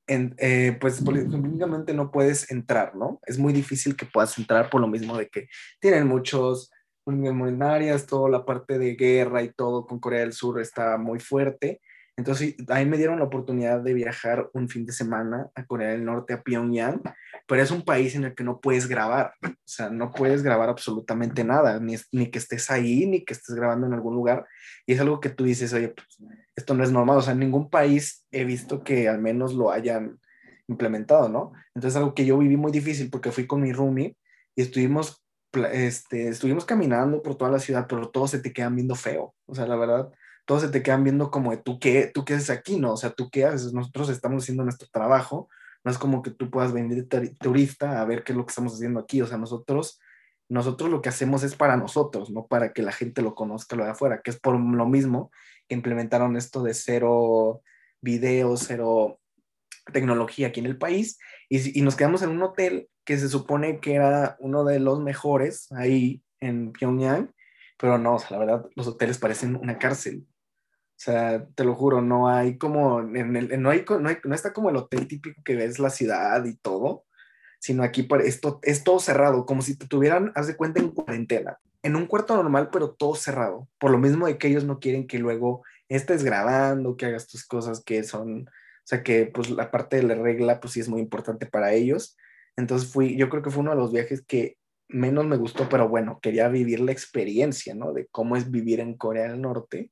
eh, 0.07 0.77
pues 0.79 1.01
políticamente 1.01 1.93
no 1.93 2.11
puedes 2.11 2.51
entrar, 2.51 2.95
¿no? 2.95 3.19
Es 3.25 3.39
muy 3.39 3.53
difícil 3.53 3.95
que 3.95 4.05
puedas 4.05 4.37
entrar 4.37 4.69
por 4.69 4.81
lo 4.81 4.87
mismo 4.87 5.17
de 5.17 5.27
que 5.29 5.47
tienen 5.79 6.07
muchos 6.07 6.71
monetarias, 7.05 8.05
toda 8.05 8.29
la 8.29 8.45
parte 8.45 8.77
de 8.79 8.95
guerra 8.95 9.41
y 9.43 9.51
todo 9.51 9.85
con 9.85 9.99
Corea 9.99 10.21
del 10.21 10.33
Sur 10.33 10.59
está 10.59 10.97
muy 10.97 11.19
fuerte. 11.19 11.81
Entonces, 12.17 12.55
ahí 12.69 12.85
me 12.85 12.97
dieron 12.97 13.19
la 13.19 13.25
oportunidad 13.25 13.81
de 13.81 13.93
viajar 13.93 14.49
un 14.53 14.69
fin 14.69 14.85
de 14.85 14.93
semana 14.93 15.49
a 15.53 15.65
Corea 15.65 15.89
del 15.89 16.05
Norte, 16.05 16.33
a 16.33 16.41
Pyongyang, 16.41 17.01
pero 17.47 17.61
es 17.61 17.71
un 17.71 17.83
país 17.83 18.15
en 18.15 18.23
el 18.23 18.35
que 18.35 18.43
no 18.43 18.59
puedes 18.59 18.87
grabar, 18.87 19.33
o 19.43 19.49
sea, 19.63 19.89
no 19.89 20.11
puedes 20.11 20.43
grabar 20.43 20.69
absolutamente 20.69 21.43
nada, 21.43 21.79
ni, 21.79 21.95
ni 22.11 22.31
que 22.31 22.39
estés 22.39 22.71
ahí, 22.71 23.05
ni 23.05 23.23
que 23.23 23.33
estés 23.33 23.55
grabando 23.55 23.87
en 23.87 23.93
algún 23.93 24.15
lugar. 24.15 24.45
Y 24.85 24.93
es 24.93 24.99
algo 24.99 25.19
que 25.19 25.29
tú 25.29 25.43
dices, 25.43 25.73
oye, 25.73 25.89
pues 25.89 26.07
esto 26.55 26.73
no 26.73 26.83
es 26.83 26.91
normal, 26.91 27.17
o 27.17 27.21
sea, 27.21 27.33
en 27.33 27.39
ningún 27.39 27.69
país 27.69 28.25
he 28.31 28.45
visto 28.45 28.83
que 28.83 29.07
al 29.07 29.19
menos 29.19 29.53
lo 29.53 29.71
hayan 29.71 30.19
implementado, 30.67 31.29
¿no? 31.29 31.53
Entonces, 31.75 31.97
algo 31.97 32.15
que 32.15 32.25
yo 32.25 32.37
viví 32.37 32.57
muy 32.57 32.71
difícil 32.71 33.09
porque 33.09 33.31
fui 33.31 33.45
con 33.45 33.61
mi 33.61 33.73
roomie 33.73 34.17
y 34.55 34.61
estuvimos, 34.61 35.23
este, 35.71 36.29
estuvimos 36.29 36.65
caminando 36.65 37.21
por 37.21 37.35
toda 37.35 37.51
la 37.51 37.59
ciudad, 37.59 37.85
pero 37.87 38.09
todos 38.09 38.31
se 38.31 38.39
te 38.39 38.53
quedan 38.53 38.75
viendo 38.75 38.95
feo, 38.95 39.35
o 39.45 39.55
sea, 39.55 39.67
la 39.67 39.75
verdad 39.75 40.11
todos 40.45 40.61
se 40.61 40.69
te 40.69 40.83
quedan 40.83 41.03
viendo 41.03 41.31
como 41.31 41.57
tú 41.59 41.79
qué, 41.79 42.11
tú 42.13 42.23
qué 42.23 42.35
haces 42.35 42.51
aquí, 42.51 42.79
¿no? 42.79 42.93
O 42.93 42.97
sea, 42.97 43.09
tú 43.09 43.29
qué 43.29 43.45
haces, 43.45 43.73
nosotros 43.73 44.09
estamos 44.09 44.43
haciendo 44.43 44.63
nuestro 44.63 44.87
trabajo, 44.91 45.49
no 45.85 45.91
es 45.91 45.99
como 45.99 46.23
que 46.23 46.31
tú 46.31 46.49
puedas 46.49 46.73
venir 46.73 47.07
turista 47.39 48.01
a 48.01 48.05
ver 48.05 48.23
qué 48.23 48.33
es 48.33 48.37
lo 48.37 48.45
que 48.45 48.49
estamos 48.49 48.73
haciendo 48.73 48.99
aquí, 48.99 49.21
o 49.21 49.27
sea, 49.27 49.37
nosotros, 49.37 49.99
nosotros 50.49 50.89
lo 50.89 51.01
que 51.01 51.09
hacemos 51.09 51.43
es 51.43 51.55
para 51.55 51.77
nosotros, 51.77 52.31
no 52.31 52.47
para 52.47 52.73
que 52.73 52.81
la 52.81 52.91
gente 52.91 53.21
lo 53.21 53.35
conozca 53.35 53.75
lo 53.75 53.85
de 53.85 53.91
afuera, 53.91 54.21
que 54.23 54.31
es 54.31 54.39
por 54.39 54.59
lo 54.59 54.85
mismo 54.87 55.31
que 55.69 55.75
implementaron 55.75 56.35
esto 56.35 56.63
de 56.63 56.73
cero 56.73 57.61
videos, 58.01 58.65
cero 58.67 59.19
tecnología 59.93 60.47
aquí 60.47 60.59
en 60.59 60.65
el 60.65 60.77
país, 60.77 61.19
y, 61.49 61.79
y 61.79 61.83
nos 61.83 61.95
quedamos 61.95 62.23
en 62.23 62.31
un 62.31 62.41
hotel 62.41 62.89
que 63.05 63.19
se 63.19 63.29
supone 63.29 63.79
que 63.79 63.93
era 63.93 64.35
uno 64.39 64.63
de 64.63 64.79
los 64.79 64.99
mejores 64.99 65.71
ahí 65.71 66.23
en 66.39 66.71
Pyongyang, 66.71 67.31
pero 67.77 67.99
no, 67.99 68.15
o 68.15 68.19
sea, 68.19 68.31
la 68.31 68.37
verdad, 68.39 68.65
los 68.75 68.87
hoteles 68.87 69.19
parecen 69.19 69.55
una 69.55 69.77
cárcel. 69.77 70.25
Sea, 71.05 71.45
te 71.53 71.63
lo 71.63 71.75
juro, 71.75 72.01
no 72.01 72.29
hay 72.29 72.57
como, 72.57 72.99
en 72.99 73.35
el, 73.35 73.61
no, 73.61 73.71
no, 73.71 74.09
hay, 74.09 74.17
no 74.23 74.33
está 74.33 74.53
como 74.53 74.71
el 74.71 74.75
hotel 74.75 75.07
típico 75.07 75.39
que 75.43 75.55
ves 75.55 75.77
la 75.77 75.91
ciudad 75.91 76.43
y 76.45 76.55
todo, 76.55 77.05
sino 77.59 77.83
aquí 77.83 78.07
esto, 78.23 78.59
es 78.63 78.83
todo 78.83 78.99
cerrado, 78.99 79.45
como 79.45 79.61
si 79.61 79.77
te 79.77 79.85
tuvieran, 79.85 80.31
haz 80.33 80.47
de 80.47 80.55
cuenta, 80.55 80.79
en 80.79 80.89
cuarentena, 80.89 81.59
en 81.83 81.95
un 81.95 82.07
cuarto 82.07 82.35
normal, 82.35 82.69
pero 82.71 82.95
todo 82.95 83.13
cerrado, 83.13 83.69
por 83.77 83.91
lo 83.91 83.99
mismo 83.99 84.25
de 84.25 84.39
que 84.39 84.47
ellos 84.47 84.63
no 84.63 84.79
quieren 84.79 85.05
que 85.05 85.19
luego 85.19 85.61
estés 85.89 86.23
grabando, 86.23 86.97
que 86.97 87.05
hagas 87.05 87.27
tus 87.27 87.45
cosas 87.45 87.83
que 87.83 88.03
son, 88.03 88.47
o 88.47 88.83
sea, 88.83 89.03
que 89.03 89.27
pues 89.27 89.51
la 89.51 89.69
parte 89.69 89.97
de 89.97 90.03
la 90.03 90.15
regla, 90.15 90.59
pues 90.59 90.73
sí 90.73 90.79
es 90.79 90.89
muy 90.89 91.01
importante 91.01 91.45
para 91.45 91.71
ellos. 91.73 92.17
Entonces 92.57 92.91
fui, 92.91 93.15
yo 93.15 93.29
creo 93.29 93.43
que 93.43 93.51
fue 93.51 93.61
uno 93.61 93.75
de 93.75 93.77
los 93.77 93.93
viajes 93.93 94.23
que 94.25 94.57
menos 94.87 95.27
me 95.27 95.37
gustó, 95.37 95.69
pero 95.69 95.87
bueno, 95.87 96.17
quería 96.19 96.47
vivir 96.47 96.79
la 96.79 96.93
experiencia, 96.93 97.75
¿no? 97.75 97.93
De 97.93 98.07
cómo 98.07 98.35
es 98.35 98.49
vivir 98.49 98.79
en 98.79 98.97
Corea 98.97 99.29
del 99.29 99.41
Norte 99.41 99.91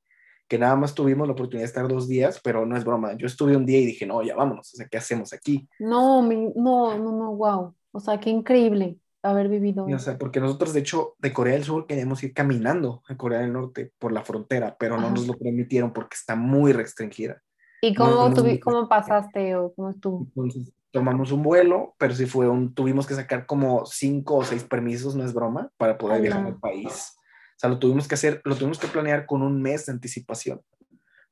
que 0.54 0.58
nada 0.60 0.76
más 0.76 0.94
tuvimos 0.94 1.26
la 1.26 1.32
oportunidad 1.32 1.64
de 1.64 1.66
estar 1.66 1.88
dos 1.88 2.06
días, 2.06 2.40
pero 2.40 2.64
no 2.64 2.76
es 2.76 2.84
broma. 2.84 3.14
Yo 3.14 3.26
estuve 3.26 3.56
un 3.56 3.66
día 3.66 3.80
y 3.80 3.86
dije, 3.86 4.06
no, 4.06 4.22
ya 4.22 4.36
vámonos, 4.36 4.72
o 4.72 4.76
sea, 4.76 4.86
¿qué 4.86 4.96
hacemos 4.96 5.32
aquí? 5.32 5.68
No, 5.80 6.22
no, 6.22 6.96
no, 6.96 6.96
no, 6.96 7.34
wow. 7.34 7.74
O 7.90 7.98
sea, 7.98 8.20
qué 8.20 8.30
increíble 8.30 8.96
haber 9.20 9.48
vivido. 9.48 9.84
o 9.84 9.98
sea, 9.98 10.16
porque 10.16 10.38
nosotros, 10.38 10.72
de 10.72 10.78
hecho, 10.78 11.16
de 11.18 11.32
Corea 11.32 11.54
del 11.54 11.64
Sur 11.64 11.88
queríamos 11.88 12.22
ir 12.22 12.32
caminando 12.32 13.02
a 13.08 13.16
Corea 13.16 13.40
del 13.40 13.52
Norte 13.52 13.90
por 13.98 14.12
la 14.12 14.22
frontera, 14.22 14.76
pero 14.78 14.96
no 14.96 15.10
nos 15.10 15.26
lo 15.26 15.34
permitieron 15.36 15.92
porque 15.92 16.14
está 16.14 16.36
muy 16.36 16.72
restringida. 16.72 17.42
¿Y 17.82 17.92
cómo, 17.92 18.32
cómo 18.62 18.88
pasaste 18.88 19.56
o 19.56 19.74
cómo 19.74 19.90
estuvo? 19.90 20.20
Entonces, 20.20 20.72
tomamos 20.92 21.32
un 21.32 21.42
vuelo, 21.42 21.96
pero 21.98 22.14
sí 22.14 22.26
fue 22.26 22.48
un, 22.48 22.72
tuvimos 22.72 23.08
que 23.08 23.14
sacar 23.14 23.44
como 23.44 23.86
cinco 23.86 24.36
o 24.36 24.44
seis 24.44 24.62
permisos, 24.62 25.16
no 25.16 25.24
es 25.24 25.34
broma, 25.34 25.72
para 25.78 25.98
poder 25.98 26.22
viajar 26.22 26.46
al 26.46 26.60
país. 26.60 27.16
O 27.56 27.58
sea, 27.58 27.70
lo 27.70 27.78
tuvimos 27.78 28.08
que 28.08 28.14
hacer, 28.14 28.40
lo 28.44 28.56
tuvimos 28.56 28.78
que 28.78 28.88
planear 28.88 29.26
con 29.26 29.42
un 29.42 29.62
mes 29.62 29.86
de 29.86 29.92
anticipación, 29.92 30.60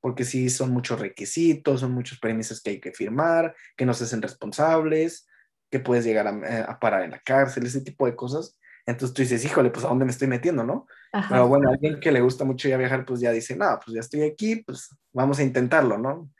porque 0.00 0.24
sí 0.24 0.50
son 0.50 0.70
muchos 0.70 1.00
requisitos, 1.00 1.80
son 1.80 1.92
muchos 1.92 2.18
permisos 2.18 2.62
que 2.62 2.70
hay 2.70 2.80
que 2.80 2.92
firmar, 2.92 3.54
que 3.76 3.87
nos 3.87 4.00
hacen 4.02 4.22
responsables, 4.22 5.26
que 5.70 5.80
puedes 5.80 6.04
llegar 6.04 6.26
a, 6.26 6.64
a 6.64 6.78
parar 6.78 7.02
en 7.02 7.11
la 7.11 7.20
cárcel, 7.20 7.66
ese 7.66 7.80
tipo 7.80 8.06
de 8.06 8.14
cosas. 8.16 8.58
Entonces 8.85 9.14
tú 9.14 9.22
dices, 9.22 9.44
híjole, 9.44 9.70
pues 9.70 9.85
a 9.85 9.88
dónde 9.88 10.04
me 10.04 10.11
estoy 10.11 10.28
metiendo, 10.28 10.64
¿no? 10.64 10.87
Pero 11.28 11.46
bueno, 11.46 11.70
alguien 11.70 12.00
que 12.00 12.11
le 12.11 12.20
gusta 12.20 12.44
mucho 12.44 12.68
ya 12.68 12.76
viajar, 12.76 13.04
pues 13.04 13.20
ya 13.20 13.30
dice, 13.30 13.54
no, 13.54 13.78
pues 13.85 13.94
ya 13.94 14.00
estoy 14.00 14.22
aquí, 14.22 14.56
pues 14.56 14.88
vamos 15.12 15.38
a 15.38 15.44
intentarlo, 15.44 15.98
¿no? 15.98 16.12
O 16.12 16.30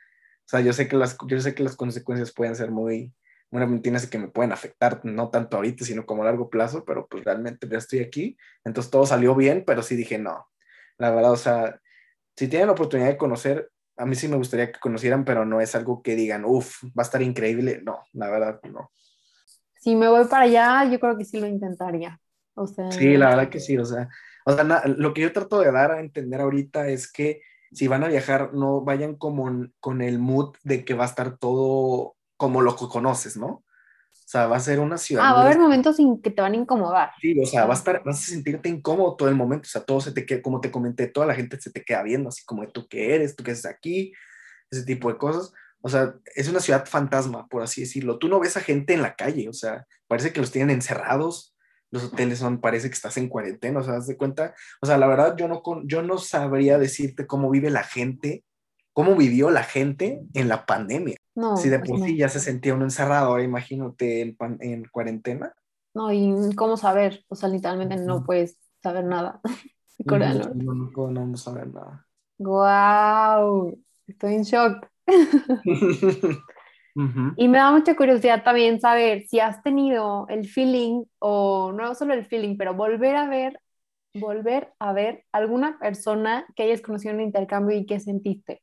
sea, 0.45 0.59
yo 0.59 0.73
sé 0.73 0.87
que 0.87 0.97
las, 0.97 1.17
yo 1.27 1.39
sé 1.39 1.55
que 1.55 1.63
las 1.63 1.75
consecuencias 1.75 2.33
pueden 2.33 2.55
ser 2.55 2.69
muy, 2.69 3.13
una 3.53 3.67
mentira 3.67 3.99
que 4.09 4.17
me 4.17 4.29
pueden 4.29 4.51
afectar, 4.51 4.99
no 5.03 5.29
tanto 5.29 5.57
ahorita, 5.57 5.85
sino 5.85 6.07
como 6.07 6.23
a 6.23 6.25
largo 6.25 6.49
plazo, 6.49 6.83
pero 6.85 7.07
pues 7.07 7.23
realmente 7.23 7.67
ya 7.69 7.77
estoy 7.77 7.99
aquí. 7.99 8.35
Entonces 8.65 8.89
todo 8.89 9.05
salió 9.05 9.35
bien, 9.35 9.63
pero 9.65 9.83
sí 9.83 9.95
dije, 9.95 10.17
no, 10.17 10.47
la 10.97 11.11
verdad, 11.11 11.31
o 11.31 11.37
sea, 11.37 11.79
si 12.35 12.47
tienen 12.47 12.67
la 12.67 12.73
oportunidad 12.73 13.09
de 13.09 13.17
conocer, 13.17 13.69
a 13.95 14.07
mí 14.07 14.15
sí 14.15 14.27
me 14.27 14.37
gustaría 14.37 14.71
que 14.71 14.79
conocieran, 14.79 15.23
pero 15.23 15.45
no 15.45 15.61
es 15.61 15.75
algo 15.75 16.01
que 16.01 16.15
digan, 16.15 16.45
uff, 16.45 16.83
va 16.85 16.89
a 16.97 17.01
estar 17.03 17.21
increíble. 17.21 17.79
No, 17.83 17.99
la 18.13 18.31
verdad, 18.31 18.59
no. 18.63 18.91
Si 19.79 19.95
me 19.95 20.07
voy 20.07 20.25
para 20.25 20.45
allá, 20.45 20.91
yo 20.91 20.99
creo 20.99 21.15
que 21.15 21.25
sí 21.25 21.39
lo 21.39 21.45
intentaría. 21.45 22.19
O 22.55 22.65
sea, 22.65 22.91
sí, 22.91 23.17
la 23.17 23.29
verdad 23.29 23.49
que 23.49 23.59
sí, 23.59 23.77
o 23.77 23.85
sea, 23.85 24.09
o 24.45 24.53
sea 24.53 24.63
lo 24.85 25.13
que 25.13 25.21
yo 25.21 25.31
trato 25.31 25.59
de 25.59 25.71
dar 25.71 25.91
a 25.91 25.99
entender 25.99 26.41
ahorita 26.41 26.87
es 26.87 27.11
que 27.11 27.41
si 27.71 27.87
van 27.87 28.03
a 28.03 28.07
viajar, 28.07 28.53
no 28.53 28.81
vayan 28.81 29.15
como 29.15 29.67
con 29.79 30.01
el 30.01 30.17
mood 30.17 30.55
de 30.63 30.85
que 30.85 30.95
va 30.95 31.03
a 31.03 31.07
estar 31.07 31.37
todo 31.37 32.15
como 32.37 32.61
lo 32.61 32.75
que 32.75 32.87
conoces, 32.87 33.37
¿no? 33.37 33.47
O 33.47 34.25
sea, 34.25 34.47
va 34.47 34.57
a 34.57 34.61
ser 34.61 34.79
una 34.79 34.97
ciudad. 34.97 35.25
Ah, 35.25 35.33
va 35.33 35.41
a 35.41 35.45
haber 35.45 35.59
momentos 35.59 35.99
en 35.99 36.21
que 36.21 36.31
te 36.31 36.41
van 36.41 36.53
a 36.53 36.57
incomodar. 36.57 37.11
Sí, 37.19 37.39
o 37.39 37.45
sea, 37.45 37.65
va 37.65 37.73
a 37.73 37.77
estar, 37.77 38.03
vas 38.03 38.19
a 38.23 38.25
sentirte 38.27 38.69
incómodo 38.69 39.15
todo 39.15 39.29
el 39.29 39.35
momento, 39.35 39.67
o 39.67 39.69
sea, 39.69 39.83
todo 39.83 40.01
se 40.01 40.11
te 40.11 40.25
queda, 40.25 40.41
como 40.41 40.61
te 40.61 40.71
comenté, 40.71 41.07
toda 41.07 41.27
la 41.27 41.35
gente 41.35 41.59
se 41.59 41.71
te 41.71 41.83
queda 41.83 42.03
viendo, 42.03 42.29
así 42.29 42.43
como 42.45 42.63
de 42.63 42.69
tú 42.69 42.87
qué 42.87 43.15
eres, 43.15 43.35
tú 43.35 43.43
qué 43.43 43.51
haces 43.51 43.65
aquí, 43.65 44.13
ese 44.71 44.83
tipo 44.83 45.11
de 45.11 45.17
cosas. 45.17 45.51
O 45.81 45.89
sea, 45.89 46.15
es 46.35 46.47
una 46.47 46.61
ciudad 46.61 46.85
fantasma, 46.85 47.47
por 47.47 47.61
así 47.61 47.81
decirlo. 47.81 48.17
Tú 48.17 48.29
no 48.29 48.39
ves 48.39 48.55
a 48.55 48.61
gente 48.61 48.93
en 48.93 49.01
la 49.01 49.15
calle, 49.15 49.49
o 49.49 49.53
sea, 49.53 49.85
parece 50.07 50.31
que 50.31 50.39
los 50.39 50.51
tienen 50.51 50.75
encerrados, 50.75 51.53
los 51.91 52.05
hoteles 52.05 52.39
son, 52.39 52.59
parece 52.59 52.87
que 52.89 52.95
estás 52.95 53.17
en 53.17 53.29
cuarentena, 53.29 53.81
o 53.81 53.83
sea, 53.83 53.93
¿das 53.93 54.07
de 54.07 54.17
cuenta? 54.17 54.55
O 54.81 54.87
sea, 54.87 54.97
la 54.97 55.05
verdad, 55.07 55.35
yo 55.37 55.47
no, 55.47 55.61
yo 55.85 56.01
no 56.01 56.17
sabría 56.17 56.79
decirte 56.79 57.27
cómo 57.27 57.51
vive 57.51 57.69
la 57.69 57.83
gente, 57.83 58.43
cómo 58.93 59.15
vivió 59.15 59.49
la 59.49 59.63
gente 59.63 60.23
en 60.33 60.47
la 60.47 60.65
pandemia. 60.65 61.17
No, 61.35 61.57
si 61.57 61.69
de 61.69 61.79
pues 61.79 61.91
por 61.91 62.01
sí 62.01 62.15
ya 62.15 62.29
se 62.29 62.39
sentía 62.39 62.75
uno 62.75 62.85
encerrado, 62.85 63.27
ahora 63.27 63.43
imagínate 63.43 64.21
en, 64.21 64.37
en 64.59 64.85
cuarentena. 64.85 65.53
No, 65.93 66.11
y 66.11 66.55
cómo 66.55 66.77
saber, 66.77 67.23
o 67.27 67.35
sea, 67.35 67.49
literalmente 67.49 67.97
no 67.97 68.23
puedes 68.23 68.57
saber 68.81 69.05
nada. 69.05 69.41
No, 70.05 70.17
no, 70.17 70.73
no, 70.73 70.91
podemos 70.91 71.41
saber 71.41 71.67
nada. 71.67 72.05
¡Wow! 72.37 73.79
Estoy 74.05 74.33
en 74.33 74.43
shock. 74.43 74.87
Y 77.37 77.47
me 77.47 77.57
da 77.57 77.71
mucha 77.71 77.95
curiosidad 77.95 78.43
también 78.43 78.79
saber 78.79 79.25
si 79.27 79.39
has 79.39 79.63
tenido 79.63 80.27
el 80.29 80.47
feeling, 80.47 81.03
o 81.19 81.71
no 81.71 81.95
solo 81.95 82.13
el 82.13 82.25
feeling, 82.25 82.55
pero 82.55 82.75
volver 82.75 83.15
a 83.15 83.27
ver, 83.27 83.59
volver 84.13 84.73
a 84.77 84.93
ver 84.93 85.25
alguna 85.31 85.79
persona 85.79 86.45
que 86.55 86.63
hayas 86.63 86.81
conocido 86.81 87.11
en 87.11 87.21
un 87.21 87.25
intercambio 87.25 87.75
y 87.75 87.85
que 87.87 87.99
sentiste. 87.99 88.61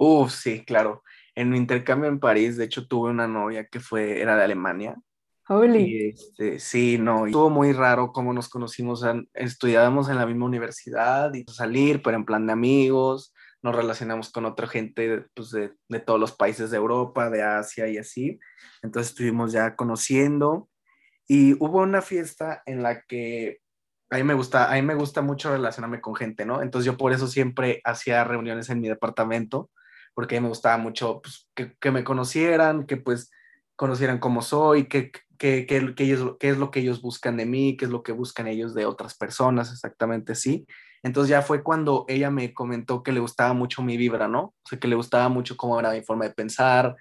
Uh, 0.00 0.26
sí, 0.30 0.64
claro. 0.64 1.02
En 1.34 1.50
mi 1.50 1.58
intercambio 1.58 2.08
en 2.08 2.18
París, 2.18 2.56
de 2.56 2.64
hecho, 2.64 2.88
tuve 2.88 3.10
una 3.10 3.28
novia 3.28 3.66
que 3.66 3.80
fue, 3.80 4.22
era 4.22 4.34
de 4.34 4.44
Alemania. 4.44 4.96
Holy. 5.46 6.08
Este, 6.08 6.58
sí, 6.58 6.96
no, 6.96 7.26
estuvo 7.26 7.50
muy 7.50 7.72
raro 7.72 8.10
cómo 8.10 8.32
nos 8.32 8.48
conocimos. 8.48 9.04
estudiábamos 9.34 10.08
en 10.08 10.16
la 10.16 10.24
misma 10.24 10.46
universidad 10.46 11.34
y 11.34 11.44
salir, 11.52 12.00
pero 12.02 12.16
en 12.16 12.24
plan 12.24 12.46
de 12.46 12.54
amigos 12.54 13.34
nos 13.62 13.76
relacionamos 13.76 14.32
con 14.32 14.46
otra 14.46 14.66
gente 14.66 15.26
pues, 15.34 15.50
de, 15.50 15.74
de, 15.88 16.00
todos 16.00 16.18
los 16.18 16.32
países 16.32 16.70
de 16.70 16.78
Europa, 16.78 17.28
de 17.28 17.42
Asia 17.42 17.86
y 17.86 17.98
así. 17.98 18.38
Entonces 18.80 19.10
estuvimos 19.10 19.52
ya 19.52 19.76
conociendo 19.76 20.70
y 21.28 21.52
hubo 21.62 21.82
una 21.82 22.00
fiesta 22.00 22.62
en 22.64 22.82
la 22.82 23.02
que 23.02 23.58
a 24.08 24.16
mí 24.16 24.22
me 24.22 24.32
gusta, 24.32 24.70
a 24.70 24.74
mí 24.76 24.82
me 24.82 24.94
gusta 24.94 25.20
mucho 25.20 25.50
relacionarme 25.50 26.00
con 26.00 26.14
gente, 26.14 26.46
¿no? 26.46 26.62
Entonces 26.62 26.86
yo 26.86 26.96
por 26.96 27.12
eso 27.12 27.26
siempre 27.26 27.82
hacía 27.84 28.24
reuniones 28.24 28.70
en 28.70 28.80
mi 28.80 28.88
departamento, 28.88 29.70
porque 30.14 30.40
me 30.40 30.48
gustaba 30.48 30.76
mucho 30.78 31.20
pues, 31.22 31.48
que, 31.54 31.74
que, 31.78 31.90
me 31.90 32.04
conocieran, 32.04 32.86
que 32.86 32.96
pues 32.96 33.30
conocieran 33.76 34.18
cómo 34.18 34.42
soy, 34.42 34.88
que, 34.88 35.10
que, 35.38 35.66
que, 35.66 36.04
ellos, 36.04 36.36
qué 36.38 36.50
es 36.50 36.58
lo 36.58 36.70
que 36.70 36.80
ellos 36.80 37.00
buscan 37.00 37.36
de 37.36 37.46
mí, 37.46 37.76
qué 37.76 37.86
es 37.86 37.90
lo 37.90 38.02
que 38.02 38.12
buscan 38.12 38.46
ellos 38.46 38.74
de 38.74 38.86
otras 38.86 39.16
personas, 39.16 39.72
exactamente, 39.72 40.34
sí. 40.34 40.66
Entonces 41.02 41.30
ya 41.30 41.40
fue 41.40 41.62
cuando 41.62 42.04
ella 42.08 42.30
me 42.30 42.52
comentó 42.52 43.02
que 43.02 43.12
le 43.12 43.20
gustaba 43.20 43.54
mucho 43.54 43.82
mi 43.82 43.96
vibra, 43.96 44.28
¿no? 44.28 44.40
O 44.42 44.68
sea, 44.68 44.78
que 44.78 44.88
le 44.88 44.96
gustaba 44.96 45.30
mucho 45.30 45.56
cómo 45.56 45.80
era 45.80 45.92
mi 45.92 46.02
forma 46.02 46.26
de 46.26 46.34
pensar, 46.34 46.94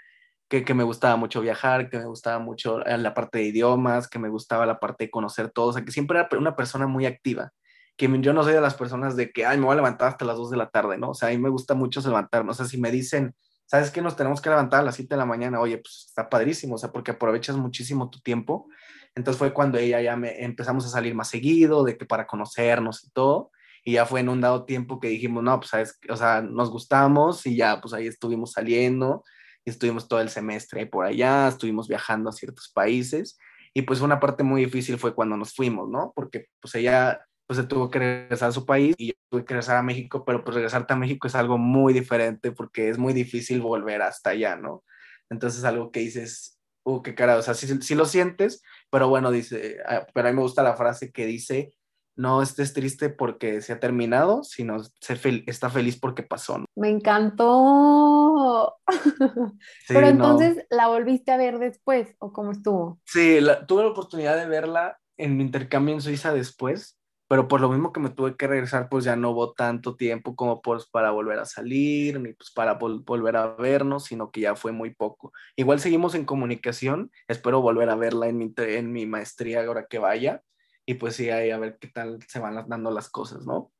que, 0.48 0.64
que 0.64 0.74
me 0.74 0.84
gustaba 0.84 1.18
mucho 1.18 1.42
viajar, 1.42 1.90
que 1.90 1.98
me 1.98 2.06
gustaba 2.06 2.40
mucho 2.40 2.80
la 2.80 3.14
parte 3.14 3.40
de 3.40 3.46
idiomas, 3.46 4.08
que 4.08 4.20
me 4.20 4.30
gustaba 4.30 4.66
la 4.66 4.80
parte 4.80 5.06
de 5.06 5.12
conocer 5.12 5.50
todo, 5.50 5.68
o 5.68 5.74
sea, 5.74 5.84
que 5.84 5.92
siempre 5.92 6.18
era 6.18 6.30
una 6.38 6.56
persona 6.56 6.88
muy 6.88 7.06
activa, 7.06 7.52
que 8.00 8.10
yo 8.22 8.34
no 8.34 8.44
soy 8.44 8.54
de 8.54 8.62
las 8.62 8.74
personas 8.74 9.16
de 9.16 9.32
que, 9.32 9.46
ay, 9.46 9.58
me 9.58 9.66
voy 9.66 9.74
a 9.74 9.76
levantar 9.76 10.08
hasta 10.08 10.26
las 10.26 10.38
2 10.38 10.50
de 10.52 10.58
la 10.58 10.70
tarde, 10.70 10.98
¿no? 10.98 11.10
O 11.12 11.14
sea, 11.14 11.28
a 11.28 11.32
mí 11.32 11.38
me 11.38 11.50
gusta 11.50 11.76
mucho 11.76 12.02
levantarme, 12.02 12.52
o 12.52 12.54
sea, 12.54 12.66
si 12.66 12.80
me 12.80 12.92
dicen, 12.92 13.36
¿sabes 13.66 13.92
qué? 13.92 14.02
Nos 14.02 14.16
tenemos 14.16 14.42
que 14.42 14.50
levantar 14.50 14.80
a 14.80 14.84
las 14.84 14.96
7 14.96 15.14
de 15.14 15.20
la 15.20 15.26
mañana, 15.26 15.60
oye, 15.60 15.78
pues 15.78 16.06
está 16.08 16.30
padrísimo, 16.30 16.76
o 16.76 16.78
sea, 16.78 16.92
porque 16.92 17.12
aprovechas 17.12 17.58
muchísimo 17.58 18.10
tu 18.10 18.22
tiempo. 18.22 18.68
Entonces 19.16 19.38
fue 19.38 19.54
cuando 19.54 19.78
ella 19.78 20.02
ya 20.02 20.16
me 20.16 20.44
empezamos 20.44 20.86
a 20.86 20.90
salir 20.90 21.14
más 21.14 21.28
seguido, 21.28 21.84
de 21.84 21.98
que 21.98 22.06
para 22.06 22.26
conocernos 22.26 23.04
y 23.04 23.12
todo 23.12 23.52
y 23.84 23.94
ya 23.94 24.06
fue 24.06 24.20
en 24.20 24.30
un 24.30 24.42
dado 24.42 24.66
tiempo 24.66 25.00
que 25.00 25.08
dijimos, 25.08 25.44
no, 25.44 25.60
pues, 25.60 25.70
¿sabes? 25.70 26.00
O 26.10 26.16
sea, 26.16 26.42
nos 26.42 26.70
gustamos 26.70 27.46
y 27.46 27.56
ya, 27.56 27.80
pues 27.82 27.94
ahí 27.94 28.08
estuvimos 28.08 28.52
saliendo, 28.54 29.24
estuvimos 29.66 30.08
todo 30.08 30.22
el 30.22 30.30
semestre 30.30 30.86
por 30.86 31.06
allá, 31.06 31.48
estuvimos 31.48 31.88
viajando 31.88 32.30
a 32.30 32.34
ciertos 32.34 32.70
países, 32.74 33.38
y 33.74 33.84
pues 33.84 34.02
una 34.02 34.20
parte 34.20 34.44
muy 34.44 34.66
difícil 34.66 34.98
fue 34.98 35.14
cuando 35.14 35.38
nos 35.38 35.54
fuimos, 35.54 35.90
¿no? 35.90 36.12
Porque 36.16 36.48
pues 36.60 36.76
ella 36.76 37.20
pues 37.50 37.58
se 37.58 37.66
tuvo 37.66 37.90
que 37.90 37.98
regresar 37.98 38.50
a 38.50 38.52
su 38.52 38.64
país 38.64 38.94
y 39.00 39.08
yo 39.08 39.14
tuve 39.28 39.44
que 39.44 39.56
regresar 39.56 39.78
a 39.78 39.82
México, 39.82 40.24
pero 40.24 40.44
pues 40.44 40.54
regresarte 40.54 40.94
a 40.94 40.98
México 40.98 41.26
es 41.26 41.34
algo 41.34 41.58
muy 41.58 41.94
diferente 41.94 42.52
porque 42.52 42.90
es 42.90 43.00
muy 43.00 43.12
difícil 43.12 43.60
volver 43.60 44.04
hasta 44.04 44.30
allá, 44.30 44.56
¿no? 44.56 44.84
Entonces 45.32 45.64
algo 45.64 45.92
que 45.92 46.02
dices, 46.02 46.60
uh, 46.84 47.02
qué 47.02 47.16
cara, 47.16 47.38
o 47.38 47.42
sea, 47.42 47.56
sí, 47.56 47.66
sí 47.82 47.96
lo 47.96 48.06
sientes, 48.06 48.62
pero 48.92 49.10
bueno, 49.10 49.32
dice, 49.32 49.78
ah, 49.88 50.06
pero 50.14 50.28
a 50.28 50.32
mí 50.32 50.36
me 50.36 50.44
gusta 50.44 50.62
la 50.62 50.76
frase 50.76 51.12
que 51.12 51.26
dice, 51.26 51.74
no 52.16 52.44
estés 52.44 52.72
triste 52.72 53.10
porque 53.10 53.62
se 53.62 53.74
ha 53.74 53.80
terminado, 53.80 54.44
sino 54.44 54.84
se 54.84 55.20
está 55.48 55.72
feliz 55.72 56.00
porque 56.00 56.22
pasó. 56.22 56.64
Me 56.76 56.90
encantó. 56.90 58.76
Pero 59.88 60.08
entonces, 60.08 60.68
¿la 60.70 60.88
volviste 60.88 61.32
a 61.32 61.38
ver 61.38 61.58
después 61.58 62.16
o 62.20 62.32
cómo 62.32 62.52
estuvo? 62.52 63.00
Sí, 63.06 63.40
tuve 63.68 63.84
la 63.84 63.90
oportunidad 63.90 64.38
de 64.38 64.46
verla 64.46 65.00
en 65.18 65.38
mi 65.38 65.44
intercambio 65.44 65.96
en 65.96 66.02
Suiza 66.02 66.34
después, 66.34 66.99
pero 67.30 67.48
por 67.48 67.62
lo 67.62 67.70
mismo 67.70 67.94
que 67.94 68.00
me 68.00 68.10
tuve 68.10 68.36
que 68.36 68.48
regresar, 68.48 68.90
pues 68.90 69.06
ya 69.06 69.16
no 69.16 69.30
hubo 69.30 69.54
tanto 69.54 69.96
tiempo 69.96 70.36
como 70.36 70.64
pues 70.64 70.88
para 70.88 71.12
volver 71.12 71.38
a 71.38 71.46
salir, 71.46 72.20
ni 72.20 72.34
pues 72.34 72.50
para 72.50 72.74
volver 72.74 73.36
a 73.36 73.50
vernos, 73.50 74.06
sino 74.06 74.32
que 74.32 74.42
ya 74.42 74.56
fue 74.56 74.72
muy 74.72 74.96
poco. 74.96 75.32
Igual 75.56 75.80
seguimos 75.80 76.16
en 76.16 76.26
comunicación, 76.26 77.12
espero 77.28 77.62
volver 77.62 77.92
a 77.92 77.96
verla 77.96 78.28
en 78.30 78.40
mi, 78.40 78.52
en 78.58 78.92
mi 78.92 79.06
maestría 79.06 79.64
ahora 79.64 79.86
que 79.88 80.00
vaya 80.00 80.42
y 80.88 80.96
pues 80.96 81.18
sí, 81.18 81.30
ahí 81.30 81.52
a 81.52 81.60
ver 81.60 81.78
qué 81.80 81.90
tal 81.90 82.18
se 82.28 82.40
van 82.40 82.68
dando 82.68 82.90
las 82.90 83.10
cosas, 83.10 83.46
¿no? 83.46 83.72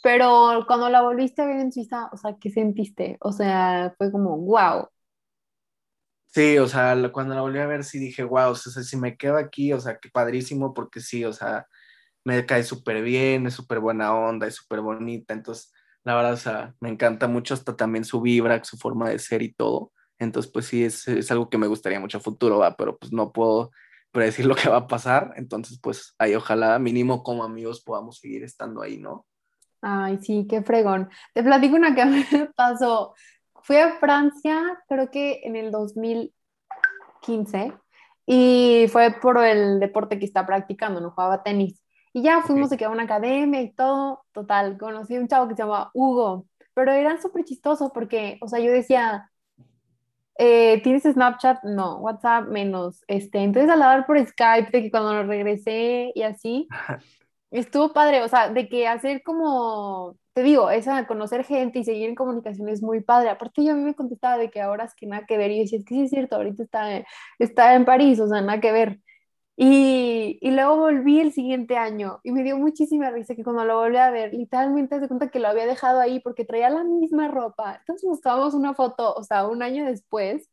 Pero 0.00 0.64
cuando 0.68 0.88
la 0.88 1.02
volviste 1.02 1.42
a 1.42 1.46
ver 1.46 1.58
en 1.58 1.72
Suiza, 1.72 2.08
o 2.12 2.16
sea, 2.16 2.36
¿qué 2.40 2.48
sentiste? 2.48 3.16
O 3.20 3.32
sea, 3.32 3.92
fue 3.98 4.12
como, 4.12 4.38
wow. 4.38 4.88
Sí, 6.28 6.58
o 6.58 6.68
sea, 6.68 6.94
cuando 7.10 7.34
la 7.34 7.40
volví 7.40 7.58
a 7.58 7.66
ver 7.66 7.82
sí 7.82 7.98
dije, 7.98 8.22
wow, 8.22 8.50
o 8.50 8.54
sea, 8.54 8.84
si 8.84 8.96
me 8.96 9.16
quedo 9.16 9.36
aquí, 9.36 9.72
o 9.72 9.80
sea, 9.80 9.98
qué 9.98 10.10
padrísimo, 10.10 10.72
porque 10.72 11.00
sí, 11.00 11.24
o 11.24 11.32
sea, 11.32 11.66
me 12.24 12.44
cae 12.46 12.64
súper 12.64 13.02
bien, 13.02 13.46
es 13.46 13.54
súper 13.54 13.80
buena 13.80 14.14
onda, 14.14 14.46
es 14.46 14.56
súper 14.56 14.80
bonita, 14.80 15.34
entonces, 15.34 15.72
la 16.04 16.14
verdad, 16.14 16.34
o 16.34 16.36
sea, 16.36 16.74
me 16.80 16.88
encanta 16.88 17.28
mucho 17.28 17.54
hasta 17.54 17.76
también 17.76 18.04
su 18.04 18.20
vibra, 18.20 18.62
su 18.64 18.76
forma 18.76 19.10
de 19.10 19.18
ser 19.18 19.42
y 19.42 19.52
todo, 19.52 19.92
entonces, 20.18 20.50
pues 20.52 20.66
sí, 20.66 20.84
es, 20.84 21.06
es 21.08 21.30
algo 21.30 21.48
que 21.48 21.58
me 21.58 21.68
gustaría 21.68 22.00
mucho 22.00 22.18
a 22.18 22.20
futuro, 22.20 22.58
va, 22.58 22.76
pero 22.76 22.98
pues 22.98 23.12
no 23.12 23.32
puedo 23.32 23.70
predecir 24.10 24.46
lo 24.46 24.54
que 24.54 24.68
va 24.68 24.78
a 24.78 24.86
pasar. 24.86 25.32
Entonces, 25.36 25.78
pues 25.80 26.14
ahí 26.18 26.34
ojalá 26.34 26.78
mínimo 26.78 27.22
como 27.22 27.44
amigos 27.44 27.82
podamos 27.82 28.18
seguir 28.18 28.42
estando 28.42 28.82
ahí, 28.82 28.98
¿no? 28.98 29.26
Ay, 29.80 30.18
sí, 30.20 30.46
qué 30.48 30.62
fregón. 30.62 31.08
Te 31.34 31.42
platico 31.42 31.76
una 31.76 31.94
que 31.94 32.04
me 32.04 32.24
pasó. 32.56 33.14
Fui 33.62 33.76
a 33.76 33.98
Francia, 33.98 34.82
creo 34.88 35.10
que 35.10 35.40
en 35.44 35.56
el 35.56 35.70
2015, 35.70 37.74
y 38.26 38.86
fue 38.90 39.14
por 39.20 39.44
el 39.44 39.78
deporte 39.78 40.18
que 40.18 40.24
está 40.24 40.46
practicando, 40.46 41.00
no 41.00 41.10
jugaba 41.10 41.42
tenis. 41.42 41.82
Y 42.12 42.22
ya 42.22 42.42
fuimos 42.42 42.70
de 42.70 42.76
que 42.76 42.84
a 42.84 42.90
una 42.90 43.04
academia 43.04 43.60
y 43.62 43.72
todo, 43.72 44.24
total, 44.32 44.78
conocí 44.78 45.16
a 45.16 45.20
un 45.20 45.28
chavo 45.28 45.48
que 45.48 45.54
se 45.54 45.62
llama 45.62 45.90
Hugo, 45.94 46.46
pero 46.74 46.92
era 46.92 47.20
súper 47.20 47.44
chistoso 47.44 47.92
porque, 47.92 48.38
o 48.40 48.48
sea, 48.48 48.60
yo 48.60 48.72
decía, 48.72 49.30
eh, 50.38 50.80
¿Tienes 50.82 51.02
Snapchat? 51.02 51.64
No, 51.64 51.98
WhatsApp 51.98 52.46
menos. 52.48 53.02
Este, 53.08 53.40
entonces 53.40 53.70
al 53.70 53.82
hablar 53.82 54.06
por 54.06 54.24
Skype, 54.24 54.70
de 54.70 54.82
que 54.84 54.90
cuando 54.90 55.12
lo 55.12 55.24
regresé 55.24 56.12
y 56.14 56.22
así, 56.22 56.68
estuvo 57.50 57.92
padre, 57.92 58.22
o 58.22 58.28
sea, 58.28 58.48
de 58.48 58.68
que 58.68 58.86
hacer 58.86 59.22
como, 59.24 60.16
te 60.34 60.44
digo, 60.44 60.70
esa 60.70 61.06
conocer 61.08 61.44
gente 61.44 61.80
y 61.80 61.84
seguir 61.84 62.08
en 62.08 62.14
comunicación 62.14 62.68
es 62.68 62.82
muy 62.82 63.00
padre. 63.02 63.30
Aparte 63.30 63.64
yo 63.64 63.72
a 63.72 63.74
mí 63.74 63.82
me 63.82 63.94
contestaba 63.96 64.38
de 64.38 64.48
que 64.48 64.60
ahora 64.60 64.84
es 64.84 64.94
que 64.94 65.06
nada 65.06 65.26
que 65.26 65.36
ver 65.36 65.50
y 65.50 65.56
yo 65.56 65.62
decía, 65.62 65.78
es 65.80 65.84
que 65.84 65.94
sí 65.96 66.02
es 66.02 66.10
cierto, 66.10 66.36
ahorita 66.36 66.62
está, 66.62 67.04
está 67.40 67.74
en 67.74 67.84
París, 67.84 68.20
o 68.20 68.28
sea, 68.28 68.40
nada 68.40 68.60
que 68.60 68.70
ver. 68.70 69.00
Y, 69.60 70.38
y, 70.40 70.52
luego 70.52 70.76
volví 70.76 71.18
el 71.18 71.32
siguiente 71.32 71.76
año 71.76 72.20
y 72.22 72.30
me 72.30 72.44
dio 72.44 72.56
muchísima 72.56 73.10
risa 73.10 73.34
que 73.34 73.42
cuando 73.42 73.64
lo 73.64 73.78
volví 73.78 73.96
a 73.96 74.08
ver, 74.08 74.32
literalmente 74.32 75.00
se 75.00 75.08
cuenta 75.08 75.30
que 75.30 75.40
lo 75.40 75.48
había 75.48 75.66
dejado 75.66 75.98
ahí 75.98 76.20
porque 76.20 76.44
traía 76.44 76.70
la 76.70 76.84
misma 76.84 77.26
ropa. 77.26 77.74
Entonces 77.80 78.08
nos 78.08 78.20
tomamos 78.20 78.54
una 78.54 78.74
foto, 78.74 79.12
o 79.14 79.24
sea, 79.24 79.48
un 79.48 79.64
año 79.64 79.84
después. 79.84 80.48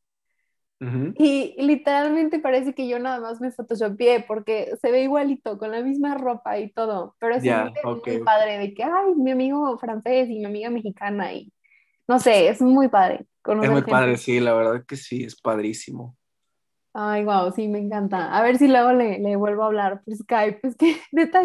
y, 0.79 1.55
literalmente 1.59 2.39
parece 2.39 2.73
que 2.73 2.87
yo 2.87 2.97
nada 2.97 3.19
más 3.19 3.39
me 3.39 3.51
photoshopeé 3.51 4.25
porque 4.27 4.71
se 4.81 4.89
ve 4.89 5.03
igualito, 5.03 5.59
con 5.59 5.69
la 5.69 5.83
misma 5.83 6.15
ropa 6.15 6.57
y 6.57 6.71
todo. 6.71 7.15
Pero 7.19 7.35
es 7.35 7.43
muy 7.43 8.19
padre 8.23 8.57
de 8.57 8.73
que, 8.73 8.83
ay, 8.83 9.13
mi 9.15 9.29
amigo 9.29 9.77
francés 9.77 10.31
y 10.31 10.39
mi 10.39 10.45
amiga 10.45 10.71
mexicana 10.71 11.31
y 11.31 11.53
no 12.07 12.19
sé, 12.19 12.47
es 12.47 12.59
muy 12.59 12.87
padre. 12.87 13.27
Es 13.61 13.69
muy 13.69 13.83
padre, 13.83 14.17
sí, 14.17 14.39
la 14.39 14.53
verdad 14.53 14.83
que 14.87 14.95
sí, 14.95 15.23
es 15.23 15.39
padrísimo. 15.39 16.17
Ay, 16.97 17.25
wow, 17.25 17.51
sí, 17.51 17.67
me 17.67 17.79
encanta. 17.79 18.33
A 18.33 18.41
ver 18.41 18.57
si 18.57 18.69
luego 18.69 18.93
le, 18.93 19.19
le 19.19 19.35
vuelvo 19.35 19.63
a 19.63 19.65
hablar 19.65 20.01
por 20.03 20.15
Skype. 20.15 20.65
Es 20.65 20.77
que 20.77 20.95
neta, 21.11 21.41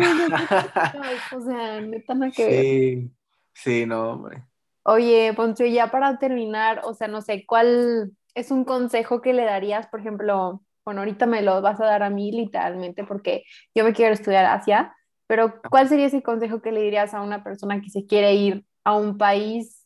o 1.36 1.40
sea, 1.40 1.80
neta 1.80 2.14
no 2.14 2.30
que 2.30 2.44
ver. 2.44 2.66
Sí, 2.66 3.10
sí, 3.52 3.84
no, 3.84 4.12
hombre. 4.12 4.44
Oye, 4.84 5.32
Poncho, 5.34 5.64
ya 5.64 5.90
para 5.90 6.18
terminar, 6.18 6.82
o 6.84 6.94
sea, 6.94 7.08
no 7.08 7.20
sé, 7.20 7.44
¿cuál 7.46 8.12
es 8.34 8.50
un 8.52 8.64
consejo 8.64 9.20
que 9.20 9.32
le 9.32 9.44
darías, 9.44 9.88
por 9.88 10.00
ejemplo, 10.00 10.62
bueno, 10.84 11.00
ahorita 11.00 11.26
me 11.26 11.42
lo 11.42 11.60
vas 11.60 11.80
a 11.80 11.86
dar 11.86 12.04
a 12.04 12.10
mí 12.10 12.30
literalmente 12.30 13.04
porque 13.04 13.44
yo 13.74 13.84
me 13.84 13.92
quiero 13.92 14.14
estudiar 14.14 14.46
Asia, 14.46 14.94
pero 15.26 15.60
¿cuál 15.68 15.88
sería 15.88 16.06
ese 16.06 16.22
consejo 16.22 16.62
que 16.62 16.72
le 16.72 16.82
dirías 16.82 17.12
a 17.12 17.22
una 17.22 17.42
persona 17.44 17.80
que 17.80 17.90
se 17.90 18.06
quiere 18.06 18.34
ir 18.34 18.64
a 18.84 18.96
un 18.96 19.18
país 19.18 19.84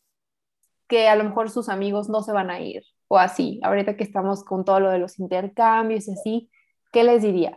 que 0.88 1.08
a 1.08 1.16
lo 1.16 1.24
mejor 1.24 1.50
sus 1.50 1.68
amigos 1.68 2.08
no 2.08 2.22
se 2.22 2.32
van 2.32 2.50
a 2.50 2.60
ir? 2.60 2.82
O 3.14 3.18
así, 3.18 3.60
ahorita 3.62 3.96
que 3.96 4.02
estamos 4.02 4.42
con 4.42 4.64
todo 4.64 4.80
lo 4.80 4.90
de 4.90 4.98
los 4.98 5.20
intercambios 5.20 6.08
y 6.08 6.12
así, 6.14 6.50
¿qué 6.92 7.04
les 7.04 7.22
dirías? 7.22 7.56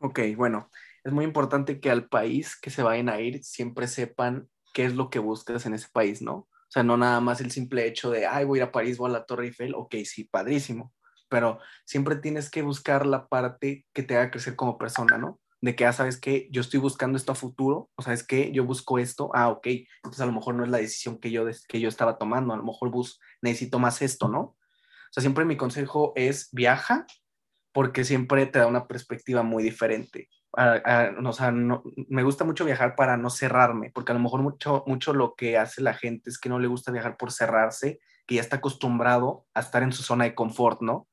Ok, 0.00 0.20
bueno, 0.36 0.70
es 1.04 1.12
muy 1.12 1.26
importante 1.26 1.80
que 1.80 1.90
al 1.90 2.08
país 2.08 2.58
que 2.58 2.70
se 2.70 2.82
vayan 2.82 3.10
a 3.10 3.20
ir 3.20 3.44
siempre 3.44 3.88
sepan 3.88 4.48
qué 4.72 4.86
es 4.86 4.94
lo 4.94 5.10
que 5.10 5.18
buscas 5.18 5.66
en 5.66 5.74
ese 5.74 5.88
país, 5.92 6.22
¿no? 6.22 6.34
O 6.34 6.70
sea, 6.70 6.82
no 6.82 6.96
nada 6.96 7.20
más 7.20 7.42
el 7.42 7.50
simple 7.50 7.86
hecho 7.86 8.10
de, 8.10 8.26
ay, 8.26 8.46
voy 8.46 8.58
a 8.58 8.62
ir 8.62 8.68
a 8.68 8.72
París, 8.72 8.96
voy 8.96 9.10
a 9.10 9.12
la 9.12 9.26
Torre 9.26 9.44
Eiffel, 9.44 9.74
ok, 9.74 9.96
sí, 10.04 10.24
padrísimo, 10.24 10.94
pero 11.28 11.58
siempre 11.84 12.16
tienes 12.16 12.50
que 12.50 12.62
buscar 12.62 13.04
la 13.04 13.28
parte 13.28 13.84
que 13.92 14.02
te 14.02 14.16
haga 14.16 14.30
crecer 14.30 14.56
como 14.56 14.78
persona, 14.78 15.18
¿no? 15.18 15.40
De 15.60 15.76
que, 15.76 15.84
ah, 15.84 15.92
sabes 15.92 16.18
que 16.18 16.48
yo 16.50 16.62
estoy 16.62 16.80
buscando 16.80 17.18
esto 17.18 17.32
a 17.32 17.34
futuro, 17.34 17.90
o 17.96 18.02
sabes 18.02 18.26
que 18.26 18.50
yo 18.50 18.64
busco 18.64 18.98
esto, 18.98 19.30
ah, 19.34 19.50
ok, 19.50 19.66
entonces 19.96 20.22
a 20.22 20.26
lo 20.26 20.32
mejor 20.32 20.54
no 20.54 20.64
es 20.64 20.70
la 20.70 20.78
decisión 20.78 21.18
que 21.18 21.30
yo, 21.30 21.44
que 21.68 21.80
yo 21.80 21.88
estaba 21.90 22.16
tomando, 22.16 22.54
a 22.54 22.56
lo 22.56 22.64
mejor 22.64 22.90
bus, 22.90 23.20
necesito 23.42 23.78
más 23.78 24.00
esto, 24.00 24.28
¿no? 24.28 24.56
Sea, 25.16 25.22
siempre 25.22 25.46
mi 25.46 25.56
consejo 25.56 26.12
es 26.14 26.50
viaja, 26.52 27.06
porque 27.72 28.04
siempre 28.04 28.44
te 28.44 28.58
da 28.58 28.66
una 28.66 28.86
perspectiva 28.86 29.42
muy 29.42 29.62
diferente. 29.62 30.28
o 30.52 31.32
sea, 31.32 31.50
me 31.52 32.22
gusta 32.22 32.44
mucho 32.44 32.66
viajar 32.66 32.94
para 32.96 33.16
no 33.16 33.30
cerrarme, 33.30 33.90
porque 33.94 34.12
a 34.12 34.14
lo 34.14 34.20
mejor 34.20 34.42
mucho, 34.42 34.84
mucho 34.86 35.14
lo 35.14 35.34
que 35.34 35.56
hace 35.56 35.80
la 35.80 35.94
gente 35.94 36.28
es 36.28 36.38
que 36.38 36.50
no 36.50 36.58
le 36.58 36.68
gusta 36.68 36.92
viajar 36.92 37.16
por 37.16 37.32
cerrarse, 37.32 37.98
que 38.26 38.34
ya 38.34 38.42
está 38.42 38.56
acostumbrado 38.56 39.46
a 39.54 39.60
estar 39.60 39.82
en 39.82 39.92
su 39.92 40.02
zona 40.02 40.24
de 40.24 40.34
confort, 40.34 40.82
¿no? 40.82 41.08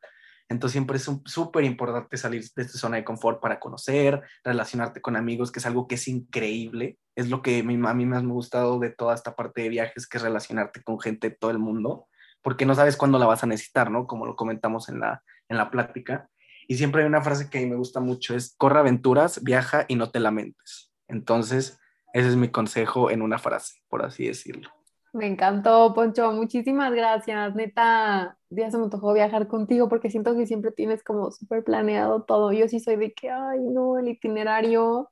Entonces 0.49 0.74
siempre 0.74 0.97
es 0.97 1.10
súper 1.24 1.64
importante 1.64 2.18
salir 2.18 2.43
de 2.58 2.64
esta 2.64 2.78
zona 2.78 2.97
de 2.97 3.06
confort 3.06 3.39
para 3.41 3.62
conocer, 3.62 4.22
relacionarte 4.43 4.99
con 4.99 5.16
amigos, 5.16 5.49
que 5.49 5.60
es 5.60 5.66
algo 5.66 5.88
que 5.88 5.95
es 5.95 6.10
increíble. 6.10 6.97
Es 7.16 7.30
lo 7.30 7.41
que 7.41 7.60
a 7.60 7.64
mí 7.64 7.78
más 7.78 7.95
me 7.95 8.18
ha 8.18 8.20
gustado 8.20 8.80
de 8.80 8.89
toda 8.89 9.16
esta 9.16 9.34
parte 9.34 9.62
de 9.62 9.70
viajes, 9.70 10.08
que 10.08 10.18
es 10.18 10.24
relacionarte 10.24 10.84
con 10.84 10.99
gente 10.99 11.30
de 11.30 11.38
todo 11.38 11.51
el 11.51 11.60
mundo, 11.60 12.08
porque 12.43 12.65
no 12.65 12.75
sabes 12.75 12.97
cuándo 12.97 13.17
la 13.17 13.25
vas 13.25 13.43
a 13.43 13.47
necesitar, 13.47 13.89
¿no? 13.89 14.05
Como 14.05 14.25
lo 14.25 14.35
comentamos 14.35 14.89
en 14.89 14.99
la, 14.99 15.23
en 15.49 15.57
la 15.57 15.71
plática. 15.71 16.29
Y 16.67 16.75
siempre 16.75 17.01
hay 17.01 17.07
una 17.07 17.21
frase 17.21 17.49
que 17.49 17.57
a 17.57 17.61
mí 17.61 17.67
me 17.67 17.75
gusta 17.75 17.99
mucho, 17.99 18.35
es 18.35 18.55
corre 18.57 18.79
aventuras, 18.79 19.43
viaja 19.43 19.85
y 19.87 19.95
no 19.95 20.11
te 20.11 20.19
lamentes. 20.19 20.91
Entonces, 21.07 21.79
ese 22.13 22.29
es 22.29 22.35
mi 22.35 22.49
consejo 22.49 23.09
en 23.09 23.21
una 23.21 23.39
frase, 23.39 23.81
por 23.89 24.05
así 24.05 24.27
decirlo. 24.27 24.69
Me 25.13 25.27
encantó, 25.27 25.93
Poncho. 25.93 26.31
Muchísimas 26.31 26.91
gracias. 26.91 27.53
Neta, 27.53 28.37
ya 28.49 28.71
se 28.71 28.77
me 28.79 28.89
tocó 28.89 29.13
viajar 29.13 29.47
contigo 29.47 29.87
porque 29.87 30.09
siento 30.09 30.35
que 30.35 30.47
siempre 30.47 30.71
tienes 30.71 31.03
como 31.03 31.31
súper 31.31 31.63
planeado 31.63 32.23
todo. 32.23 32.51
Yo 32.51 32.67
sí 32.67 32.79
soy 32.79 32.95
de 32.95 33.13
que, 33.13 33.29
ay, 33.29 33.59
no, 33.59 33.99
el 33.99 34.07
itinerario. 34.07 35.11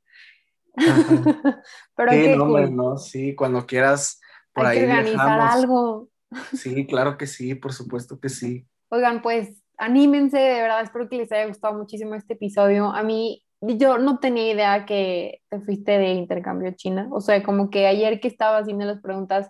Pero 1.95 2.11
sí, 2.11 2.35
no, 2.35 2.67
no, 2.67 2.97
sí, 2.97 3.35
cuando 3.35 3.65
quieras 3.67 4.19
por 4.53 4.65
Hay 4.65 4.79
ahí 4.79 4.85
que 4.85 4.91
organizar 4.91 5.39
algo. 5.39 6.10
Sí, 6.53 6.85
claro 6.87 7.17
que 7.17 7.27
sí, 7.27 7.55
por 7.55 7.73
supuesto 7.73 8.19
que 8.19 8.29
sí. 8.29 8.65
Oigan, 8.89 9.21
pues 9.21 9.61
anímense, 9.77 10.37
de 10.37 10.61
verdad, 10.61 10.83
espero 10.83 11.09
que 11.09 11.17
les 11.17 11.31
haya 11.31 11.47
gustado 11.47 11.73
muchísimo 11.73 12.15
este 12.15 12.33
episodio. 12.33 12.93
A 12.93 13.03
mí, 13.03 13.43
yo 13.61 13.97
no 13.97 14.19
tenía 14.19 14.51
idea 14.51 14.85
que 14.85 15.41
te 15.49 15.59
fuiste 15.59 15.97
de 15.97 16.13
intercambio 16.13 16.69
a 16.69 16.75
China, 16.75 17.07
o 17.11 17.21
sea, 17.21 17.43
como 17.43 17.69
que 17.69 17.87
ayer 17.87 18.19
que 18.19 18.27
estaba 18.27 18.57
haciendo 18.57 18.85
las 18.85 19.01
preguntas, 19.01 19.49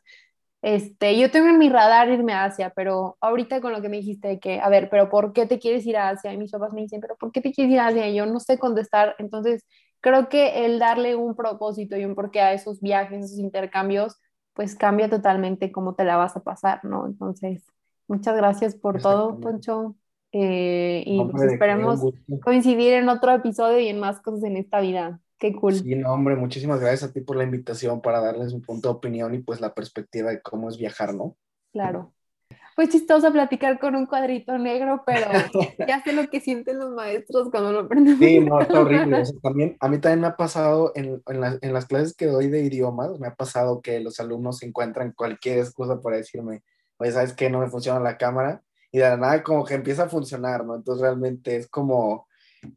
este, 0.62 1.18
yo 1.18 1.32
tengo 1.32 1.48
en 1.48 1.58
mi 1.58 1.70
radar 1.70 2.10
irme 2.10 2.34
a 2.34 2.46
Asia, 2.46 2.72
pero 2.76 3.18
ahorita 3.20 3.62
con 3.62 3.72
lo 3.74 3.82
que 3.82 3.90
me 3.90 3.98
dijiste 3.98 4.40
que, 4.40 4.60
a 4.60 4.70
ver, 4.70 4.90
pero 4.90 5.10
¿por 5.10 5.34
qué 5.34 5.48
te 5.48 5.60
quieres 5.60 5.86
ir 5.88 5.98
a 5.98 6.10
Asia? 6.10 6.34
Y 6.34 6.38
mis 6.38 6.52
papás 6.52 6.72
me 6.74 6.82
dicen, 6.82 7.02
pero 7.02 7.16
¿por 7.16 7.32
qué 7.32 7.42
te 7.42 7.52
quieres 7.52 7.74
ir 7.74 7.80
a 7.80 7.88
Asia? 7.88 8.08
Y 8.08 8.16
yo 8.16 8.26
no 8.26 8.40
sé 8.40 8.60
contestar, 8.60 9.16
entonces 9.18 9.66
creo 10.02 10.30
que 10.30 10.66
el 10.66 10.78
darle 10.80 11.16
un 11.16 11.36
propósito 11.36 11.98
y 11.98 12.06
un 12.06 12.16
porqué 12.16 12.42
a 12.42 12.54
esos 12.54 12.80
viajes, 12.80 13.26
esos 13.26 13.40
intercambios, 13.40 14.18
pues 14.54 14.76
cambia 14.76 15.10
totalmente 15.10 15.72
cómo 15.72 15.96
te 15.96 16.04
la 16.04 16.18
vas 16.18 16.36
a 16.36 16.44
pasar, 16.44 16.84
¿no? 16.84 17.06
Entonces, 17.06 17.64
muchas 18.08 18.36
gracias 18.36 18.76
por 18.76 19.02
todo, 19.02 19.40
Poncho. 19.40 19.96
Eh, 20.34 21.04
y 21.06 21.24
pues 21.26 21.52
esperemos 21.52 22.02
coincidir 22.42 22.94
en 22.94 23.10
otro 23.10 23.34
episodio 23.34 23.80
y 23.80 23.88
en 23.88 24.00
más 24.00 24.22
cosas 24.22 24.44
en 24.44 24.58
esta 24.58 24.80
vida. 24.80 25.20
Qué 25.38 25.54
cool. 25.54 25.74
Sí, 25.74 25.96
no, 25.96 26.14
hombre, 26.14 26.36
muchísimas 26.36 26.80
gracias 26.80 27.10
a 27.10 27.14
ti 27.14 27.22
por 27.22 27.36
la 27.36 27.44
invitación 27.44 28.02
para 28.02 28.22
darles 28.22 28.54
un 28.54 28.62
punto 28.62 28.90
de 28.90 28.96
opinión 28.96 29.34
y 29.34 29.40
pues 29.40 29.60
la 29.60 29.74
perspectiva 29.74 30.30
de 30.30 30.42
cómo 30.42 30.70
es 30.70 30.78
viajar, 30.78 31.16
¿no? 31.16 31.36
Claro. 31.72 32.14
Fue 32.82 32.90
chistoso 32.90 33.32
platicar 33.32 33.80
con 33.80 33.96
un 33.96 34.08
cuadrito 34.08 34.58
negro, 34.58 35.04
pero 35.06 35.28
ya 35.88 36.02
sé 36.02 36.14
lo 36.14 36.28
que 36.32 36.40
sienten 36.40 36.80
los 36.80 36.90
maestros 36.90 37.52
cuando 37.52 37.72
lo 37.72 37.82
aprenden. 37.82 38.18
Sí, 38.18 38.40
no, 38.40 38.60
está 38.60 38.80
horrible. 38.80 39.22
también, 39.44 39.78
a 39.80 39.88
mí 39.88 40.00
también 40.00 40.22
me 40.22 40.26
ha 40.26 40.36
pasado 40.36 40.92
en, 40.96 41.22
en, 41.28 41.60
en, 41.62 41.74
las 41.74 41.86
clases 41.86 42.16
que 42.16 42.26
doy 42.26 42.48
de 42.48 42.64
idiomas, 42.64 43.20
me 43.20 43.28
ha 43.28 43.36
pasado 43.36 43.82
que 43.82 44.00
los 44.00 44.20
alumnos 44.20 44.64
encuentran 44.64 45.12
cualquier 45.12 45.60
excusa 45.60 46.02
para 46.02 46.18
decirme, 46.18 46.64
oye, 46.98 47.12
¿sabes 47.12 47.34
qué? 47.34 47.52
No 47.52 47.60
me 47.60 47.70
funciona 47.70 48.00
la 48.00 48.18
cámara 48.18 48.64
y 48.92 48.98
de 48.98 49.04
la 49.04 49.18
nada 49.18 49.44
como 49.44 49.64
que 49.64 49.76
empieza 49.76 50.06
a 50.06 50.10
funcionar, 50.10 50.66
¿no? 50.66 50.74
Entonces 50.74 51.04
realmente 51.04 51.58
es 51.58 51.68
como 51.68 52.26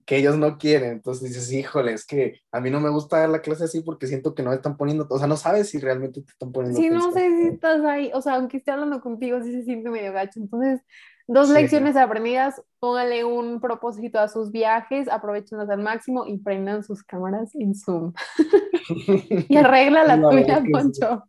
que 0.07 0.17
ellos 0.17 0.39
no 0.39 0.57
quieren, 0.59 0.93
entonces 0.93 1.29
dices, 1.29 1.53
híjole, 1.53 1.93
es 1.93 2.07
que 2.07 2.41
a 2.51 2.61
mí 2.61 2.71
no 2.71 2.81
me 2.81 2.89
gusta 2.89 3.19
dar 3.19 3.29
la 3.29 3.43
clase 3.43 3.65
así 3.65 3.83
porque 3.83 4.07
siento 4.07 4.35
que 4.35 4.43
no 4.43 4.53
están 4.53 4.77
poniendo, 4.77 5.07
o 5.11 5.19
sea, 5.19 5.27
no 5.27 5.37
sabes 5.37 5.69
si 5.69 5.79
realmente 5.79 6.23
te 6.23 6.31
están 6.31 6.53
poniendo. 6.53 6.81
Sí, 6.81 6.89
no 6.89 7.13
sé 7.13 7.31
si 7.37 7.49
estás 7.49 7.85
ahí, 7.85 8.11
o 8.15 8.23
sea, 8.23 8.37
aunque 8.37 8.59
esté 8.59 8.71
hablando 8.71 9.01
contigo, 9.01 9.43
sí 9.43 9.53
se 9.53 9.63
siente 9.63 9.91
medio 9.91 10.13
gacho, 10.13 10.41
entonces, 10.41 10.81
dos 11.27 11.51
lecciones 11.51 11.97
aprendidas, 11.97 12.63
póngale 12.79 13.25
un 13.25 13.61
propósito 13.61 14.19
a 14.19 14.29
sus 14.29 14.51
viajes, 14.51 15.09
aprovechenlas 15.09 15.69
al 15.69 15.83
máximo 15.83 16.27
y 16.27 16.39
prendan 16.39 16.83
sus 16.83 17.03
cámaras 17.03 17.55
en 17.55 17.75
Zoom. 17.75 18.13
y 19.49 19.57
arregla 19.57 20.05
la 20.05 20.21
tuya, 20.31 20.63
Poncho. 20.71 21.25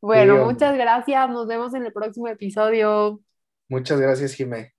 Bueno, 0.00 0.44
muchas 0.44 0.76
gracias, 0.76 1.30
nos 1.30 1.46
vemos 1.46 1.72
en 1.74 1.86
el 1.86 1.92
próximo 1.92 2.28
episodio. 2.28 3.20
Muchas 3.68 3.98
gracias, 3.98 4.34
Jimé. 4.34 4.73